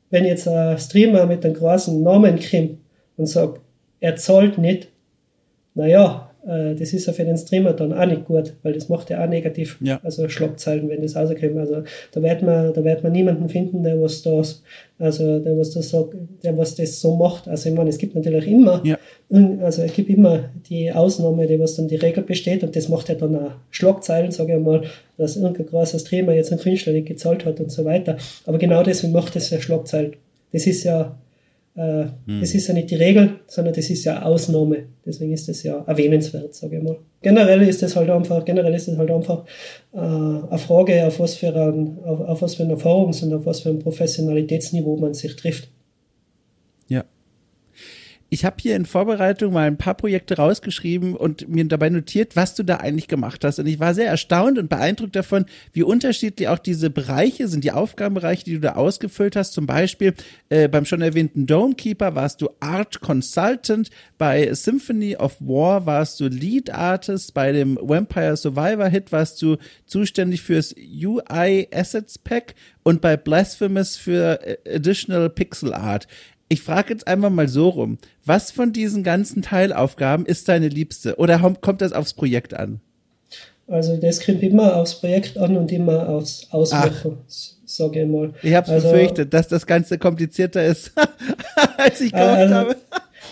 wenn 0.09 0.25
jetzt 0.25 0.47
ein 0.47 0.77
Streamer 0.77 1.25
mit 1.25 1.45
einem 1.45 1.55
großen 1.55 2.01
Namen 2.01 2.39
kommt 2.39 2.77
und 3.17 3.27
sagt, 3.27 3.61
er 3.99 4.15
zahlt 4.15 4.57
nicht, 4.57 4.89
naja, 5.75 6.30
äh, 6.45 6.75
das 6.75 6.93
ist 6.93 7.05
ja 7.05 7.13
für 7.13 7.25
den 7.25 7.38
Streamer 7.38 7.73
dann 7.73 7.93
auch 7.93 8.05
nicht 8.05 8.25
gut, 8.25 8.53
weil 8.63 8.73
das 8.73 8.89
macht 8.89 9.09
ja 9.09 9.23
auch 9.23 9.30
negativ, 9.30 9.77
ja. 9.82 9.99
also 10.03 10.27
Schlagzeilen, 10.30 10.89
wenn 10.89 11.01
das 11.01 11.15
rauskommt. 11.15 11.57
Also 11.57 11.84
da 12.11 12.21
wird 12.21 12.41
man, 12.41 12.73
da 12.73 12.84
wird 12.84 13.03
man 13.03 13.11
niemanden 13.11 13.49
finden, 13.49 13.84
der 13.84 14.01
was 14.01 14.21
das, 14.21 14.63
also 14.97 15.39
der 15.39 15.57
was 15.57 15.71
das 15.71 15.89
so, 15.89 16.11
der 16.43 16.57
was 16.57 16.75
das 16.75 16.99
so 17.01 17.15
macht. 17.15 17.47
Also 17.47 17.69
ich 17.69 17.75
meine, 17.75 17.89
es 17.89 17.97
gibt 17.97 18.15
natürlich 18.15 18.47
immer, 18.47 18.82
ja. 18.86 18.97
Also 19.32 19.84
es 19.84 19.93
gibt 19.93 20.09
immer 20.09 20.49
die 20.69 20.91
Ausnahme, 20.91 21.45
die 21.45 21.59
was 21.59 21.75
dann 21.75 21.88
die 21.88 21.97
Regel 21.97 22.23
besteht 22.23 22.63
und 22.63 22.75
das 22.75 22.89
macht 22.89 23.09
ja 23.09 23.15
dann 23.15 23.36
auch 23.36 23.51
Schlagzeilen, 23.69 24.32
sage 24.32 24.55
ich 24.55 24.63
mal, 24.63 24.84
dass 25.17 25.36
irgendein 25.36 25.67
großer 25.67 25.99
Streamer 25.99 26.34
jetzt 26.34 26.51
einen 26.51 26.61
Künstler 26.61 26.93
nicht 26.93 27.07
gezahlt 27.07 27.45
hat 27.45 27.59
und 27.59 27.71
so 27.71 27.86
weiter. 27.86 28.17
Aber 28.45 28.57
genau 28.57 28.82
deswegen 28.82 29.13
macht 29.13 29.36
das 29.36 29.49
ja 29.51 29.61
Schlagzeilen. 29.61 30.15
Das 30.51 30.65
ist 30.65 30.84
ja 30.84 31.15
äh, 31.80 32.07
hm. 32.25 32.41
Das 32.41 32.53
ist 32.53 32.67
ja 32.67 32.73
nicht 32.73 32.91
die 32.91 32.95
Regel, 32.95 33.39
sondern 33.47 33.73
das 33.73 33.89
ist 33.89 34.03
ja 34.03 34.23
Ausnahme. 34.23 34.88
Deswegen 35.05 35.32
ist 35.32 35.47
das 35.47 35.63
ja 35.63 35.82
erwähnenswert, 35.88 36.53
sage 36.53 36.77
ich 36.77 36.84
mal. 36.84 36.97
Generell 37.21 37.61
ist 37.61 37.82
das 37.82 37.95
halt 37.95 38.09
einfach, 38.09 38.43
generell 38.43 38.73
ist 38.73 38.89
das 38.89 38.97
halt 38.97 39.09
einfach 39.09 39.45
äh, 39.93 39.97
eine 39.97 40.57
Frage, 40.57 41.05
auf 41.07 41.19
was 41.19 41.36
für 41.36 41.55
ein, 41.55 41.99
auf, 42.03 42.19
auf 42.19 42.41
was 42.41 42.55
für 42.55 42.63
ein 42.63 42.71
Erfahrungs- 42.71 43.23
und 43.23 43.34
auf 43.34 43.45
was 43.45 43.61
für 43.61 43.69
ein 43.69 43.80
Professionalitätsniveau 43.80 44.97
man 44.97 45.13
sich 45.13 45.36
trifft. 45.38 45.69
Ich 48.30 48.45
habe 48.45 48.57
hier 48.59 48.75
in 48.75 48.86
Vorbereitung 48.86 49.53
mal 49.53 49.65
ein 49.65 49.77
paar 49.77 49.95
Projekte 49.95 50.38
rausgeschrieben 50.38 51.15
und 51.15 51.49
mir 51.49 51.65
dabei 51.65 51.89
notiert, 51.89 52.36
was 52.36 52.53
du 52.53 52.63
da 52.63 52.77
eigentlich 52.77 53.07
gemacht 53.07 53.43
hast. 53.43 53.59
Und 53.59 53.65
ich 53.65 53.80
war 53.80 53.95
sehr 53.95 54.07
erstaunt 54.07 54.59
und 54.59 54.69
beeindruckt 54.69 55.15
davon, 55.15 55.45
wie 55.73 55.82
unterschiedlich 55.82 56.47
auch 56.47 56.59
diese 56.59 56.91
Bereiche 56.91 57.47
sind, 57.47 57.63
die 57.63 57.71
Aufgabenbereiche, 57.71 58.45
die 58.45 58.53
du 58.53 58.59
da 58.59 58.73
ausgefüllt 58.73 59.36
hast. 59.36 59.53
Zum 59.53 59.65
Beispiel 59.65 60.13
äh, 60.49 60.67
beim 60.67 60.86
schon 60.86 61.01
erwähnten 61.01 61.47
Domekeeper 61.47 62.13
warst 62.13 62.41
du 62.41 62.49
Art 62.59 63.01
Consultant, 63.01 63.89
bei 64.19 64.53
Symphony 64.53 65.15
of 65.15 65.38
War 65.39 65.86
warst 65.88 66.19
du 66.19 66.27
Lead 66.27 66.69
Artist, 66.69 67.34
bei 67.34 67.51
dem 67.51 67.80
Vampire 67.82 68.38
Survivor 68.38 68.88
Hit 68.88 69.11
warst 69.11 69.41
du 69.41 69.57
zuständig 69.86 70.41
fürs 70.41 70.75
UI 70.77 71.67
Assets 71.73 72.19
Pack 72.19 72.53
und 72.84 73.01
bei 73.01 73.17
Blasphemous 73.17 73.97
für 73.97 74.39
äh, 74.45 74.75
Additional 74.75 75.30
Pixel 75.30 75.73
Art. 75.73 76.07
Ich 76.52 76.64
frage 76.64 76.93
jetzt 76.93 77.08
einfach 77.08 77.30
mal 77.30 77.47
so 77.47 77.70
rum. 77.70 78.00
Was 78.26 78.50
von 78.50 78.74
diesen 78.74 79.04
ganzen 79.04 79.43
Teilaufgaben 79.43 80.26
ist 80.26 80.50
deine 80.50 80.68
liebste? 80.68 81.18
Oder 81.18 81.38
kommt 81.62 81.82
das 81.82 81.93
aufs 81.93 82.14
Projekt 82.14 82.56
an? 82.56 82.82
Also 83.68 83.97
das 83.97 84.26
kommt 84.26 84.41
immer 84.41 84.76
aufs 84.76 84.95
Projekt 84.95 85.38
an 85.38 85.56
und 85.56 85.72
immer 85.72 86.10
aufs 86.10 86.47
Ausmachen, 86.50 87.20
sage 87.66 88.02
ich 88.02 88.08
mal. 88.08 88.34
Ich 88.41 88.56
habe 88.56 88.72
also, 88.72 88.89
befürchtet, 88.89 89.32
dass 89.32 89.47
das 89.47 89.68
Ganze 89.68 90.00
komplizierter 90.00 90.66
ist, 90.66 90.91
als 91.78 92.02
ich 92.02 92.12
gekauft 92.12 92.38
also, 92.38 92.56
habe. 92.56 92.76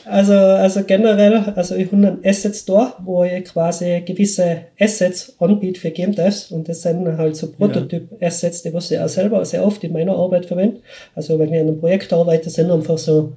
Also, 0.09 0.33
also 0.33 0.83
generell, 0.83 1.53
also 1.55 1.75
ich 1.75 1.87
habe 1.91 1.97
einen 1.97 2.25
Asset 2.25 2.55
Store, 2.55 2.93
wo 3.03 3.23
ich 3.23 3.45
quasi 3.45 4.01
gewisse 4.05 4.61
Assets 4.79 5.35
anbiete 5.39 5.79
für 5.79 5.91
Game 5.91 6.13
Devs 6.13 6.51
und 6.51 6.69
das 6.69 6.81
sind 6.81 7.17
halt 7.17 7.35
so 7.35 7.51
Prototyp-Assets, 7.51 8.63
die 8.63 8.73
was 8.73 8.91
ich 8.91 8.99
auch 8.99 9.09
selber 9.09 9.43
sehr 9.45 9.65
oft 9.65 9.83
in 9.83 9.93
meiner 9.93 10.15
Arbeit 10.15 10.45
verwende. 10.45 10.81
Also 11.15 11.37
wenn 11.37 11.53
ich 11.53 11.59
an 11.59 11.67
einem 11.67 11.79
Projekt 11.79 12.13
arbeite, 12.13 12.49
sind 12.49 12.71
einfach 12.71 12.97
so 12.97 13.33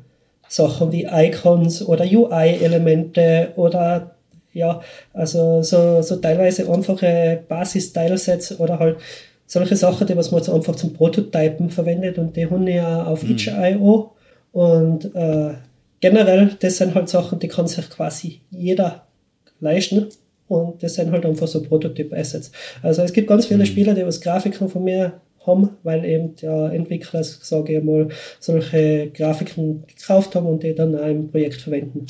Sachen 0.48 0.92
wie 0.92 1.08
Icons 1.10 1.86
oder 1.86 2.04
UI-Elemente 2.04 3.52
oder 3.56 4.14
ja, 4.52 4.80
also 5.12 5.62
so, 5.62 6.02
so 6.02 6.16
teilweise 6.16 6.70
einfache 6.70 7.40
Basis-Style-Sets 7.48 8.58
oder 8.58 8.78
halt 8.78 8.96
solche 9.46 9.76
Sachen, 9.76 10.06
die 10.06 10.16
was 10.16 10.30
man 10.30 10.42
so 10.42 10.54
einfach 10.54 10.76
zum 10.76 10.92
Prototypen 10.92 11.70
verwendet 11.70 12.18
und 12.18 12.36
die 12.36 12.48
habe 12.48 12.68
ich 12.68 12.76
ja 12.76 13.04
auf 13.04 13.22
mhm. 13.22 13.30
itch.io 13.32 14.12
und 14.52 15.14
äh, 15.14 15.54
generell, 16.00 16.56
das 16.60 16.78
sind 16.78 16.94
halt 16.94 17.08
Sachen, 17.08 17.38
die 17.38 17.48
kann 17.48 17.66
sich 17.66 17.88
quasi 17.90 18.40
jeder 18.50 19.06
leisten. 19.60 20.08
Und 20.48 20.82
das 20.82 20.94
sind 20.94 21.12
halt 21.12 21.24
einfach 21.24 21.46
so 21.46 21.62
Prototyp-Assets. 21.62 22.50
Also 22.82 23.02
es 23.02 23.12
gibt 23.12 23.28
ganz 23.28 23.46
viele 23.46 23.60
mhm. 23.60 23.66
Spieler, 23.66 23.94
die 23.94 24.04
was 24.04 24.20
Grafiken 24.20 24.68
von 24.68 24.82
mir 24.82 25.20
haben, 25.46 25.70
weil 25.84 26.04
eben 26.04 26.34
der 26.36 26.72
Entwickler, 26.72 27.22
sage 27.22 27.78
ich 27.78 27.84
mal, 27.84 28.08
solche 28.40 29.10
Grafiken 29.10 29.84
gekauft 29.86 30.34
haben 30.34 30.46
und 30.46 30.62
die 30.62 30.74
dann 30.74 30.96
auch 30.96 31.06
im 31.06 31.30
Projekt 31.30 31.60
verwenden. 31.60 32.06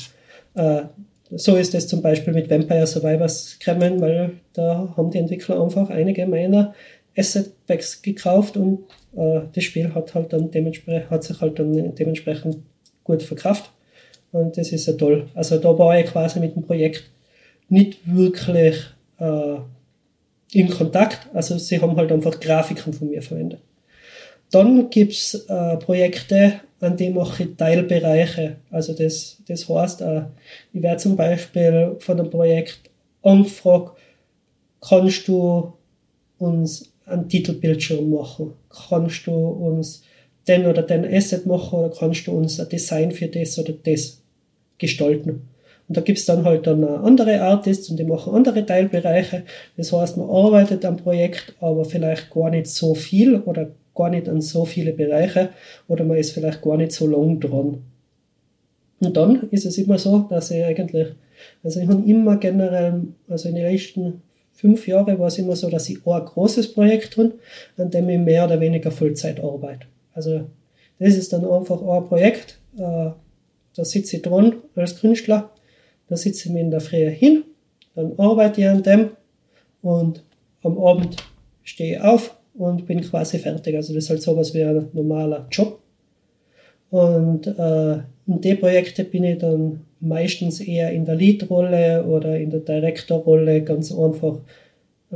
Äh, 0.55 0.83
so 1.29 1.55
ist 1.55 1.75
es 1.75 1.87
zum 1.87 2.01
Beispiel 2.01 2.33
mit 2.33 2.49
Vampire 2.49 2.87
Survivors 2.87 3.57
gekommen, 3.59 4.01
weil 4.01 4.31
da 4.53 4.93
haben 4.97 5.11
die 5.11 5.19
Entwickler 5.19 5.61
einfach 5.61 5.89
einige 5.89 6.25
meiner 6.25 6.73
Asset-Packs 7.15 8.01
gekauft 8.01 8.57
und 8.57 8.85
äh, 9.15 9.41
das 9.53 9.63
Spiel 9.63 9.93
hat 9.93 10.13
halt 10.13 10.33
dann 10.33 10.51
dementsprechend, 10.51 11.09
hat 11.09 11.23
sich 11.23 11.39
halt 11.39 11.59
dann 11.59 11.95
dementsprechend 11.95 12.57
gut 13.03 13.23
verkauft. 13.23 13.71
Und 14.31 14.57
das 14.57 14.71
ist 14.71 14.87
ja 14.87 14.93
toll. 14.93 15.27
Also 15.33 15.57
da 15.57 15.77
war 15.77 15.99
ich 15.99 16.07
quasi 16.07 16.39
mit 16.39 16.55
dem 16.55 16.63
Projekt 16.63 17.09
nicht 17.69 17.99
wirklich 18.05 18.75
äh, 19.19 19.57
in 20.53 20.69
Kontakt. 20.69 21.27
Also 21.33 21.57
sie 21.57 21.81
haben 21.81 21.95
halt 21.95 22.11
einfach 22.11 22.39
Grafiken 22.39 22.93
von 22.93 23.09
mir 23.09 23.21
verwendet. 23.21 23.61
Dann 24.51 24.89
gibt's 24.89 25.33
äh, 25.47 25.77
Projekte, 25.77 26.59
an 26.81 26.97
denen 26.97 27.15
mache 27.15 27.43
ich 27.43 27.55
Teilbereiche. 27.55 28.57
Also 28.69 28.93
das, 28.93 29.37
das 29.47 29.67
heißt, 29.67 30.01
äh, 30.01 30.23
ich 30.73 30.81
werde 30.81 30.97
zum 30.97 31.15
Beispiel 31.15 31.95
von 31.99 32.19
einem 32.19 32.29
Projekt 32.29 32.81
angefragt, 33.21 33.97
kannst 34.81 35.27
du 35.27 35.73
uns 36.37 36.91
einen 37.05 37.29
Titelbildschirm 37.29 38.09
machen? 38.09 38.53
Kannst 38.89 39.27
du 39.27 39.31
uns 39.31 40.03
den 40.47 40.65
oder 40.65 40.81
den 40.81 41.05
Asset 41.05 41.45
machen 41.45 41.79
oder 41.79 41.95
kannst 41.95 42.27
du 42.27 42.31
uns 42.31 42.59
ein 42.59 42.67
Design 42.67 43.11
für 43.11 43.27
das 43.27 43.57
oder 43.59 43.73
das 43.73 44.20
gestalten. 44.81 45.47
Und 45.87 45.97
da 45.97 46.01
gibt's 46.01 46.25
dann 46.25 46.45
halt 46.45 46.67
dann 46.67 46.83
andere 46.83 47.41
Artists 47.41 47.89
und 47.89 47.97
die 47.97 48.03
machen 48.03 48.33
andere 48.33 48.65
Teilbereiche. 48.65 49.43
Das 49.77 49.91
heißt, 49.91 50.17
man 50.17 50.29
arbeitet 50.29 50.85
am 50.85 50.97
Projekt, 50.97 51.55
aber 51.59 51.85
vielleicht 51.85 52.31
gar 52.31 52.49
nicht 52.49 52.67
so 52.67 52.95
viel 52.95 53.35
oder 53.35 53.71
gar 53.95 54.09
nicht 54.09 54.29
an 54.29 54.41
so 54.41 54.65
viele 54.65 54.93
Bereiche 54.93 55.49
oder 55.87 56.03
man 56.03 56.17
ist 56.17 56.31
vielleicht 56.31 56.61
gar 56.61 56.77
nicht 56.77 56.91
so 56.91 57.07
lang 57.07 57.39
dran. 57.39 57.83
Und 59.01 59.17
dann 59.17 59.49
ist 59.51 59.65
es 59.65 59.77
immer 59.77 59.97
so, 59.97 60.19
dass 60.29 60.51
ich 60.51 60.63
eigentlich, 60.63 61.07
also 61.63 61.79
ich 61.79 61.87
habe 61.87 62.03
immer 62.09 62.37
generell, 62.37 63.01
also 63.27 63.49
in 63.49 63.55
den 63.55 63.69
letzten 63.69 64.21
fünf 64.53 64.87
Jahren 64.87 65.17
war 65.19 65.27
es 65.27 65.39
immer 65.39 65.55
so, 65.55 65.69
dass 65.69 65.89
ich 65.89 66.05
ein 66.05 66.25
großes 66.25 66.73
Projekt 66.73 67.17
habe, 67.17 67.33
an 67.77 67.89
dem 67.89 68.07
ich 68.09 68.19
mehr 68.19 68.45
oder 68.45 68.59
weniger 68.59 68.91
Vollzeit 68.91 69.43
arbeite. 69.43 69.87
Also 70.13 70.41
das 70.99 71.15
ist 71.15 71.33
dann 71.33 71.43
einfach 71.45 71.81
ein 71.81 72.05
Projekt, 72.07 72.59
äh, 72.77 73.09
da 73.75 73.85
sitze 73.85 74.17
ich 74.17 74.21
dran 74.21 74.55
als 74.75 74.99
Künstler, 74.99 75.51
da 76.07 76.17
sitze 76.17 76.47
ich 76.47 76.53
mir 76.53 76.61
in 76.61 76.71
der 76.71 76.81
Früh 76.81 77.09
hin, 77.09 77.43
dann 77.95 78.13
arbeite 78.17 78.61
ich 78.61 78.67
an 78.67 78.83
dem 78.83 79.11
und 79.81 80.23
am 80.63 80.77
Abend 80.77 81.17
stehe 81.63 81.95
ich 81.95 82.01
auf 82.01 82.37
und 82.53 82.85
bin 82.85 83.01
quasi 83.01 83.39
fertig. 83.39 83.75
Also 83.75 83.93
das 83.93 84.05
ist 84.05 84.09
halt 84.09 84.21
sowas 84.21 84.53
wie 84.53 84.63
ein 84.63 84.89
normaler 84.93 85.47
Job. 85.51 85.79
Und 86.89 87.47
äh, 87.47 87.93
in 88.27 88.41
den 88.41 88.59
Projekten 88.59 89.09
bin 89.09 89.23
ich 89.23 89.37
dann 89.39 89.81
meistens 90.01 90.59
eher 90.59 90.91
in 90.91 91.05
der 91.05 91.15
Lead-Rolle 91.15 92.05
oder 92.05 92.37
in 92.37 92.49
der 92.49 92.59
Director-Rolle, 92.59 93.63
ganz 93.63 93.91
einfach, 93.93 94.39
äh, 95.11 95.15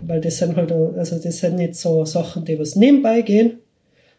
weil 0.00 0.20
das 0.20 0.38
sind 0.38 0.56
halt, 0.56 0.70
also 0.70 1.18
das 1.18 1.38
sind 1.38 1.56
nicht 1.56 1.74
so 1.76 2.04
Sachen, 2.04 2.44
die 2.44 2.58
was 2.58 2.76
nebenbei 2.76 3.22
gehen, 3.22 3.58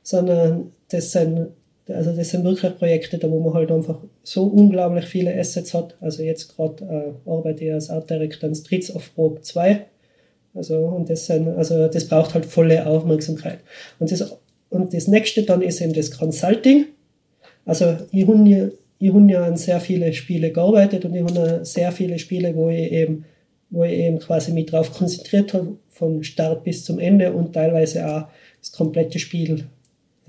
sondern 0.02 0.72
das 0.90 1.12
sind 1.12 1.50
also 1.90 2.12
das 2.16 2.30
sind 2.30 2.44
wirklich 2.44 2.78
Projekte, 2.78 3.18
da 3.18 3.30
wo 3.30 3.40
man 3.40 3.54
halt 3.54 3.72
einfach 3.72 4.00
so 4.24 4.46
unglaublich 4.46 5.06
viele 5.06 5.38
Assets 5.38 5.74
hat. 5.74 5.96
Also 6.02 6.24
jetzt 6.24 6.56
gerade 6.56 6.84
äh, 7.26 7.30
arbeite 7.30 7.66
ich 7.66 7.74
als 7.74 7.90
Art 7.90 8.10
Director 8.10 8.50
an 8.50 8.56
Streets 8.56 8.94
of 8.96 9.12
Rogue 9.18 9.42
2. 9.42 9.86
Also, 10.54 10.80
und 10.80 11.10
das 11.10 11.26
sind, 11.26 11.48
also 11.48 11.88
das 11.88 12.08
braucht 12.08 12.34
halt 12.34 12.46
volle 12.46 12.86
Aufmerksamkeit. 12.86 13.60
Und 14.00 14.12
das, 14.12 14.38
und 14.70 14.94
das 14.94 15.08
nächste 15.08 15.44
dann 15.44 15.62
ist 15.62 15.82
eben 15.82 15.94
das 15.94 16.12
Consulting. 16.12 16.86
Also 17.66 17.98
ich 18.12 18.28
habe 18.28 18.72
ja, 19.32 19.44
an 19.44 19.58
sehr 19.58 19.80
viele 19.80 20.12
Spiele 20.14 20.52
gearbeitet 20.52 21.06
und 21.06 21.16
ich 21.16 21.24
habe 21.24 21.64
sehr 21.64 21.92
viele 21.92 22.20
Spiele, 22.20 22.56
wo 22.56 22.70
ich 22.70 22.92
eben, 22.92 23.26
wo 23.70 23.84
ich 23.84 23.94
eben 23.94 24.20
quasi 24.20 24.52
mich 24.52 24.66
drauf 24.68 24.92
konzentriert 24.92 25.54
habe, 25.54 25.78
von 25.90 26.24
Start 26.24 26.64
bis 26.64 26.84
zum 26.84 27.00
Ende 27.00 27.32
und 27.34 27.54
teilweise 27.54 28.08
auch 28.08 28.28
das 28.60 28.72
komplette 28.72 29.20
Spiel 29.20 29.66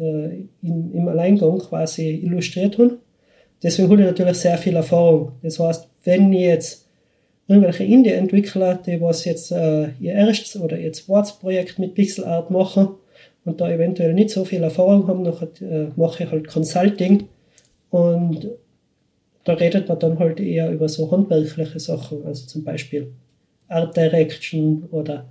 äh, 0.01 0.47
in, 0.63 0.93
im 0.93 1.09
Alleingang 1.09 1.59
quasi 1.59 2.11
illustriert 2.25 2.79
haben. 2.79 2.99
Deswegen 3.63 3.91
habe 3.91 4.01
ich 4.01 4.07
natürlich 4.07 4.39
sehr 4.39 4.59
viel 4.59 4.77
Erfahrung. 4.77 5.33
Das 5.43 5.59
heißt, 5.59 5.89
wenn 6.05 6.33
jetzt 6.33 6.87
irgendwelche 7.47 7.85
Indie-Entwickler, 7.85 8.77
die 8.87 9.01
was 9.01 9.25
jetzt 9.25 9.53
äh, 9.53 9.89
ihr 10.01 10.13
erstes 10.13 10.61
oder 10.61 10.79
ihr 10.79 10.93
zweites 10.93 11.33
Projekt 11.33 11.79
mit 11.79 11.95
Pixel 11.95 12.25
Art 12.25 12.51
machen 12.51 12.91
und 13.45 13.61
da 13.61 13.71
eventuell 13.71 14.15
nicht 14.15 14.31
so 14.31 14.45
viel 14.45 14.63
Erfahrung 14.63 15.09
haben, 15.09 15.25
dann 15.25 15.35
äh, 15.61 15.89
mache 15.97 16.25
ich 16.25 16.31
halt 16.31 16.49
Consulting 16.49 17.29
und 17.91 18.49
da 19.45 19.55
redet 19.55 19.89
man 19.89 19.99
dann 19.99 20.19
halt 20.19 20.39
eher 20.39 20.71
über 20.71 20.89
so 20.89 21.11
handwerkliche 21.11 21.81
Sachen, 21.81 22.25
also 22.25 22.47
zum 22.47 22.63
Beispiel 22.63 23.13
Art 23.69 23.97
Direction 23.97 24.85
oder 24.91 25.27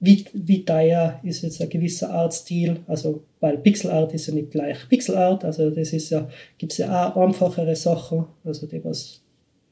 wie, 0.00 0.24
wie 0.32 0.64
teuer 0.64 1.20
ist 1.22 1.42
jetzt 1.42 1.60
ein 1.60 1.68
gewisser 1.68 2.10
Artstil, 2.10 2.80
also 2.86 3.22
weil 3.40 3.58
Pixel 3.58 3.90
Art 3.90 4.14
ist 4.14 4.26
ja 4.26 4.34
nicht 4.34 4.50
gleich 4.50 4.88
Pixel 4.88 5.16
Art, 5.16 5.44
also 5.44 5.70
das 5.70 5.92
ist 5.92 6.10
ja, 6.10 6.28
gibt 6.58 6.72
es 6.72 6.78
ja 6.78 7.10
auch 7.10 7.16
einfachere 7.16 7.76
Sachen, 7.76 8.26
also 8.44 8.66
die 8.66 8.82
was 8.84 9.20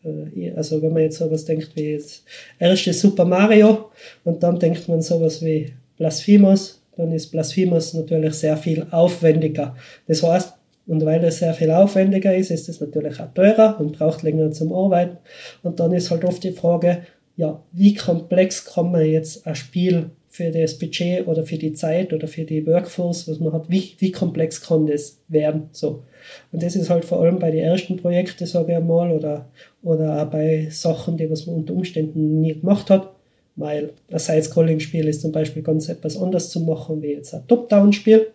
Äh, 0.05 0.53
also 0.57 0.81
wenn 0.83 0.93
man 0.93 1.03
jetzt 1.03 1.19
sowas 1.19 1.45
denkt 1.45 1.75
wie 1.75 1.93
jetzt 1.93 2.25
erste 2.59 2.93
Super 2.93 3.25
Mario 3.25 3.91
und 4.25 4.43
dann 4.43 4.59
denkt 4.59 4.89
man 4.89 5.03
sowas 5.03 5.43
wie 5.43 5.73
Blasphemous, 5.97 6.83
dann 6.97 7.13
ist 7.13 7.31
Blasphemous 7.31 7.95
natürlich 7.95 8.35
sehr 8.35 8.57
viel 8.57 8.87
aufwendiger. 8.91 9.77
Das 10.07 10.23
heißt, 10.23 10.55
und 10.87 11.05
weil 11.05 11.23
es 11.25 11.39
sehr 11.39 11.53
viel 11.53 11.71
aufwendiger 11.71 12.35
ist, 12.35 12.51
ist 12.51 12.69
es 12.69 12.81
natürlich 12.81 13.21
auch 13.21 13.33
teurer 13.35 13.79
und 13.79 13.99
braucht 13.99 14.23
länger 14.23 14.51
zum 14.53 14.73
Arbeiten. 14.73 15.19
Und 15.63 15.81
dann 15.81 15.93
ist 15.93 16.11
halt 16.11 16.25
oft 16.25 16.43
die 16.43 16.53
Frage, 16.53 17.03
ja, 17.37 17.63
wie 17.73 17.95
komplex 17.95 18.65
kann 18.65 18.91
man 18.91 19.05
jetzt 19.05 19.47
ein 19.47 19.55
Spiel 19.55 20.11
für 20.29 20.51
das 20.51 20.79
Budget 20.79 21.27
oder 21.27 21.45
für 21.45 21.57
die 21.57 21.73
Zeit 21.73 22.13
oder 22.13 22.29
für 22.29 22.45
die 22.45 22.67
Workforce, 22.67 23.29
was 23.29 23.41
man 23.41 23.53
hat, 23.53 23.71
wie, 23.71 23.95
wie 23.99 24.13
komplex 24.13 24.61
kann 24.61 24.87
das 24.87 25.19
werden? 25.29 25.71
So. 25.73 26.05
Und 26.53 26.63
das 26.63 26.77
ist 26.77 26.91
halt 26.91 27.05
vor 27.05 27.21
allem 27.21 27.39
bei 27.39 27.51
den 27.51 27.65
ersten 27.65 27.97
Projekten, 27.97 28.47
sage 28.47 28.73
ich 28.73 28.77
einmal, 28.77 29.11
oder, 29.11 29.49
oder 29.83 30.23
auch 30.23 30.31
bei 30.31 30.69
Sachen, 30.71 31.17
die 31.17 31.31
was 31.31 31.47
man 31.47 31.57
unter 31.57 31.75
Umständen 31.75 32.41
nie 32.41 32.61
gemacht 32.61 32.91
hat, 32.91 33.11
weil 33.57 33.93
ein 34.11 34.19
Side-Scrolling-Spiel 34.19 35.09
ist 35.09 35.23
zum 35.23 35.33
Beispiel 35.33 35.63
ganz 35.63 35.89
etwas 35.89 36.21
anders 36.21 36.51
zu 36.51 36.61
machen, 36.61 37.03
wie 37.03 37.13
jetzt 37.13 37.35
ein 37.35 37.47
Top-Down-Spiel. 37.49 38.29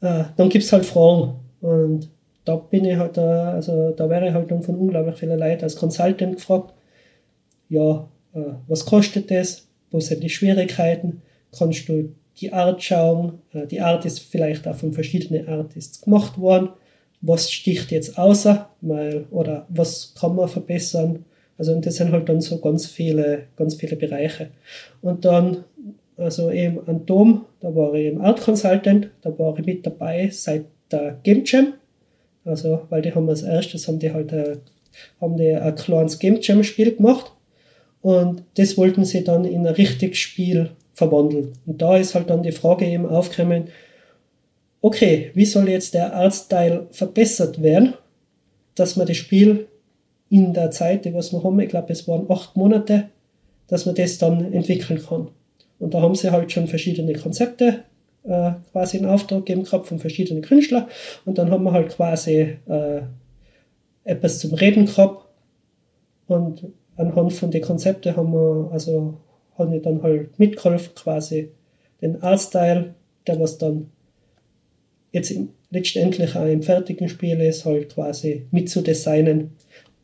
Äh, 0.00 0.24
dann 0.36 0.48
gibt 0.48 0.64
es 0.64 0.72
halt 0.72 0.86
Fragen. 0.86 1.34
Und 1.60 2.08
da 2.44 2.56
bin 2.56 2.84
ich 2.84 2.96
halt, 2.96 3.16
da, 3.16 3.52
also 3.52 3.90
da 3.90 4.08
wäre 4.08 4.28
ich 4.28 4.32
halt 4.32 4.50
dann 4.50 4.62
von 4.62 4.76
unglaublich 4.76 5.16
vielen 5.16 5.38
Leuten 5.38 5.64
als 5.64 5.76
Consultant 5.76 6.36
gefragt, 6.36 6.72
ja, 7.68 8.08
äh, 8.34 8.54
was 8.66 8.86
kostet 8.86 9.30
das? 9.30 9.65
Wo 9.90 10.00
sind 10.00 10.22
die 10.22 10.30
Schwierigkeiten? 10.30 11.22
Kannst 11.56 11.88
du 11.88 12.14
die 12.40 12.52
Art 12.52 12.82
schauen? 12.82 13.40
Äh, 13.52 13.66
die 13.66 13.80
Art 13.80 14.04
ist 14.04 14.20
vielleicht 14.20 14.66
auch 14.68 14.76
von 14.76 14.92
verschiedenen 14.92 15.48
Artists 15.48 16.00
gemacht 16.02 16.38
worden. 16.38 16.70
Was 17.20 17.50
sticht 17.50 17.90
jetzt 17.90 18.18
außer? 18.18 18.68
Weil, 18.82 19.24
oder 19.30 19.66
was 19.68 20.14
kann 20.18 20.36
man 20.36 20.48
verbessern? 20.48 21.24
Also 21.58 21.72
und 21.72 21.86
das 21.86 21.96
sind 21.96 22.12
halt 22.12 22.28
dann 22.28 22.40
so 22.40 22.58
ganz 22.58 22.86
viele, 22.86 23.44
ganz 23.56 23.74
viele 23.74 23.96
Bereiche. 23.96 24.50
Und 25.00 25.24
dann, 25.24 25.64
also 26.16 26.50
eben 26.50 26.86
an 26.86 27.06
Dom, 27.06 27.46
da 27.60 27.74
war 27.74 27.94
ich 27.94 28.06
im 28.06 28.20
Art 28.20 28.40
Consultant, 28.40 29.10
da 29.22 29.36
war 29.38 29.58
ich 29.58 29.64
mit 29.64 29.86
dabei 29.86 30.28
seit 30.30 30.66
der 30.90 31.18
Game 31.22 31.42
Jam. 31.44 31.74
Also, 32.44 32.82
weil 32.90 33.02
die 33.02 33.14
haben 33.14 33.28
als 33.28 33.42
erstes 33.42 33.88
haben 33.88 33.98
die 33.98 34.12
halt 34.12 34.32
ein, 34.32 34.38
äh, 34.38 34.56
haben 35.20 35.36
die 35.36 35.52
ein 35.52 35.74
kleines 35.74 36.18
Game 36.18 36.38
Jam 36.40 36.62
Spiel 36.62 36.94
gemacht. 36.94 37.32
Und 38.06 38.44
das 38.54 38.76
wollten 38.76 39.04
sie 39.04 39.24
dann 39.24 39.44
in 39.44 39.66
ein 39.66 39.74
richtiges 39.74 40.18
Spiel 40.18 40.70
verwandeln. 40.94 41.54
Und 41.66 41.82
da 41.82 41.96
ist 41.96 42.14
halt 42.14 42.30
dann 42.30 42.44
die 42.44 42.52
Frage 42.52 42.86
eben 42.86 43.04
aufgekommen, 43.04 43.64
okay, 44.80 45.32
wie 45.34 45.44
soll 45.44 45.68
jetzt 45.68 45.92
der 45.92 46.14
Artstyle 46.14 46.86
verbessert 46.92 47.60
werden, 47.64 47.94
dass 48.76 48.94
man 48.94 49.08
das 49.08 49.16
Spiel 49.16 49.66
in 50.30 50.54
der 50.54 50.70
Zeit, 50.70 51.04
die 51.04 51.14
was 51.14 51.32
wir 51.32 51.42
haben, 51.42 51.58
ich 51.58 51.68
glaube, 51.68 51.92
es 51.92 52.06
waren 52.06 52.30
acht 52.30 52.56
Monate, 52.56 53.08
dass 53.66 53.86
man 53.86 53.96
das 53.96 54.18
dann 54.18 54.52
entwickeln 54.52 55.02
kann. 55.04 55.26
Und 55.80 55.92
da 55.92 56.00
haben 56.00 56.14
sie 56.14 56.30
halt 56.30 56.52
schon 56.52 56.68
verschiedene 56.68 57.14
Konzepte 57.14 57.82
äh, 58.22 58.52
quasi 58.70 58.98
in 58.98 59.06
Auftrag 59.06 59.44
gegeben 59.44 59.64
gehabt 59.64 59.88
von 59.88 59.98
verschiedenen 59.98 60.44
Künstlern. 60.44 60.86
Und 61.24 61.38
dann 61.38 61.50
haben 61.50 61.64
wir 61.64 61.72
halt 61.72 61.88
quasi 61.88 62.56
äh, 62.68 63.00
etwas 64.04 64.38
zum 64.38 64.54
Reden 64.54 64.86
gehabt. 64.86 65.24
Und 66.28 66.66
anhand 66.96 67.32
von 67.32 67.50
den 67.50 67.62
Konzepten 67.62 68.16
haben 68.16 68.32
wir, 68.32 68.70
also 68.72 69.14
habe 69.58 69.76
ich 69.76 69.82
dann 69.82 70.02
halt 70.02 70.38
mitgeholfen, 70.38 70.94
quasi 70.94 71.50
den 72.02 72.22
Artstyle, 72.22 72.94
der 73.26 73.40
was 73.40 73.58
dann 73.58 73.90
jetzt 75.12 75.30
im, 75.30 75.50
letztendlich 75.70 76.36
auch 76.36 76.46
im 76.46 76.62
fertigen 76.62 77.08
Spiel 77.08 77.40
ist, 77.40 77.64
halt 77.64 77.94
quasi 77.94 78.46
mitzudesignen. 78.50 79.52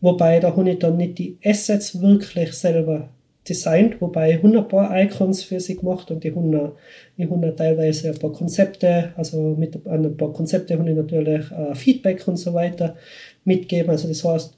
Wobei 0.01 0.40
da 0.40 0.57
habe 0.57 0.70
ich 0.70 0.78
dann 0.78 0.97
nicht 0.97 1.18
die 1.18 1.38
Assets 1.45 2.01
wirklich 2.01 2.53
selber 2.55 3.11
designt, 3.49 4.01
wobei 4.01 4.30
ich 4.30 4.36
100 4.36 4.68
paar 4.68 5.01
Icons 5.01 5.43
für 5.43 5.61
sie 5.61 5.76
gemacht 5.76 6.11
und 6.11 6.22
die 6.22 6.30
100, 6.30 6.76
die 7.18 7.24
100 7.24 7.57
teilweise 7.57 8.11
ein 8.11 8.18
paar 8.18 8.32
Konzepte, 8.32 9.12
also 9.16 9.55
mit 9.59 9.86
ein 9.86 10.16
paar 10.16 10.32
Konzepte 10.32 10.78
habe 10.78 10.88
ich 10.88 10.97
natürlich 10.97 11.51
äh, 11.51 11.74
Feedback 11.74 12.26
und 12.26 12.36
so 12.36 12.55
weiter 12.55 12.97
mitgeben. 13.45 13.90
Also 13.90 14.09
das 14.09 14.24
heißt, 14.24 14.57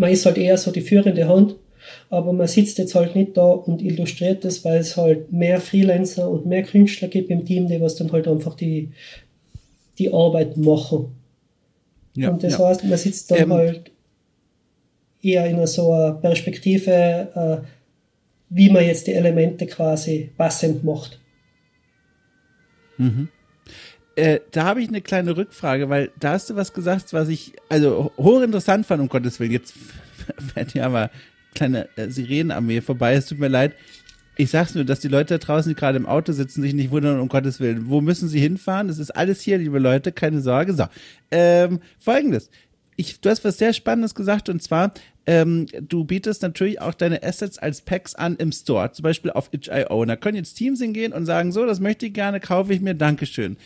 man 0.00 0.10
ist 0.10 0.24
halt 0.24 0.38
eher 0.38 0.56
so 0.56 0.70
die 0.70 0.80
führende 0.80 1.28
Hand, 1.28 1.56
aber 2.08 2.32
man 2.32 2.46
sitzt 2.46 2.78
jetzt 2.78 2.94
halt 2.94 3.14
nicht 3.14 3.36
da 3.36 3.42
und 3.42 3.82
illustriert 3.82 4.46
das, 4.46 4.64
weil 4.64 4.78
es 4.78 4.96
halt 4.96 5.30
mehr 5.30 5.60
Freelancer 5.60 6.28
und 6.28 6.46
mehr 6.46 6.62
Künstler 6.62 7.08
gibt 7.08 7.30
im 7.30 7.44
Team, 7.44 7.68
die 7.68 7.82
was 7.82 7.96
dann 7.96 8.10
halt 8.10 8.26
einfach 8.26 8.54
die, 8.54 8.92
die 9.98 10.10
Arbeit 10.10 10.56
machen. 10.56 11.14
Ja, 12.16 12.30
und 12.30 12.42
das 12.42 12.58
ja. 12.58 12.66
heißt, 12.66 12.84
man 12.84 12.96
sitzt 12.96 13.30
dann 13.30 13.40
ähm, 13.40 13.52
halt 13.52 13.90
eher 15.22 15.44
in 15.44 15.66
so 15.66 15.92
einer 15.92 16.14
Perspektive, 16.14 17.62
äh, 17.62 17.66
wie 18.48 18.70
man 18.70 18.86
jetzt 18.86 19.06
die 19.06 19.12
Elemente 19.12 19.66
quasi 19.66 20.30
passend 20.34 20.82
macht. 20.82 21.20
Mhm. 22.96 23.28
Äh, 24.16 24.40
da 24.50 24.64
habe 24.64 24.82
ich 24.82 24.88
eine 24.88 25.00
kleine 25.00 25.36
Rückfrage, 25.36 25.88
weil 25.88 26.10
da 26.18 26.32
hast 26.32 26.50
du 26.50 26.56
was 26.56 26.72
gesagt, 26.72 27.12
was 27.12 27.28
ich 27.28 27.52
also 27.68 28.12
hochinteressant 28.16 28.86
fand, 28.86 29.00
um 29.00 29.08
Gottes 29.08 29.40
Willen. 29.40 29.52
Jetzt 29.52 29.74
werden 30.54 30.70
ja 30.74 30.86
aber 30.86 31.10
kleine 31.54 31.88
äh, 31.96 32.08
Sirenenarmee 32.08 32.80
vorbei, 32.80 33.14
es 33.14 33.26
tut 33.26 33.38
mir 33.38 33.48
leid. 33.48 33.74
Ich 34.36 34.50
sag's 34.50 34.74
nur, 34.74 34.84
dass 34.84 35.00
die 35.00 35.08
Leute 35.08 35.38
da 35.38 35.44
draußen, 35.44 35.70
die 35.70 35.78
gerade 35.78 35.98
im 35.98 36.06
Auto 36.06 36.32
sitzen, 36.32 36.62
sich 36.62 36.72
nicht 36.72 36.90
wundern, 36.90 37.20
um 37.20 37.28
Gottes 37.28 37.60
Willen. 37.60 37.90
Wo 37.90 38.00
müssen 38.00 38.28
sie 38.28 38.40
hinfahren? 38.40 38.88
Das 38.88 38.98
ist 38.98 39.10
alles 39.10 39.42
hier, 39.42 39.58
liebe 39.58 39.78
Leute, 39.78 40.12
keine 40.12 40.40
Sorge. 40.40 40.72
So, 40.72 40.86
ähm, 41.30 41.80
folgendes 41.98 42.50
ich, 43.00 43.20
du 43.20 43.30
hast 43.30 43.44
was 43.44 43.58
sehr 43.58 43.72
Spannendes 43.72 44.14
gesagt 44.14 44.48
und 44.48 44.62
zwar, 44.62 44.92
ähm, 45.26 45.66
du 45.80 46.04
bietest 46.04 46.42
natürlich 46.42 46.80
auch 46.80 46.94
deine 46.94 47.22
Assets 47.22 47.58
als 47.58 47.80
Packs 47.80 48.14
an 48.14 48.36
im 48.36 48.52
Store, 48.52 48.92
zum 48.92 49.02
Beispiel 49.02 49.30
auf 49.30 49.48
itch.io. 49.52 50.04
Da 50.04 50.16
können 50.16 50.36
jetzt 50.36 50.54
Teams 50.54 50.80
hingehen 50.80 51.12
und 51.12 51.24
sagen, 51.24 51.50
so, 51.50 51.66
das 51.66 51.80
möchte 51.80 52.06
ich 52.06 52.12
gerne, 52.12 52.40
kaufe 52.40 52.74
ich 52.74 52.80
mir, 52.80 52.94
Dankeschön. 52.94 53.56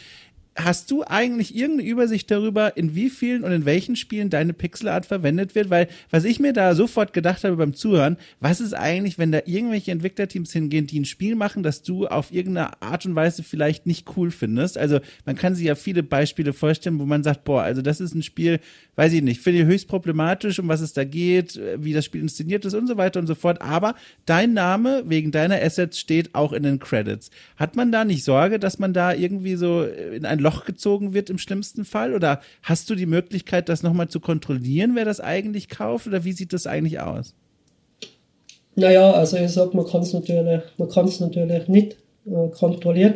Hast 0.57 0.93
du 0.93 1.03
eigentlich 1.05 1.57
irgendeine 1.57 1.89
Übersicht 1.89 2.31
darüber, 2.31 2.77
in 2.77 2.95
wie 2.95 3.11
vielen 3.11 3.43
und 3.43 3.51
in 3.51 3.65
welchen 3.65 3.97
Spielen 3.97 4.31
deine 4.31 4.53
Pixelart 4.53 5.05
verwendet 5.05 5.57
wird? 5.57 5.69
Weil, 5.69 5.89
was 6.11 6.25
ich 6.25 6.39
mir 6.39 6.53
da 6.53 6.77
sofort 6.77 7.13
gedacht 7.13 7.43
habe 7.43 7.57
beim 7.57 7.75
Zuhören, 7.75 8.17
was 8.39 8.61
ist 8.61 8.73
eigentlich, 8.73 9.19
wenn 9.19 9.33
da 9.33 9.41
irgendwelche 9.47 9.91
Entwicklerteams 9.91 10.53
hingehen, 10.53 10.87
die 10.87 11.01
ein 11.01 11.07
Spiel 11.07 11.35
machen, 11.35 11.65
das 11.65 11.83
du 11.83 12.07
auf 12.07 12.33
irgendeine 12.33 12.81
Art 12.81 13.05
und 13.05 13.17
Weise 13.17 13.43
vielleicht 13.43 13.87
nicht 13.87 14.17
cool 14.17 14.31
findest? 14.31 14.79
Also, 14.79 15.01
man 15.27 15.35
kann 15.35 15.57
sich 15.57 15.67
ja 15.67 15.75
viele 15.75 16.05
Beispiele 16.05 16.53
vorstellen, 16.53 17.01
wo 17.01 17.05
man 17.05 17.25
sagt, 17.25 17.43
boah, 17.43 17.63
also 17.63 17.83
das 17.83 18.01
ist 18.01 18.15
ein 18.15 18.23
Spiel, 18.23 18.61
weiß 18.95 19.13
ich 19.13 19.23
nicht, 19.23 19.41
finde 19.41 19.63
ich 19.63 19.67
höchst 19.67 19.89
problematisch, 19.89 20.61
um 20.61 20.69
was 20.69 20.83
es 20.83 20.93
da 20.93 21.03
geht, 21.03 21.61
wie 21.79 21.93
das 21.93 22.05
Spiel 22.05 22.21
inszeniert 22.21 22.65
ist 22.65 22.75
und 22.75 22.87
so 22.87 22.97
weiter 22.97 23.19
und 23.19 23.27
so 23.27 23.35
fort. 23.35 23.61
Aber 23.61 23.97
dein 24.25 24.53
Name 24.53 25.03
wegen 25.07 25.33
deiner 25.33 25.61
Assets 25.61 25.99
steht 25.99 26.33
auch 26.37 26.53
in 26.53 26.63
den 26.63 26.79
Credits. 26.79 27.31
Hat 27.57 27.75
man 27.75 27.91
da 27.91 28.05
nicht 28.05 28.23
Sorge, 28.23 28.61
dass 28.61 28.79
man 28.79 28.93
da 28.93 29.13
irgendwie 29.13 29.57
so 29.57 29.83
in 29.83 30.25
ein 30.25 30.44
Loch 30.45 30.65
gezogen 30.65 31.15
wird 31.15 31.31
im 31.31 31.39
schlimmsten 31.39 31.85
Fall? 31.85 32.15
Oder 32.15 32.41
hast 32.63 32.89
du 32.91 32.95
die 32.95 33.07
Möglichkeit, 33.07 33.69
das 33.69 33.83
nochmal 33.83 34.09
zu 34.09 34.21
kontrollieren, 34.21 34.93
wer 34.95 35.05
das 35.05 35.21
eigentlich 35.21 35.69
kauft? 35.69 36.07
Oder 36.07 36.25
wie 36.25 36.33
sieht 36.33 36.53
das 36.53 36.67
eigentlich 36.67 37.01
aus? 37.01 37.35
Naja, 38.77 39.13
also 39.13 39.37
ich 39.37 39.51
sag, 39.51 39.75
man 39.75 39.87
kann 39.87 40.03
es 40.03 40.13
natürlich, 40.13 40.63
man 40.79 40.89
kann 40.89 41.07
es 41.07 41.21
natürlich 41.21 41.69
nicht 41.69 41.97
äh, 42.27 42.49
kontrollieren. 42.49 43.15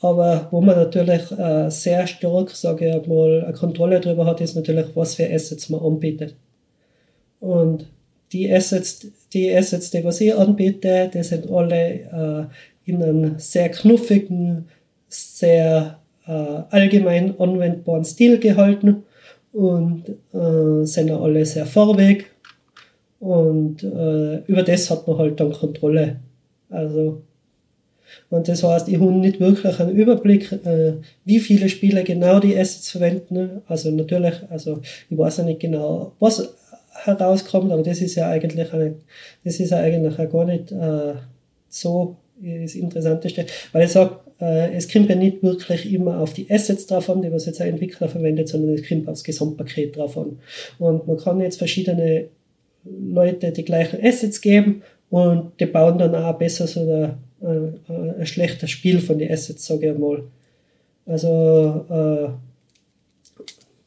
Aber 0.00 0.48
wo 0.50 0.60
man 0.60 0.76
natürlich 0.76 1.30
äh, 1.32 1.70
sehr 1.70 2.06
stark, 2.06 2.50
sage 2.50 3.00
ich 3.00 3.06
mal, 3.06 3.44
eine 3.44 3.52
Kontrolle 3.52 4.00
darüber 4.00 4.26
hat, 4.26 4.40
ist 4.40 4.54
natürlich, 4.54 4.86
was 4.94 5.14
für 5.14 5.32
Assets 5.32 5.68
man 5.70 5.80
anbietet. 5.80 6.34
Und 7.40 7.86
die 8.32 8.52
Assets, 8.52 9.06
die 9.32 9.54
Assets, 9.54 9.90
die 9.90 10.04
was 10.04 10.20
ich 10.20 10.34
anbiete, 10.34 11.10
die 11.12 11.22
sind 11.22 11.50
alle 11.50 12.50
äh, 12.86 12.90
in 12.90 13.02
einem 13.02 13.38
sehr 13.38 13.70
knuffigen, 13.70 14.68
sehr 15.08 15.98
allgemein 16.30 17.38
anwendbaren 17.38 18.04
Stil 18.04 18.38
gehalten 18.38 19.02
und 19.52 20.08
äh, 20.32 20.84
sind 20.84 21.10
alle 21.10 21.44
sehr 21.44 21.66
farbig 21.66 22.26
und 23.20 23.82
äh, 23.82 24.38
über 24.46 24.62
das 24.62 24.90
hat 24.90 25.06
man 25.06 25.18
halt 25.18 25.40
dann 25.40 25.52
Kontrolle. 25.52 26.16
Also 26.70 27.22
und 28.30 28.48
das 28.48 28.62
heißt, 28.62 28.88
ich 28.88 28.98
habe 28.98 29.12
nicht 29.12 29.40
wirklich 29.40 29.78
einen 29.78 29.96
Überblick, 29.96 30.52
äh, 30.52 30.94
wie 31.24 31.38
viele 31.38 31.68
Spieler 31.68 32.02
genau 32.02 32.40
die 32.40 32.56
Assets 32.56 32.90
verwenden. 32.90 33.62
Also 33.66 33.90
natürlich, 33.90 34.34
also 34.50 34.80
ich 35.08 35.18
weiß 35.18 35.38
ja 35.38 35.44
nicht 35.44 35.60
genau, 35.60 36.12
was 36.18 36.54
herauskommt, 37.04 37.72
aber 37.72 37.82
das 37.82 38.00
ist 38.00 38.14
ja 38.14 38.28
eigentlich, 38.28 38.72
eine, 38.72 38.94
das 39.44 39.60
ist 39.60 39.70
ja 39.70 39.78
eigentlich 39.78 40.18
auch 40.18 40.30
gar 40.30 40.44
nicht 40.44 40.72
äh, 40.72 41.14
so 41.68 42.16
das 42.40 42.74
Interessanteste, 42.74 43.46
weil 43.72 43.84
ich 43.84 43.92
sage, 43.92 44.16
äh, 44.21 44.21
es 44.44 44.92
kommt 44.92 45.08
ja 45.08 45.14
nicht 45.14 45.42
wirklich 45.42 45.92
immer 45.92 46.18
auf 46.18 46.32
die 46.32 46.50
Assets 46.50 46.86
drauf 46.86 47.08
an, 47.08 47.22
die 47.22 47.30
was 47.30 47.46
jetzt 47.46 47.60
ein 47.60 47.70
Entwickler 47.70 48.08
verwendet, 48.08 48.48
sondern 48.48 48.74
es 48.74 48.88
kommt 48.88 49.08
aufs 49.08 49.24
Gesamtpaket 49.24 49.96
drauf 49.96 50.18
an. 50.18 50.38
Und 50.78 51.06
man 51.06 51.16
kann 51.16 51.40
jetzt 51.40 51.58
verschiedene 51.58 52.26
Leute 52.84 53.52
die 53.52 53.64
gleichen 53.64 54.04
Assets 54.04 54.40
geben 54.40 54.82
und 55.10 55.52
die 55.60 55.66
bauen 55.66 55.98
dann 55.98 56.14
auch 56.14 56.36
besser 56.38 56.66
so 56.66 56.84
der, 56.84 57.18
äh, 57.40 58.20
ein 58.20 58.26
schlechtes 58.26 58.70
Spiel 58.70 58.98
von 59.00 59.18
den 59.18 59.30
Assets, 59.30 59.66
sage 59.66 59.92
ich 59.92 59.98
mal. 59.98 60.24
Also 61.06 61.86
äh, 61.90 62.28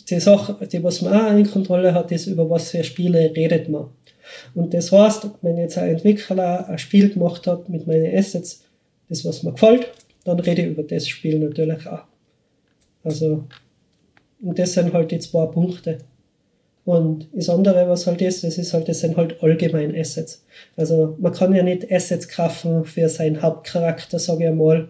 die 0.09 0.19
Sache, 0.19 0.55
die 0.67 0.83
was 0.83 1.01
man 1.01 1.13
auch 1.13 1.37
in 1.37 1.49
Kontrolle 1.49 1.93
hat, 1.93 2.11
ist, 2.11 2.27
über 2.27 2.49
was 2.49 2.69
für 2.71 2.83
Spiele 2.83 3.33
redet 3.35 3.69
man. 3.69 3.87
Und 4.53 4.73
das 4.73 4.91
heißt, 4.91 5.27
wenn 5.41 5.57
jetzt 5.57 5.77
ein 5.77 5.89
Entwickler 5.89 6.69
ein 6.69 6.77
Spiel 6.77 7.09
gemacht 7.09 7.45
hat 7.47 7.69
mit 7.69 7.87
meinen 7.87 8.15
Assets, 8.15 8.63
das 9.09 9.25
was 9.25 9.43
mir 9.43 9.51
gefällt, 9.51 9.87
dann 10.25 10.39
rede 10.39 10.63
ich 10.63 10.67
über 10.67 10.83
das 10.83 11.07
Spiel 11.07 11.39
natürlich 11.39 11.87
auch. 11.87 12.03
Also, 13.03 13.45
und 14.41 14.59
das 14.59 14.73
sind 14.73 14.91
halt 14.91 15.11
die 15.11 15.19
zwei 15.19 15.45
Punkte. 15.45 15.99
Und 16.83 17.27
das 17.33 17.49
andere, 17.49 17.87
was 17.87 18.05
halt 18.05 18.21
ist, 18.21 18.43
das 18.43 18.57
ist 18.57 18.73
halt, 18.73 18.87
das 18.87 18.99
sind 18.99 19.17
halt 19.17 19.41
allgemein 19.41 19.95
Assets. 19.95 20.45
Also 20.75 21.15
man 21.19 21.33
kann 21.33 21.55
ja 21.55 21.63
nicht 21.63 21.91
Assets 21.91 22.27
kaufen 22.27 22.85
für 22.85 23.09
seinen 23.09 23.41
Hauptcharakter, 23.41 24.19
sage 24.19 24.43
ich 24.43 24.49
einmal, 24.49 24.89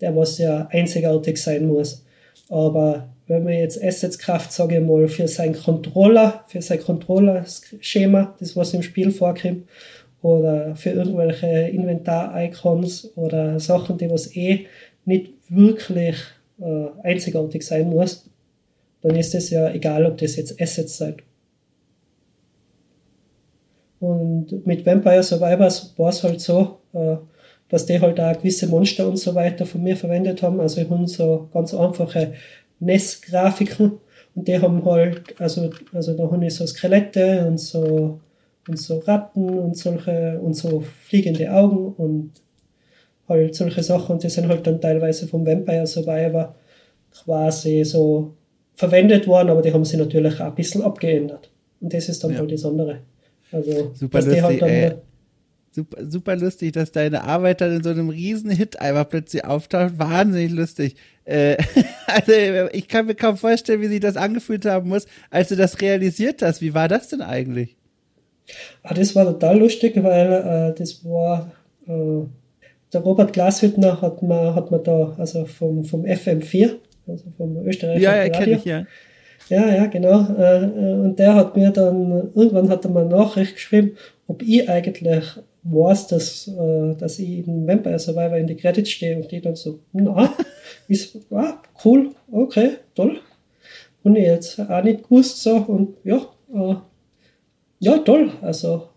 der 0.00 0.14
was 0.14 0.38
ja 0.38 0.68
einzigartig 0.70 1.38
sein 1.38 1.66
muss. 1.66 2.04
Aber 2.50 3.08
wenn 3.26 3.42
man 3.42 3.54
jetzt 3.54 3.82
Assets 3.82 4.18
kauft, 4.18 4.52
sage 4.52 4.76
ich 4.78 4.84
mal, 4.84 5.08
für 5.08 5.26
seinen 5.26 5.54
Controller, 5.54 6.44
für 6.46 6.62
sein 6.62 6.80
Controller-Schema, 6.80 8.36
das 8.38 8.54
was 8.54 8.74
im 8.74 8.82
Spiel 8.82 9.10
vorkommt, 9.10 9.66
oder 10.24 10.74
für 10.74 10.88
irgendwelche 10.88 11.46
Inventar-Icons 11.46 13.12
oder 13.14 13.60
Sachen, 13.60 13.98
die 13.98 14.10
was 14.10 14.34
eh 14.34 14.66
nicht 15.04 15.34
wirklich 15.50 16.16
äh, 16.58 16.86
einzigartig 17.02 17.62
sein 17.62 17.90
muss, 17.90 18.30
dann 19.02 19.16
ist 19.16 19.34
es 19.34 19.50
ja 19.50 19.70
egal, 19.70 20.06
ob 20.06 20.16
das 20.16 20.36
jetzt 20.36 20.58
Assets 20.58 20.96
sind. 20.96 21.22
Und 24.00 24.66
mit 24.66 24.86
Vampire 24.86 25.22
Survivors 25.22 25.92
war 25.98 26.08
es 26.08 26.22
halt 26.22 26.40
so, 26.40 26.78
äh, 26.94 27.16
dass 27.68 27.84
die 27.84 28.00
halt 28.00 28.18
auch 28.18 28.32
gewisse 28.32 28.66
Monster 28.66 29.06
und 29.06 29.18
so 29.18 29.34
weiter 29.34 29.66
von 29.66 29.82
mir 29.82 29.94
verwendet 29.94 30.42
haben. 30.42 30.58
Also 30.58 30.80
ich 30.80 30.88
habe 30.88 31.06
so 31.06 31.50
ganz 31.52 31.74
einfache 31.74 32.32
NES-Grafiken 32.80 33.98
und 34.34 34.48
die 34.48 34.58
haben 34.58 34.82
halt, 34.86 35.38
also, 35.38 35.68
also 35.92 36.16
da 36.16 36.30
habe 36.30 36.46
ich 36.46 36.54
so 36.54 36.66
Skelette 36.66 37.46
und 37.46 37.60
so 37.60 38.20
und 38.68 38.78
so 38.78 38.98
Ratten 38.98 39.48
und 39.58 39.76
solche 39.76 40.40
und 40.40 40.54
so 40.54 40.80
fliegende 40.80 41.52
Augen 41.52 41.92
und 41.94 42.32
halt 43.28 43.54
solche 43.54 43.82
Sachen 43.82 44.14
und 44.14 44.22
die 44.22 44.28
sind 44.28 44.48
halt 44.48 44.66
dann 44.66 44.80
teilweise 44.80 45.26
vom 45.26 45.46
Vampire 45.46 45.86
Survivor 45.86 46.54
quasi 47.10 47.84
so 47.84 48.34
verwendet 48.74 49.26
worden, 49.26 49.50
aber 49.50 49.62
die 49.62 49.72
haben 49.72 49.84
sie 49.84 49.96
natürlich 49.96 50.40
auch 50.40 50.46
ein 50.46 50.54
bisschen 50.54 50.82
abgeändert. 50.82 51.50
Und 51.80 51.92
das 51.92 52.08
ist 52.08 52.22
dann 52.24 52.32
ja. 52.32 52.38
halt 52.38 52.52
das 52.52 52.64
andere. 52.64 53.00
Also, 53.52 53.92
super 53.94 54.20
lustig, 54.20 54.42
halt 54.42 54.62
ey. 54.62 54.92
Super, 55.70 56.06
super 56.06 56.36
lustig, 56.36 56.72
dass 56.72 56.92
deine 56.92 57.24
Arbeit 57.24 57.60
dann 57.60 57.76
in 57.76 57.82
so 57.82 57.90
einem 57.90 58.08
riesen 58.08 58.50
Hit 58.50 58.80
einfach 58.80 59.08
plötzlich 59.08 59.44
auftaucht. 59.44 59.98
Wahnsinnig 59.98 60.52
lustig. 60.52 60.96
Äh, 61.24 61.56
also 62.06 62.32
ich 62.72 62.86
kann 62.86 63.06
mir 63.06 63.14
kaum 63.14 63.36
vorstellen, 63.36 63.80
wie 63.80 63.88
sich 63.88 64.00
das 64.00 64.16
angefühlt 64.16 64.66
haben 64.66 64.88
muss, 64.88 65.06
als 65.30 65.48
du 65.48 65.56
das 65.56 65.80
realisiert 65.80 66.42
hast. 66.42 66.60
Wie 66.60 66.74
war 66.74 66.88
das 66.88 67.08
denn 67.08 67.22
eigentlich? 67.22 67.76
Ah, 68.82 68.94
das 68.94 69.14
war 69.14 69.24
total 69.24 69.58
lustig, 69.58 69.94
weil 70.02 70.32
äh, 70.32 70.78
das 70.78 71.04
war 71.04 71.52
äh, 71.86 72.26
der 72.92 73.00
Robert 73.00 73.32
Glashüttner 73.32 74.00
hat 74.00 74.22
man, 74.22 74.54
hat 74.54 74.70
man 74.70 74.82
da, 74.82 75.14
also 75.18 75.44
vom, 75.46 75.84
vom 75.84 76.04
FM4, 76.04 76.76
also 77.06 77.24
vom 77.36 77.66
österreichischen 77.66 78.02
Ja, 78.02 78.16
ja, 78.16 78.28
kenne 78.28 78.52
ich, 78.52 78.64
ja. 78.64 78.86
Ja, 79.48 79.74
ja, 79.74 79.86
genau. 79.86 80.26
Äh, 80.38 80.64
äh, 80.64 80.94
und 81.00 81.18
der 81.18 81.34
hat 81.34 81.56
mir 81.56 81.70
dann, 81.70 82.30
irgendwann 82.34 82.70
hat 82.70 82.84
er 82.84 82.90
mir 82.90 83.00
eine 83.00 83.10
Nachricht 83.10 83.54
geschrieben, 83.54 83.96
ob 84.26 84.42
ich 84.42 84.68
eigentlich 84.68 85.24
weiß, 85.64 86.06
dass, 86.08 86.48
äh, 86.48 86.94
dass 86.96 87.18
ich 87.18 87.46
in 87.46 87.66
Vampire 87.66 87.98
Survivor 87.98 88.36
in 88.36 88.46
die 88.46 88.56
Credits 88.56 88.90
stehe 88.90 89.16
und 89.16 89.30
die 89.30 89.40
dann 89.40 89.56
so, 89.56 89.80
na, 89.92 90.32
ist, 90.88 91.18
ah, 91.30 91.60
cool, 91.84 92.10
okay, 92.32 92.70
toll. 92.94 93.18
Und 94.02 94.16
ich 94.16 94.24
jetzt 94.24 94.60
auch 94.60 94.82
nicht 94.82 95.04
gewusst 95.04 95.42
so 95.42 95.56
und 95.56 95.96
ja, 96.04 96.26
äh, 96.54 96.74
ja, 97.84 97.98
toll, 97.98 98.30
also. 98.42 98.88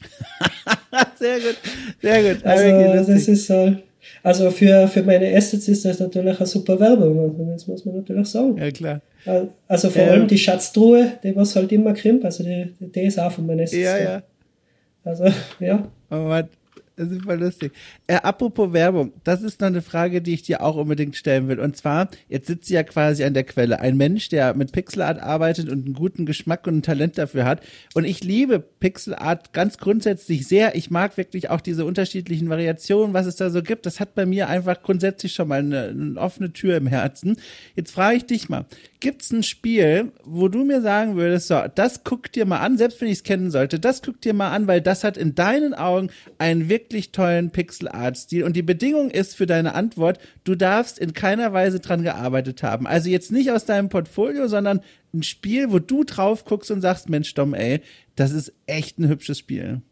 sehr 1.18 1.38
gut, 1.40 1.58
sehr 2.00 2.34
gut. 2.34 2.44
Also, 2.44 3.12
das 3.12 3.28
ist 3.28 3.50
halt, 3.50 3.82
also 4.22 4.50
für, 4.50 4.88
für 4.88 5.02
meine 5.02 5.34
Assets 5.36 5.68
ist 5.68 5.84
das 5.84 6.00
natürlich 6.00 6.38
eine 6.38 6.46
super 6.46 6.78
Werbung, 6.78 7.18
also 7.20 7.44
das 7.44 7.66
muss 7.66 7.84
man 7.84 7.96
natürlich 7.96 8.28
sagen. 8.28 8.56
Ja, 8.58 8.70
klar. 8.70 9.00
Also 9.68 9.90
vor 9.90 10.02
ja. 10.02 10.10
allem 10.10 10.26
die 10.26 10.38
Schatztruhe, 10.38 11.12
die 11.22 11.36
was 11.36 11.54
halt 11.56 11.72
immer 11.72 11.92
krimpt, 11.92 12.24
also 12.24 12.42
die, 12.42 12.74
die 12.80 13.00
ist 13.00 13.18
auch 13.18 13.32
von 13.32 13.46
meinen 13.46 13.60
Assets. 13.60 13.82
Ja, 13.82 13.98
ja. 13.98 14.22
Also, 15.04 15.24
ja. 15.58 15.88
Aber 16.08 16.48
Super 17.08 17.36
lustig. 17.36 17.72
Äh, 18.06 18.16
apropos 18.16 18.74
Werbung, 18.74 19.12
das 19.24 19.42
ist 19.42 19.60
noch 19.60 19.68
eine 19.68 19.80
Frage, 19.80 20.20
die 20.20 20.34
ich 20.34 20.42
dir 20.42 20.62
auch 20.62 20.76
unbedingt 20.76 21.16
stellen 21.16 21.48
will. 21.48 21.58
Und 21.58 21.74
zwar, 21.74 22.10
jetzt 22.28 22.46
sitzt 22.46 22.66
sie 22.66 22.74
ja 22.74 22.82
quasi 22.82 23.24
an 23.24 23.32
der 23.32 23.44
Quelle. 23.44 23.80
Ein 23.80 23.96
Mensch, 23.96 24.28
der 24.28 24.54
mit 24.54 24.72
Pixelart 24.72 25.18
arbeitet 25.18 25.70
und 25.70 25.86
einen 25.86 25.94
guten 25.94 26.26
Geschmack 26.26 26.66
und 26.66 26.78
ein 26.78 26.82
Talent 26.82 27.16
dafür 27.16 27.46
hat. 27.46 27.62
Und 27.94 28.04
ich 28.04 28.22
liebe 28.22 28.60
Pixelart 28.60 29.54
ganz 29.54 29.78
grundsätzlich 29.78 30.46
sehr. 30.46 30.74
Ich 30.74 30.90
mag 30.90 31.16
wirklich 31.16 31.48
auch 31.48 31.62
diese 31.62 31.86
unterschiedlichen 31.86 32.50
Variationen, 32.50 33.14
was 33.14 33.24
es 33.24 33.36
da 33.36 33.48
so 33.48 33.62
gibt. 33.62 33.86
Das 33.86 33.98
hat 33.98 34.14
bei 34.14 34.26
mir 34.26 34.48
einfach 34.48 34.82
grundsätzlich 34.82 35.32
schon 35.32 35.48
mal 35.48 35.60
eine, 35.60 35.88
eine 35.88 36.20
offene 36.20 36.52
Tür 36.52 36.76
im 36.76 36.86
Herzen. 36.86 37.36
Jetzt 37.76 37.92
frage 37.92 38.18
ich 38.18 38.26
dich 38.26 38.50
mal, 38.50 38.66
gibt's 39.00 39.32
ein 39.32 39.42
Spiel, 39.42 40.12
wo 40.24 40.48
du 40.48 40.64
mir 40.64 40.80
sagen 40.82 41.16
würdest, 41.16 41.48
so, 41.48 41.62
das 41.74 42.04
guck 42.04 42.30
dir 42.30 42.44
mal 42.44 42.60
an, 42.60 42.78
selbst 42.78 43.00
wenn 43.00 43.08
ich 43.08 43.18
es 43.18 43.22
kennen 43.22 43.50
sollte, 43.50 43.80
das 43.80 44.02
guck 44.02 44.20
dir 44.20 44.34
mal 44.34 44.50
an, 44.50 44.66
weil 44.66 44.80
das 44.80 45.02
hat 45.02 45.16
in 45.16 45.34
deinen 45.34 45.74
Augen 45.74 46.10
einen 46.38 46.68
wirklich 46.68 47.10
tollen 47.10 47.50
Pixel-Art-Stil. 47.50 48.44
Und 48.44 48.54
die 48.54 48.62
Bedingung 48.62 49.10
ist 49.10 49.36
für 49.36 49.46
deine 49.46 49.74
Antwort, 49.74 50.18
du 50.44 50.54
darfst 50.54 50.98
in 50.98 51.14
keiner 51.14 51.52
Weise 51.52 51.80
dran 51.80 52.02
gearbeitet 52.02 52.62
haben. 52.62 52.86
Also 52.86 53.08
jetzt 53.08 53.32
nicht 53.32 53.50
aus 53.50 53.64
deinem 53.64 53.88
Portfolio, 53.88 54.46
sondern 54.46 54.80
ein 55.12 55.22
Spiel, 55.22 55.72
wo 55.72 55.78
du 55.78 56.04
drauf 56.04 56.44
guckst 56.44 56.70
und 56.70 56.80
sagst, 56.80 57.08
Mensch, 57.08 57.34
Dom, 57.34 57.54
ey, 57.54 57.80
das 58.16 58.32
ist 58.32 58.52
echt 58.66 58.98
ein 58.98 59.08
hübsches 59.08 59.38
Spiel. 59.38 59.82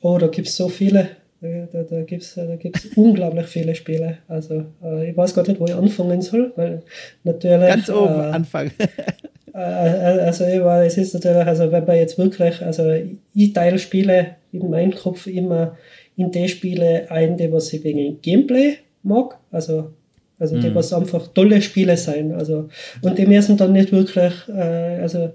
Oh, 0.00 0.18
da 0.18 0.26
gibt's 0.26 0.56
so 0.56 0.68
viele. 0.68 1.21
Da, 1.42 1.82
da 1.82 2.02
gibt 2.02 2.22
es 2.22 2.34
da 2.34 2.54
gibt's 2.54 2.86
unglaublich 2.94 3.46
viele 3.46 3.74
Spiele. 3.74 4.18
Also 4.28 4.66
äh, 4.82 5.10
ich 5.10 5.16
weiß 5.16 5.34
gar 5.34 5.46
nicht, 5.46 5.58
wo 5.58 5.64
ich 5.64 5.74
anfangen 5.74 6.22
soll, 6.22 6.52
weil 6.54 6.82
natürlich. 7.24 7.68
Ganz 7.68 7.90
oben 7.90 8.20
äh, 8.20 8.32
anfangen. 8.32 8.70
äh, 9.54 9.58
also 9.58 10.44
ich 10.46 10.60
es 10.60 10.98
ist 10.98 11.14
natürlich, 11.14 11.44
also 11.44 11.72
wenn 11.72 11.84
man 11.84 11.96
jetzt 11.96 12.16
wirklich, 12.16 12.62
also 12.62 12.92
ich 13.34 13.52
teile 13.52 13.80
Spiele 13.80 14.36
in 14.52 14.70
meinem 14.70 14.94
Kopf 14.94 15.26
immer 15.26 15.76
in 16.16 16.30
die 16.30 16.48
Spiele 16.48 17.10
ein, 17.10 17.36
die 17.36 17.50
was 17.50 17.72
ich 17.72 17.82
wegen 17.82 18.20
Gameplay 18.22 18.76
mag. 19.02 19.36
Also 19.50 19.90
also 20.38 20.58
die, 20.58 20.70
mhm. 20.70 20.74
was 20.74 20.92
einfach 20.92 21.28
tolle 21.28 21.62
Spiele 21.62 21.96
sein. 21.96 22.32
Also, 22.32 22.68
und 23.00 23.16
die 23.16 23.26
müssen 23.26 23.56
dann 23.56 23.72
nicht 23.72 23.92
wirklich, 23.92 24.32
äh, 24.48 24.98
also 25.00 25.30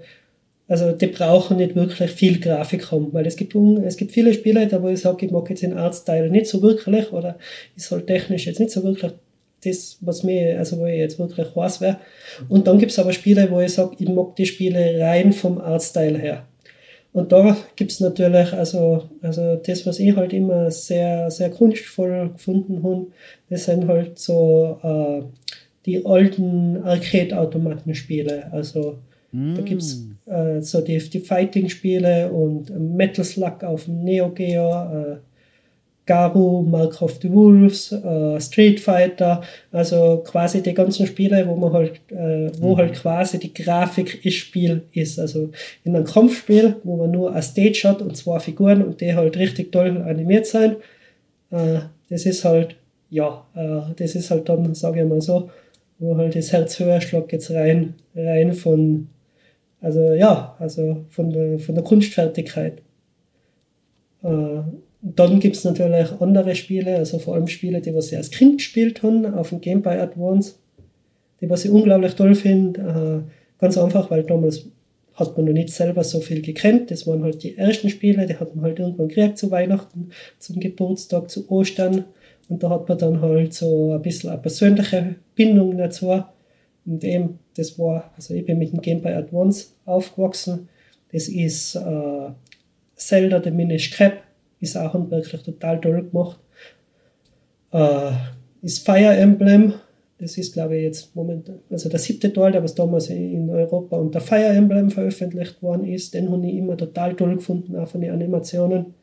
also 0.68 0.92
die 0.92 1.06
brauchen 1.06 1.56
nicht 1.56 1.74
wirklich 1.74 2.10
viel 2.10 2.38
Grafik 2.38 2.92
haben, 2.92 3.12
weil 3.12 3.26
es 3.26 3.36
gibt, 3.36 3.54
es 3.54 3.96
gibt 3.96 4.12
viele 4.12 4.34
Spiele, 4.34 4.66
da 4.66 4.82
wo 4.82 4.88
ich 4.88 5.00
sage, 5.00 5.24
ich 5.24 5.32
mag 5.32 5.48
jetzt 5.48 5.62
den 5.62 5.72
Artstyle 5.72 6.30
nicht 6.30 6.46
so 6.46 6.60
wirklich 6.60 7.10
oder 7.12 7.38
ist 7.74 7.90
halt 7.90 8.06
technisch 8.06 8.46
jetzt 8.46 8.60
nicht 8.60 8.70
so 8.70 8.84
wirklich 8.84 9.12
das, 9.64 9.98
was 10.02 10.22
mir, 10.22 10.58
also 10.58 10.78
wo 10.78 10.86
ich 10.86 10.98
jetzt 10.98 11.18
wirklich 11.18 11.48
weiß 11.56 11.80
wäre. 11.80 11.96
Und 12.48 12.66
dann 12.66 12.78
gibt 12.78 12.92
es 12.92 12.98
aber 12.98 13.12
Spiele, 13.12 13.50
wo 13.50 13.60
ich 13.60 13.72
sage, 13.72 13.96
ich 13.98 14.08
mag 14.08 14.36
die 14.36 14.46
Spiele 14.46 15.00
rein 15.00 15.32
vom 15.32 15.58
Artstyle 15.58 16.18
her. 16.18 16.46
Und 17.12 17.32
da 17.32 17.56
gibt 17.74 17.90
es 17.90 18.00
natürlich, 18.00 18.52
also, 18.52 19.08
also 19.22 19.56
das, 19.56 19.86
was 19.86 19.98
ich 19.98 20.14
halt 20.14 20.32
immer 20.32 20.70
sehr, 20.70 21.30
sehr 21.30 21.50
kunstvoll 21.50 22.30
gefunden 22.30 22.82
habe, 22.84 23.06
das 23.48 23.64
sind 23.64 23.88
halt 23.88 24.18
so 24.18 24.78
äh, 24.82 25.22
die 25.86 26.04
alten 26.04 26.76
Arcade-Automaten-Spiele. 26.84 28.52
Also 28.52 28.98
Mm. 29.32 29.54
Da 29.54 29.62
gibt 29.62 29.82
es 29.82 30.06
äh, 30.26 30.60
so 30.60 30.80
die, 30.80 30.98
die 30.98 31.20
Fighting-Spiele 31.20 32.30
und 32.30 32.70
Metal 32.96 33.24
Slug 33.24 33.62
auf 33.62 33.84
dem 33.84 34.04
Neo 34.04 34.30
Geo, 34.30 34.70
äh, 34.70 35.16
Garu, 36.08 36.62
Mark 36.62 37.02
of 37.02 37.18
the 37.20 37.30
Wolves, 37.30 37.92
äh, 37.92 38.40
Street 38.40 38.80
Fighter, 38.80 39.42
also 39.70 40.22
quasi 40.24 40.62
die 40.62 40.72
ganzen 40.72 41.06
Spiele, 41.06 41.46
wo 41.46 41.54
man 41.54 41.70
halt, 41.74 42.00
äh, 42.10 42.50
wo 42.60 42.72
mhm. 42.72 42.78
halt 42.78 42.94
quasi 42.94 43.38
die 43.38 43.52
Grafik 43.52 44.24
im 44.24 44.30
Spiel 44.30 44.82
ist. 44.92 45.20
Also 45.20 45.50
in 45.84 45.94
einem 45.94 46.06
Kampfspiel, 46.06 46.76
wo 46.82 46.96
man 46.96 47.10
nur 47.10 47.34
ein 47.34 47.42
Stage 47.42 47.82
hat 47.84 48.00
und 48.00 48.16
zwei 48.16 48.40
Figuren 48.40 48.82
und 48.82 49.02
die 49.02 49.14
halt 49.14 49.36
richtig 49.36 49.70
toll 49.70 49.98
animiert 49.98 50.46
sein. 50.46 50.76
Äh, 51.50 51.80
das 52.08 52.24
ist 52.24 52.42
halt, 52.42 52.76
ja, 53.10 53.44
äh, 53.54 53.92
das 53.94 54.14
ist 54.14 54.30
halt 54.30 54.48
dann, 54.48 54.74
sage 54.74 55.02
ich 55.02 55.06
mal 55.06 55.20
so, 55.20 55.50
wo 55.98 56.16
halt 56.16 56.34
das 56.34 56.52
Herz 56.52 56.80
höher 56.80 57.02
schlägt 57.02 57.32
jetzt 57.32 57.50
rein, 57.50 57.94
rein 58.14 58.54
von 58.54 59.08
also 59.80 60.12
ja, 60.12 60.56
also 60.58 61.04
von 61.10 61.30
der, 61.30 61.58
von 61.58 61.74
der 61.74 61.84
Kunstfertigkeit. 61.84 62.82
Äh, 64.22 64.62
dann 65.00 65.38
gibt 65.38 65.56
es 65.56 65.64
natürlich 65.64 66.08
andere 66.20 66.54
Spiele, 66.56 66.96
also 66.96 67.18
vor 67.18 67.34
allem 67.34 67.46
Spiele, 67.46 67.80
die 67.80 67.94
was 67.94 68.10
ich 68.10 68.16
als 68.16 68.30
Kind 68.30 68.58
gespielt 68.58 69.02
haben, 69.02 69.24
auf 69.26 69.50
dem 69.50 69.60
Game 69.60 69.82
Boy 69.82 69.98
Advance, 69.98 70.54
die 71.40 71.48
was 71.48 71.64
ich 71.64 71.70
unglaublich 71.70 72.14
toll 72.14 72.34
finde. 72.34 73.24
Äh, 73.26 73.60
ganz 73.60 73.78
einfach, 73.78 74.10
weil 74.10 74.24
damals 74.24 74.66
hat 75.14 75.36
man 75.36 75.46
noch 75.46 75.52
nicht 75.52 75.70
selber 75.70 76.04
so 76.04 76.20
viel 76.20 76.42
gekannt. 76.42 76.90
Das 76.90 77.06
waren 77.06 77.22
halt 77.22 77.42
die 77.42 77.56
ersten 77.56 77.88
Spiele, 77.88 78.26
die 78.26 78.36
hat 78.36 78.54
man 78.54 78.64
halt 78.64 78.78
irgendwann 78.78 79.08
gekriegt 79.08 79.38
zu 79.38 79.50
Weihnachten, 79.50 80.10
zum 80.38 80.60
Geburtstag, 80.60 81.30
zu 81.30 81.50
Ostern. 81.50 82.04
Und 82.48 82.62
da 82.62 82.70
hat 82.70 82.88
man 82.88 82.98
dann 82.98 83.20
halt 83.20 83.52
so 83.52 83.92
ein 83.92 84.02
bisschen 84.02 84.30
eine 84.30 84.40
persönliche 84.40 85.16
Bindung 85.34 85.76
dazu. 85.76 86.22
Und 86.88 87.04
eben, 87.04 87.38
das 87.54 87.78
war, 87.78 88.10
also 88.16 88.34
ich 88.34 88.46
bin 88.46 88.58
mit 88.58 88.72
dem 88.72 88.80
Game 88.80 89.02
Boy 89.02 89.12
Advance 89.12 89.68
aufgewachsen. 89.84 90.68
Das 91.12 91.28
ist 91.28 91.74
äh, 91.76 92.30
Zelda 92.96 93.42
The 93.42 93.50
Minish 93.50 93.90
Cap, 93.90 94.22
ist 94.60 94.76
auch 94.76 94.94
wirklich 95.10 95.42
total 95.42 95.80
toll 95.80 96.04
gemacht. 96.04 96.38
Äh, 97.72 98.12
ist 98.62 98.84
Fire 98.84 99.16
Emblem, 99.16 99.74
das 100.18 100.38
ist 100.38 100.54
glaube 100.54 100.76
ich 100.76 100.82
jetzt 100.82 101.14
momentan, 101.14 101.58
also 101.70 101.88
der 101.88 101.98
siebte 101.98 102.32
Teil, 102.32 102.52
der 102.52 102.64
was 102.64 102.74
damals 102.74 103.10
in 103.10 103.50
Europa 103.50 103.96
unter 103.96 104.20
Fire 104.20 104.48
Emblem 104.48 104.90
veröffentlicht 104.90 105.62
worden 105.62 105.84
ist, 105.84 106.14
den 106.14 106.30
habe 106.30 106.46
ich 106.46 106.54
immer 106.54 106.76
total 106.76 107.14
toll 107.14 107.36
gefunden, 107.36 107.76
auch 107.76 107.88
von 107.88 108.00
den 108.00 108.12
Animationen. 108.12 108.94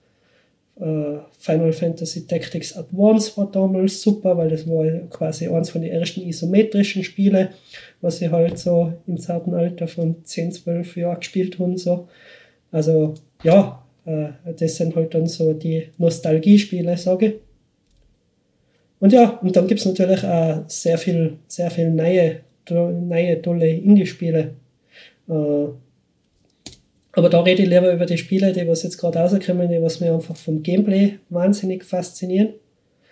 Uh, 0.77 1.19
Final 1.45 1.73
Fantasy 1.73 2.25
Tactics 2.25 2.75
Advance 2.75 3.37
war 3.37 3.51
damals 3.51 4.01
super, 4.01 4.35
weil 4.35 4.49
das 4.49 4.67
war 4.67 4.83
quasi 5.11 5.47
eins 5.47 5.69
von 5.69 5.81
den 5.81 5.91
ersten 5.91 6.21
isometrischen 6.21 7.03
Spiele, 7.03 7.49
was 8.01 8.19
ich 8.19 8.31
halt 8.31 8.57
so 8.57 8.93
im 9.05 9.19
zarten 9.19 9.53
Alter 9.53 9.87
von 9.87 10.15
10, 10.23 10.53
12 10.53 10.97
Jahren 10.97 11.19
gespielt 11.19 11.59
habe. 11.59 11.77
So. 11.77 12.07
Also 12.71 13.13
ja, 13.43 13.85
uh, 14.07 14.29
das 14.57 14.75
sind 14.75 14.95
halt 14.95 15.13
dann 15.13 15.27
so 15.27 15.53
die 15.53 15.87
Nostalgiespiele, 15.99 16.97
sage 16.97 17.25
ich. 17.27 17.33
Und 18.99 19.13
ja, 19.13 19.37
und 19.43 19.55
dann 19.55 19.67
gibt 19.67 19.81
es 19.81 19.85
natürlich 19.85 20.23
auch 20.23 20.63
sehr 20.67 20.97
viel, 20.97 21.37
sehr 21.47 21.69
viel 21.69 21.91
neue, 21.91 22.39
neue 22.71 23.39
tolle 23.39 23.69
Indie-Spiele. 23.69 24.55
Uh, 25.27 25.73
aber 27.15 27.29
da 27.29 27.41
rede 27.41 27.63
ich 27.63 27.69
lieber 27.69 27.91
über 27.91 28.05
die 28.05 28.17
Spiele, 28.17 28.51
die 28.51 28.67
was 28.67 28.83
jetzt 28.83 28.97
gerade 28.97 29.19
rauskommen, 29.19 29.69
die 29.69 29.81
was 29.81 29.99
mir 29.99 30.13
einfach 30.13 30.35
vom 30.35 30.63
Gameplay 30.63 31.13
wahnsinnig 31.29 31.83
faszinieren. 31.83 32.49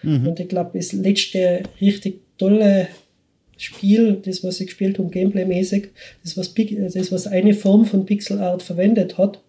Mhm. 0.02 0.28
Und 0.28 0.40
ich 0.40 0.50
glaube, 0.50 0.72
das 0.74 0.92
letzte 0.92 1.64
richtig 1.80 2.22
tolle 2.38 2.88
Spiel, 3.58 4.22
das 4.26 4.44
was 4.44 4.60
ich 4.60 4.68
gespielt 4.68 5.00
habe, 5.00 5.10
Gameplay-mäßig, 5.10 5.90
das 6.24 6.38
was, 6.38 6.54
das 6.54 7.12
was 7.12 7.28
eine 7.28 7.54
Form 7.54 7.86
von 7.86 8.06
Pixel 8.06 8.40
Art 8.40 8.62
verwendet 8.62 9.18
hat, 9.18 9.42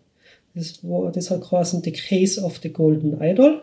das, 0.54 0.84
war, 0.84 1.10
das 1.10 1.30
hat 1.30 1.40
quasi 1.40 1.80
The 1.82 1.92
Case 1.92 2.40
of 2.40 2.60
the 2.62 2.72
Golden 2.72 3.20
Idol. 3.20 3.62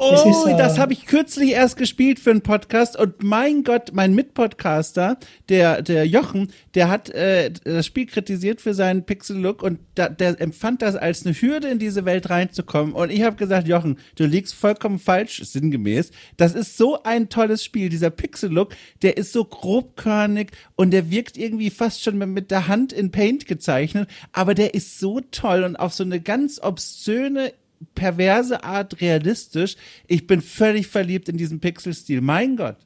Oh, 0.00 0.12
das, 0.56 0.76
äh, 0.76 0.80
habe 0.80 0.92
ich 0.92 1.06
kürzlich 1.06 1.50
erst 1.50 1.76
gespielt 1.76 2.20
für 2.20 2.30
einen 2.30 2.42
Podcast 2.42 2.96
und 2.96 3.20
mein 3.24 3.64
Gott, 3.64 3.90
mein 3.92 4.14
Mitpodcaster, 4.14 5.18
der 5.48 5.82
der 5.82 6.06
Jochen, 6.06 6.52
der 6.76 6.88
hat 6.88 7.10
äh, 7.10 7.50
das 7.50 7.84
Spiel 7.84 8.06
kritisiert 8.06 8.60
für 8.60 8.74
seinen 8.74 9.04
Pixel-Look 9.04 9.60
und 9.60 9.80
da, 9.96 10.08
der 10.08 10.40
empfand 10.40 10.82
das 10.82 10.94
als 10.94 11.26
eine 11.26 11.34
Hürde 11.34 11.66
in 11.68 11.80
diese 11.80 12.04
Welt 12.04 12.30
reinzukommen 12.30 12.94
und 12.94 13.10
ich 13.10 13.22
habe 13.22 13.34
gesagt, 13.34 13.66
Jochen, 13.66 13.98
du 14.14 14.24
liegst 14.24 14.54
vollkommen 14.54 15.00
falsch, 15.00 15.42
sinngemäß. 15.42 16.12
Das 16.36 16.54
ist 16.54 16.76
so 16.76 17.02
ein 17.02 17.28
tolles 17.28 17.64
Spiel, 17.64 17.88
dieser 17.88 18.10
Pixel-Look, 18.10 18.76
der 19.02 19.16
ist 19.16 19.32
so 19.32 19.44
grobkörnig 19.44 20.52
und 20.76 20.92
der 20.92 21.10
wirkt 21.10 21.36
irgendwie 21.36 21.70
fast 21.70 22.04
schon 22.04 22.18
mit 22.18 22.52
der 22.52 22.68
Hand 22.68 22.92
in 22.92 23.10
Paint 23.10 23.46
gezeichnet, 23.46 24.08
aber 24.32 24.54
der 24.54 24.74
ist 24.74 25.00
so 25.00 25.20
toll 25.32 25.64
und 25.64 25.74
auf 25.74 25.92
so 25.92 26.04
eine 26.04 26.20
ganz 26.20 26.60
obszöne 26.62 27.52
perverse 27.94 28.62
Art 28.62 29.00
realistisch. 29.00 29.76
Ich 30.06 30.26
bin 30.26 30.40
völlig 30.40 30.86
verliebt 30.86 31.28
in 31.28 31.36
diesen 31.36 31.60
Pixel-Stil. 31.60 32.20
Mein 32.20 32.56
Gott. 32.56 32.76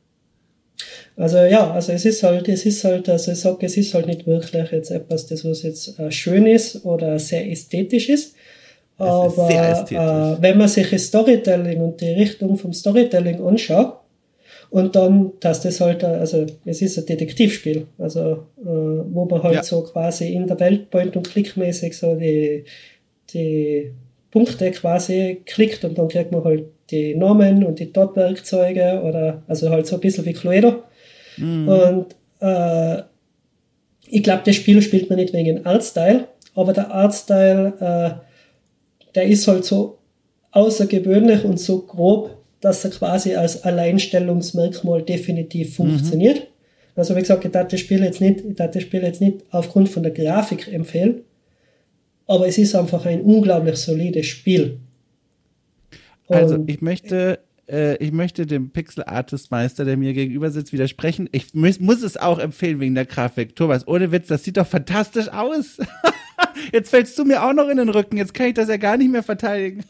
Also 1.16 1.38
ja, 1.38 1.70
also 1.70 1.92
es 1.92 2.04
ist 2.04 2.22
halt, 2.22 2.48
es 2.48 2.66
ist 2.66 2.82
halt, 2.84 3.08
also 3.08 3.32
ich 3.32 3.38
sage, 3.38 3.66
es 3.66 3.76
ist 3.76 3.94
halt 3.94 4.06
nicht 4.06 4.26
wirklich 4.26 4.70
jetzt 4.72 4.90
etwas, 4.90 5.26
das 5.26 5.44
was 5.44 5.62
jetzt 5.62 5.98
äh, 5.98 6.10
schön 6.10 6.46
ist 6.46 6.84
oder 6.84 7.18
sehr 7.18 7.48
ästhetisch 7.48 8.08
ist. 8.08 8.34
Aber 8.98 9.48
ist 9.48 9.92
äh, 9.92 10.42
wenn 10.42 10.58
man 10.58 10.68
sich 10.68 10.90
das 10.90 11.04
Storytelling 11.04 11.80
und 11.80 12.00
die 12.00 12.10
Richtung 12.10 12.56
vom 12.56 12.72
Storytelling 12.72 13.44
anschaut, 13.44 13.98
und 14.72 14.96
dann, 14.96 15.32
dass 15.40 15.60
das 15.60 15.82
halt, 15.82 16.02
äh, 16.02 16.06
also 16.06 16.46
es 16.64 16.80
ist 16.80 16.98
ein 16.98 17.04
Detektivspiel, 17.04 17.86
also 17.98 18.46
äh, 18.58 18.64
wo 18.64 19.26
man 19.26 19.42
halt 19.42 19.56
ja. 19.56 19.62
so 19.62 19.82
quasi 19.82 20.32
in 20.32 20.46
der 20.46 20.58
Welt 20.60 20.90
point- 20.90 21.14
und 21.14 21.28
klickmäßig 21.28 21.96
so 21.96 22.14
die, 22.14 22.64
die 23.34 23.92
Punkte 24.32 24.70
quasi 24.72 25.42
klickt 25.44 25.84
und 25.84 25.96
dann 25.96 26.08
kriegt 26.08 26.32
man 26.32 26.42
halt 26.42 26.64
die 26.90 27.14
Namen 27.14 27.64
und 27.64 27.78
die 27.78 27.92
Dot-Werkzeuge 27.92 29.02
oder 29.04 29.42
also 29.46 29.70
halt 29.70 29.86
so 29.86 29.96
ein 29.96 30.00
bisschen 30.00 30.24
wie 30.24 30.32
Cluedo. 30.32 30.82
Mhm. 31.36 31.68
Und 31.68 32.16
äh, 32.40 33.02
ich 34.08 34.22
glaube, 34.22 34.42
das 34.44 34.56
Spiel 34.56 34.82
spielt 34.82 35.08
man 35.08 35.18
nicht 35.18 35.32
wegen 35.32 35.64
Artstyle, 35.64 36.26
aber 36.54 36.72
der 36.72 36.90
Artstyle, 36.90 37.74
äh, 37.78 39.14
der 39.14 39.24
ist 39.24 39.46
halt 39.46 39.64
so 39.64 39.98
außergewöhnlich 40.50 41.44
und 41.44 41.60
so 41.60 41.82
grob, 41.82 42.38
dass 42.60 42.84
er 42.84 42.90
quasi 42.90 43.34
als 43.34 43.64
Alleinstellungsmerkmal 43.64 45.02
definitiv 45.02 45.70
mhm. 45.70 45.72
funktioniert. 45.72 46.36
Mhm. 46.36 46.46
Also 46.94 47.16
wie 47.16 47.20
gesagt, 47.20 47.44
ich 47.44 47.50
darf 47.50 47.68
das 47.68 47.80
Spiel 47.80 48.02
jetzt 48.02 48.20
nicht, 48.20 48.44
ich 48.46 48.56
darf 48.56 48.70
das 48.70 48.82
Spiel 48.82 49.02
jetzt 49.02 49.20
nicht 49.20 49.38
aufgrund 49.50 49.88
von 49.88 50.02
der 50.02 50.12
Grafik 50.12 50.72
empfehlen, 50.72 51.22
aber 52.32 52.48
es 52.48 52.58
ist 52.58 52.74
einfach 52.74 53.04
ein 53.04 53.20
unglaublich 53.20 53.76
solides 53.76 54.26
Spiel. 54.26 54.78
Also, 56.28 56.54
Und 56.54 56.60
also 56.60 56.64
ich 56.66 56.80
möchte 56.80 57.38
äh, 57.68 57.96
ich 57.96 58.12
möchte 58.12 58.46
dem 58.46 58.70
Pixel 58.70 59.04
Artist 59.04 59.50
Meister, 59.50 59.84
der 59.84 59.96
mir 59.96 60.12
gegenüber 60.12 60.50
sitzt, 60.50 60.72
widersprechen. 60.72 61.28
Ich 61.32 61.54
muss, 61.54 61.80
muss 61.80 62.02
es 62.02 62.16
auch 62.16 62.38
empfehlen 62.38 62.80
wegen 62.80 62.94
der 62.94 63.06
Grafik. 63.06 63.54
Thomas, 63.54 63.86
ohne 63.86 64.12
Witz, 64.12 64.28
das 64.28 64.44
sieht 64.44 64.56
doch 64.56 64.66
fantastisch 64.66 65.28
aus. 65.28 65.78
Jetzt 66.72 66.90
fällst 66.90 67.18
du 67.18 67.24
mir 67.24 67.44
auch 67.44 67.52
noch 67.52 67.68
in 67.68 67.76
den 67.76 67.88
Rücken. 67.88 68.16
Jetzt 68.16 68.34
kann 68.34 68.46
ich 68.46 68.54
das 68.54 68.68
ja 68.68 68.76
gar 68.76 68.96
nicht 68.96 69.10
mehr 69.10 69.22
verteidigen. 69.22 69.84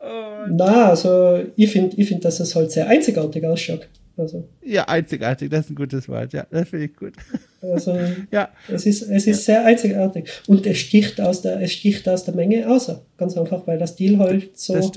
oh. 0.00 0.06
Na, 0.50 0.90
also 0.90 1.44
ich 1.56 1.70
finde, 1.70 1.96
ich 1.96 2.08
find, 2.08 2.24
dass 2.24 2.40
es 2.40 2.54
halt 2.54 2.70
sehr 2.70 2.88
einzigartig 2.88 3.44
ausschaut. 3.44 3.88
Also. 4.16 4.46
Ja, 4.62 4.84
einzigartig, 4.84 5.50
das 5.50 5.64
ist 5.64 5.70
ein 5.70 5.74
gutes 5.74 6.08
Wort, 6.08 6.32
ja, 6.32 6.46
das 6.50 6.68
finde 6.68 6.86
ich 6.86 6.96
gut. 6.96 7.14
Also, 7.62 7.98
ja. 8.30 8.50
es 8.68 8.84
ist, 8.84 9.02
es 9.02 9.26
ist 9.26 9.46
ja. 9.46 9.56
sehr 9.56 9.64
einzigartig. 9.64 10.28
Und 10.46 10.66
es 10.66 10.78
sticht 10.78 11.20
aus 11.20 11.42
der, 11.42 11.60
es 11.60 11.72
sticht 11.72 12.08
aus 12.08 12.24
der 12.24 12.34
Menge 12.34 12.68
außer. 12.68 13.02
Ganz 13.16 13.36
einfach, 13.36 13.66
weil 13.66 13.78
das 13.78 13.96
Deal 13.96 14.18
halt 14.18 14.58
so 14.58 14.92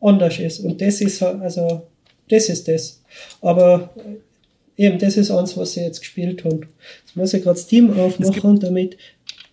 anders 0.00 0.38
ist. 0.38 0.60
Und 0.60 0.80
das 0.80 1.00
ist, 1.00 1.22
also, 1.22 1.82
das 2.28 2.48
ist 2.48 2.68
das. 2.68 3.02
Aber 3.40 3.90
eben, 4.76 4.98
das 4.98 5.16
ist 5.16 5.30
eins, 5.30 5.56
was 5.56 5.74
sie 5.74 5.82
jetzt 5.82 6.00
gespielt 6.00 6.44
haben. 6.44 6.60
Jetzt 7.04 7.16
muss 7.16 7.34
ich 7.34 7.42
gerade 7.42 7.58
Steam 7.58 7.98
aufmachen, 7.98 8.60
damit. 8.60 8.96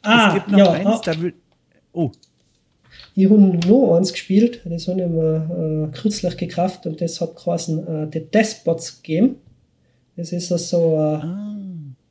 Ah, 0.02 0.30
es 0.30 0.34
gibt 0.36 0.52
noch 0.52 0.58
ja, 0.58 0.72
eins, 0.72 0.88
ah, 0.88 1.02
da 1.04 1.22
will, 1.22 1.34
oh, 1.92 2.12
ich 3.20 3.30
habe 3.30 3.42
noch 3.42 3.98
eins 3.98 4.14
gespielt, 4.14 4.62
das 4.66 4.88
habe 4.88 5.02
ich 5.02 5.08
mir 5.08 5.90
äh, 5.92 5.98
kürzlich 5.98 6.38
gekauft 6.38 6.86
und 6.86 7.02
das 7.02 7.20
hat 7.20 7.36
quasi 7.36 7.74
äh, 7.74 8.08
The 8.14 8.22
Despots 8.34 9.02
Game. 9.04 9.36
Das 10.16 10.32
ist 10.32 10.52
also 10.52 10.96
ein 10.96 11.22
ah. 11.22 11.58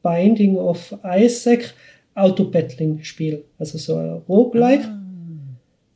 Binding 0.02 0.56
of 0.56 0.94
Isaac 1.04 1.72
Auto-Battling-Spiel, 2.14 3.42
also 3.58 3.78
so 3.78 3.96
ein 3.96 4.22
Roguelike. 4.28 4.84
Ah. 4.84 4.98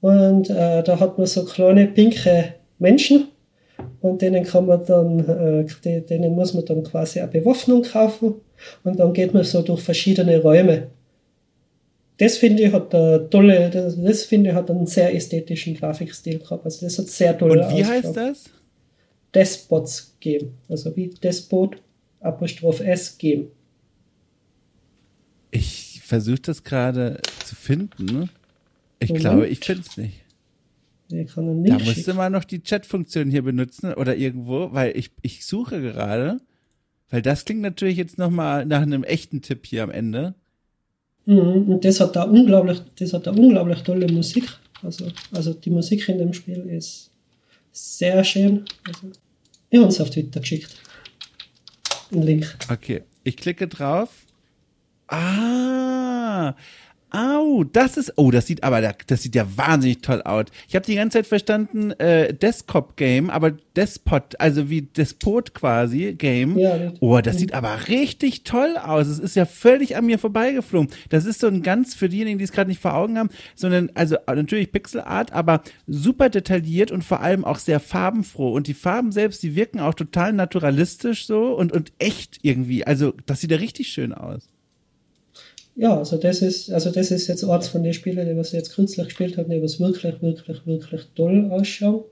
Und 0.01 0.49
äh, 0.49 0.83
da 0.83 0.99
hat 0.99 1.19
man 1.19 1.27
so 1.27 1.45
kleine 1.45 1.89
pinke 1.89 2.55
Menschen 2.79 3.29
und 4.01 4.23
denen 4.23 4.45
kann 4.45 4.67
man 4.67 4.85
dann, 4.87 5.21
äh, 5.29 6.01
denen 6.03 6.35
muss 6.35 6.55
man 6.55 6.65
dann 6.65 6.85
quasi 6.85 7.21
eine 7.21 7.31
Bewaffnung 7.31 7.83
kaufen 7.83 8.37
und 8.83 8.99
dann 8.99 9.13
geht 9.13 9.35
man 9.35 9.45
so 9.45 9.61
durch 9.61 9.83
verschiedene 9.83 10.41
Räume 10.41 10.89
das 12.23 12.39
finde 12.39 12.63
ich 12.63 12.73
hat 12.73 12.95
eine 12.95 13.29
tolle, 13.29 13.69
das, 13.69 14.01
das 14.01 14.23
finde 14.23 14.51
ich 14.51 14.55
hat 14.55 14.71
einen 14.71 14.87
sehr 14.87 15.13
ästhetischen 15.13 15.75
Grafikstil 15.75 16.39
gehabt. 16.39 16.65
Also 16.65 16.87
das 16.87 16.97
hat 16.97 17.09
sehr 17.09 17.37
tolle 17.37 17.67
Und 17.67 17.77
wie 17.77 17.85
heißt 17.85 18.17
das? 18.17 18.45
Despots 19.35 20.15
Game. 20.21 20.53
Also 20.69 20.95
wie 20.95 21.09
Despot 21.09 21.83
Apostroph 22.21 22.79
S 22.79 23.19
Game. 23.19 23.49
Ich 25.51 26.01
versuche 26.05 26.39
das 26.39 26.63
gerade 26.63 27.21
zu 27.45 27.57
finden. 27.57 28.05
Ne? 28.05 28.29
Ich 29.01 29.09
Moment. 29.09 29.25
glaube, 29.25 29.49
ich 29.49 29.59
finde 29.59 29.83
es 29.83 29.97
nicht. 29.97 30.21
nicht. 31.09 31.37
Da 31.37 31.79
musste 31.81 32.15
man 32.15 32.31
noch 32.31 32.45
die 32.45 32.63
Chat-Funktion 32.63 33.33
hier 33.33 33.43
benutzen 33.43 33.95
oder 33.95 34.15
irgendwo, 34.15 34.73
weil 34.73 34.97
ich, 34.97 35.11
ich 35.23 35.45
suche 35.45 35.81
gerade. 35.81 36.41
Weil 37.11 37.21
das 37.21 37.45
klingt 37.45 37.63
natürlich 37.63 37.97
jetzt 37.97 38.17
nochmal 38.17 38.65
nach 38.65 38.83
einem 38.83 39.03
echten 39.03 39.43
Tipp 39.43 39.67
hier 39.67 39.83
am 39.83 39.91
Ende. 39.91 40.37
Mhm, 41.27 41.71
und 41.71 41.85
das 41.85 42.01
hat 42.01 42.17
da 42.17 42.25
unglaublich, 42.25 42.81
das 42.99 43.13
hat 43.13 43.27
da 43.27 43.31
unglaublich 43.31 43.83
tolle 43.83 44.13
Musik. 44.13 44.45
Also, 44.83 45.07
also 45.31 45.55
die 45.55 45.71
Musik 45.71 46.09
in 46.09 46.19
dem 46.19 46.33
Spiel 46.33 46.61
ist 46.69 47.11
sehr 47.71 48.23
schön. 48.25 48.65
Also, 48.87 49.13
ich 49.71 49.79
habe 49.79 49.87
uns 49.87 50.01
auf 50.01 50.11
Twitter 50.11 50.41
geschickt. 50.41 50.75
Ein 52.11 52.23
Link. 52.23 52.57
Okay, 52.71 53.03
ich 53.25 53.37
klicke 53.37 53.69
drauf. 53.69 54.11
Ah, 55.09 56.55
Au, 57.15 57.63
das 57.65 57.99
ist, 57.99 58.15
oh, 58.17 58.31
das 58.31 58.47
sieht 58.47 58.65
aber, 58.65 58.81
das 58.81 59.23
sieht 59.23 59.35
ja 59.35 59.47
wahnsinnig 59.57 60.01
toll 60.01 60.23
aus. 60.23 60.47
Ich 60.67 60.75
habe 60.75 60.87
die 60.87 60.95
ganze 60.95 61.19
Zeit 61.19 61.27
verstanden, 61.27 61.91
äh, 61.93 62.33
Desktop-Game, 62.33 63.29
aber 63.29 63.51
Despot, 63.77 64.41
also 64.41 64.71
wie 64.71 64.81
Despot 64.81 65.53
quasi, 65.53 66.15
Game. 66.15 66.59
Ja, 66.59 66.93
oh, 67.01 67.21
das 67.21 67.37
sieht 67.37 67.53
aber 67.53 67.89
richtig 67.89 68.45
toll 68.45 68.79
aus. 68.79 69.09
Es 69.09 69.19
ist 69.19 69.37
ja 69.37 69.45
völlig 69.45 69.95
an 69.95 70.07
mir 70.07 70.19
vorbeigeflogen. 70.19 70.89
Das 71.11 71.27
ist 71.27 71.41
so 71.41 71.49
ein 71.49 71.63
ganz, 71.63 71.95
für 71.95 72.09
diejenigen, 72.09 72.39
die 72.39 72.45
es 72.45 72.53
gerade 72.53 72.71
nicht 72.71 72.81
vor 72.81 72.95
Augen 72.95 73.19
haben, 73.19 73.29
sondern, 73.55 73.91
also 73.93 74.17
natürlich 74.27 74.73
Pixelart, 74.73 75.33
aber 75.33 75.63
super 75.87 76.31
detailliert 76.31 76.91
und 76.91 77.05
vor 77.05 77.21
allem 77.21 77.45
auch 77.45 77.59
sehr 77.59 77.81
farbenfroh. 77.81 78.53
Und 78.53 78.69
die 78.69 78.75
Farben 78.75 79.13
selbst, 79.13 79.43
die 79.43 79.55
wirken 79.55 79.81
auch 79.81 79.95
total 79.95 80.33
naturalistisch 80.33 81.27
so 81.27 81.55
und, 81.55 81.73
und 81.73 81.93
echt 81.99 82.39
irgendwie. 82.41 82.87
Also, 82.87 83.13
das 83.27 83.41
sieht 83.41 83.51
ja 83.51 83.59
richtig 83.59 83.89
schön 83.89 84.15
aus 84.15 84.52
ja, 85.75 85.97
also 85.97 86.17
das 86.19 86.43
ist, 86.43 86.71
also 86.71 86.91
das 86.91 87.11
ist 87.11 87.29
jetzt 87.29 87.45
eins 87.45 87.69
von 87.69 87.83
den 87.83 87.95
Spielen, 87.95 88.37
was 88.37 88.49
ich 88.49 88.55
jetzt 88.55 88.75
kürzlich 88.75 89.07
gespielt 89.07 89.39
habe, 89.39 89.63
was 89.63 89.81
wirklich, 89.81 90.21
wirklich, 90.21 90.67
wirklich 90.67 91.03
toll 91.15 91.49
ausschauen. 91.51 92.05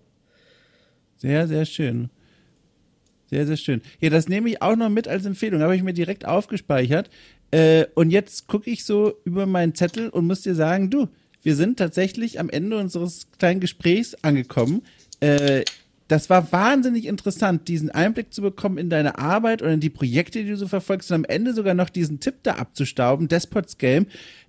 Sehr, 1.18 1.46
sehr 1.46 1.66
schön. 1.66 2.08
Sehr, 3.28 3.46
sehr 3.46 3.56
schön. 3.56 3.82
Ja, 4.00 4.11
das 4.11 4.28
nehme 4.28 4.48
ich 4.48 4.62
auch 4.62 4.74
noch 4.74 4.88
mit 4.88 5.06
als 5.06 5.24
Empfehlung. 5.26 5.61
Habe 5.61 5.76
ich 5.76 5.82
mir 5.82 5.92
direkt 5.92 6.26
aufgespeichert. 6.26 7.11
Äh, 7.50 7.86
und 7.94 8.11
jetzt 8.11 8.48
gucke 8.48 8.70
ich 8.70 8.84
so 8.84 9.14
über 9.24 9.46
meinen 9.46 9.74
Zettel 9.74 10.08
und 10.08 10.26
muss 10.26 10.42
dir 10.42 10.54
sagen, 10.54 10.90
du, 10.90 11.08
wir 11.42 11.54
sind 11.54 11.78
tatsächlich 11.78 12.40
am 12.40 12.50
Ende 12.50 12.78
unseres 12.78 13.28
kleinen 13.38 13.61
Gesprächs 13.61 14.16
angekommen. 14.22 14.82
Äh, 15.20 15.64
das 16.11 16.28
war 16.28 16.50
wahnsinnig 16.50 17.06
interessant, 17.06 17.68
diesen 17.68 17.90
Einblick 17.90 18.34
zu 18.34 18.42
bekommen 18.42 18.78
in 18.78 18.90
deine 18.90 19.18
Arbeit 19.18 19.62
und 19.62 19.70
in 19.70 19.80
die 19.80 19.90
Projekte, 19.90 20.42
die 20.42 20.50
du 20.50 20.56
so 20.56 20.66
verfolgst 20.66 21.12
und 21.12 21.14
am 21.14 21.24
Ende 21.24 21.54
sogar 21.54 21.74
noch 21.74 21.88
diesen 21.88 22.18
Tipp 22.18 22.36
da 22.42 22.54
abzustauben, 22.54 23.28
Despots 23.28 23.78
Game. 23.78 24.06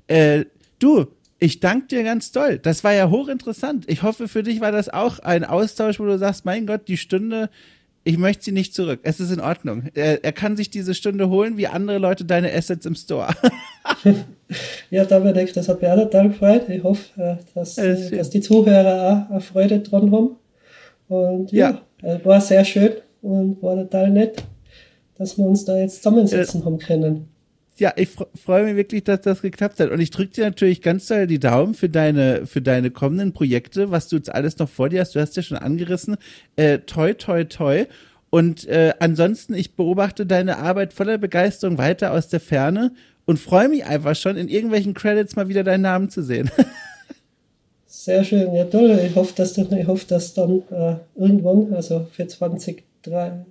Äh, 0.07 0.45
du, 0.79 1.05
ich 1.37 1.59
danke 1.59 1.87
dir 1.87 2.03
ganz 2.03 2.31
doll. 2.31 2.57
Das 2.57 2.83
war 2.83 2.93
ja 2.93 3.11
hochinteressant. 3.11 3.85
Ich 3.87 4.01
hoffe, 4.01 4.27
für 4.27 4.41
dich 4.41 4.59
war 4.59 4.71
das 4.71 4.89
auch 4.89 5.19
ein 5.19 5.43
Austausch, 5.43 5.99
wo 5.99 6.05
du 6.05 6.17
sagst, 6.17 6.45
mein 6.45 6.65
Gott, 6.65 6.87
die 6.87 6.97
Stunde, 6.97 7.51
ich 8.03 8.17
möchte 8.17 8.45
sie 8.45 8.51
nicht 8.51 8.73
zurück. 8.73 9.01
Es 9.03 9.19
ist 9.19 9.31
in 9.31 9.39
Ordnung. 9.39 9.83
Er, 9.93 10.23
er 10.23 10.31
kann 10.31 10.57
sich 10.57 10.71
diese 10.71 10.95
Stunde 10.95 11.29
holen, 11.29 11.57
wie 11.57 11.67
andere 11.67 11.99
Leute 11.99 12.25
deine 12.25 12.51
Assets 12.51 12.87
im 12.87 12.95
Store. 12.95 13.35
ja, 14.89 15.05
Dominik, 15.05 15.53
das 15.53 15.69
hat 15.69 15.79
mich 15.79 15.91
auch 15.91 15.97
total 15.97 16.29
gefreut. 16.29 16.69
Ich 16.69 16.81
hoffe, 16.81 17.21
äh, 17.21 17.35
dass, 17.53 17.77
äh, 17.77 18.17
dass 18.17 18.31
die 18.31 18.41
Zuhörer 18.41 19.27
auch 19.31 19.43
Freude 19.43 19.79
dran 19.81 20.11
haben. 20.11 20.37
Und 21.11 21.51
ja, 21.51 21.81
ja. 22.01 22.23
war 22.23 22.39
sehr 22.39 22.63
schön 22.63 22.93
und 23.21 23.61
war 23.61 23.75
total 23.75 24.11
nett, 24.11 24.45
dass 25.17 25.37
wir 25.37 25.43
uns 25.43 25.65
da 25.65 25.77
jetzt 25.77 25.97
zusammensetzen 25.97 26.61
ja. 26.61 26.65
haben 26.65 26.79
können. 26.79 27.27
Ja, 27.75 27.91
ich 27.97 28.09
freue 28.41 28.63
mich 28.63 28.77
wirklich, 28.77 29.03
dass 29.03 29.19
das 29.19 29.41
geklappt 29.41 29.81
hat. 29.81 29.89
Und 29.91 29.99
ich 29.99 30.11
drücke 30.11 30.31
dir 30.31 30.45
natürlich 30.45 30.81
ganz 30.81 31.07
doll 31.07 31.27
die 31.27 31.39
Daumen 31.39 31.73
für 31.73 31.89
deine, 31.89 32.45
für 32.45 32.61
deine 32.61 32.91
kommenden 32.91 33.33
Projekte, 33.33 33.91
was 33.91 34.07
du 34.07 34.15
jetzt 34.15 34.33
alles 34.33 34.57
noch 34.57 34.69
vor 34.69 34.87
dir 34.87 35.01
hast. 35.01 35.13
Du 35.13 35.19
hast 35.19 35.35
ja 35.35 35.43
schon 35.43 35.57
angerissen. 35.57 36.15
Äh, 36.55 36.79
toi, 36.79 37.13
toi, 37.13 37.43
toi. 37.43 37.87
Und 38.29 38.65
äh, 38.69 38.93
ansonsten, 38.99 39.53
ich 39.53 39.75
beobachte 39.75 40.25
deine 40.25 40.59
Arbeit 40.59 40.93
voller 40.93 41.17
Begeisterung 41.17 41.77
weiter 41.77 42.13
aus 42.13 42.29
der 42.29 42.39
Ferne 42.39 42.93
und 43.25 43.37
freue 43.37 43.67
mich 43.67 43.83
einfach 43.83 44.15
schon, 44.15 44.37
in 44.37 44.47
irgendwelchen 44.47 44.93
Credits 44.93 45.35
mal 45.35 45.49
wieder 45.49 45.65
deinen 45.65 45.81
Namen 45.81 46.09
zu 46.09 46.23
sehen. 46.23 46.49
Sehr 48.03 48.23
schön, 48.23 48.51
ja 48.55 48.65
toll. 48.65 48.99
Ich 49.05 49.13
hoffe, 49.13 49.33
dass, 49.35 49.55
ich 49.55 49.87
hoffe, 49.87 50.07
dass 50.07 50.33
dann 50.33 50.63
äh, 50.71 50.95
irgendwann, 51.15 51.71
also 51.71 52.07
für, 52.11 52.25
20, 52.25 52.83
für 53.03 53.45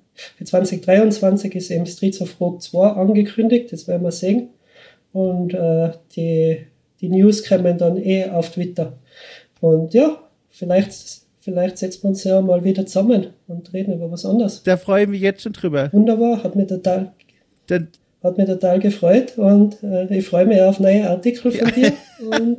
2023 0.45 1.55
ist 1.55 1.71
eben 1.71 1.87
Streets 1.87 2.21
of 2.21 2.41
Rogue 2.41 2.59
2 2.59 2.85
angekündigt, 2.95 3.73
das 3.73 3.87
werden 3.87 4.03
wir 4.03 4.11
sehen. 4.11 4.49
Und 5.13 5.55
äh, 5.55 5.93
die, 6.17 6.67
die 7.01 7.09
News 7.11 7.49
kommen 7.49 7.79
dann 7.79 7.97
eh 7.97 8.29
auf 8.29 8.51
Twitter. 8.51 8.95
Und 9.61 9.95
ja, 9.95 10.19
vielleicht, 10.49 11.21
vielleicht 11.39 11.79
setzen 11.79 12.03
wir 12.03 12.09
uns 12.09 12.25
ja 12.25 12.41
mal 12.41 12.65
wieder 12.65 12.85
zusammen 12.87 13.29
und 13.47 13.73
reden 13.73 13.95
über 13.95 14.11
was 14.11 14.27
anderes. 14.27 14.65
Da 14.65 14.77
freue 14.77 15.05
ich 15.05 15.09
mich 15.11 15.21
jetzt 15.21 15.43
schon 15.43 15.53
drüber. 15.53 15.93
Wunderbar, 15.93 16.43
hat 16.43 16.57
mir 16.57 16.67
total. 16.67 17.13
Dann 17.69 17.87
hat 18.23 18.37
mich 18.37 18.47
total 18.47 18.79
gefreut 18.79 19.39
und 19.39 19.83
äh, 19.83 20.07
ich 20.15 20.27
freue 20.29 20.45
mich 20.45 20.61
auf 20.61 20.79
neue 20.79 21.09
Artikel 21.09 21.53
von 21.53 21.73
dir. 21.73 21.93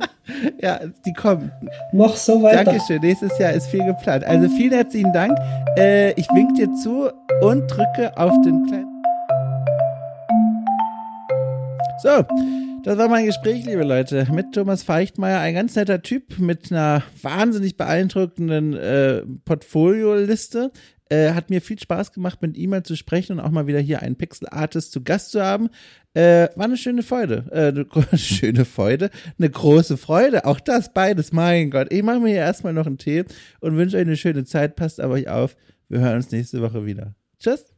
ja, 0.60 0.80
die 1.06 1.12
kommen. 1.12 1.52
Mach 1.92 2.16
so 2.16 2.42
weiter. 2.42 2.64
Dankeschön. 2.64 3.00
Nächstes 3.00 3.38
Jahr 3.38 3.52
ist 3.52 3.68
viel 3.68 3.84
geplant. 3.84 4.24
Also 4.24 4.48
vielen 4.48 4.72
herzlichen 4.72 5.12
Dank. 5.12 5.38
Äh, 5.78 6.12
ich 6.12 6.28
wink 6.30 6.56
dir 6.56 6.72
zu 6.74 7.10
und 7.42 7.68
drücke 7.68 8.16
auf 8.16 8.32
den 8.44 8.66
kleinen. 8.66 8.88
So, 12.02 12.24
das 12.82 12.98
war 12.98 13.06
mein 13.08 13.26
Gespräch, 13.26 13.64
liebe 13.64 13.84
Leute, 13.84 14.26
mit 14.32 14.52
Thomas 14.52 14.82
Feichtmeier, 14.82 15.38
ein 15.38 15.54
ganz 15.54 15.76
netter 15.76 16.02
Typ 16.02 16.40
mit 16.40 16.72
einer 16.72 17.04
wahnsinnig 17.22 17.76
beeindruckenden 17.76 18.74
äh, 18.76 19.22
Portfolioliste. 19.44 20.72
Äh, 21.12 21.34
hat 21.34 21.50
mir 21.50 21.60
viel 21.60 21.78
Spaß 21.78 22.12
gemacht, 22.12 22.40
mit 22.40 22.56
ihm 22.56 22.70
mal 22.70 22.84
zu 22.84 22.96
sprechen 22.96 23.34
und 23.34 23.40
auch 23.40 23.50
mal 23.50 23.66
wieder 23.66 23.80
hier 23.80 24.00
einen 24.00 24.16
Pixel-Artist 24.16 24.92
zu 24.92 25.02
Gast 25.02 25.32
zu 25.32 25.42
haben. 25.42 25.68
Äh, 26.14 26.48
war 26.56 26.64
eine 26.64 26.78
schöne 26.78 27.02
Freude. 27.02 27.44
Äh, 27.50 27.98
eine 28.08 28.18
schöne 28.18 28.64
Freude. 28.64 29.10
Eine 29.38 29.50
große 29.50 29.98
Freude. 29.98 30.46
Auch 30.46 30.58
das 30.58 30.94
beides. 30.94 31.30
Mein 31.30 31.70
Gott. 31.70 31.92
Ich 31.92 32.02
mache 32.02 32.20
mir 32.20 32.30
hier 32.30 32.38
erstmal 32.38 32.72
noch 32.72 32.86
einen 32.86 32.96
Tee 32.96 33.24
und 33.60 33.76
wünsche 33.76 33.98
euch 33.98 34.06
eine 34.06 34.16
schöne 34.16 34.44
Zeit. 34.44 34.74
Passt 34.74 35.00
aber 35.00 35.12
euch 35.12 35.28
auf. 35.28 35.54
Wir 35.90 36.00
hören 36.00 36.16
uns 36.16 36.30
nächste 36.30 36.62
Woche 36.62 36.86
wieder. 36.86 37.14
Tschüss. 37.38 37.71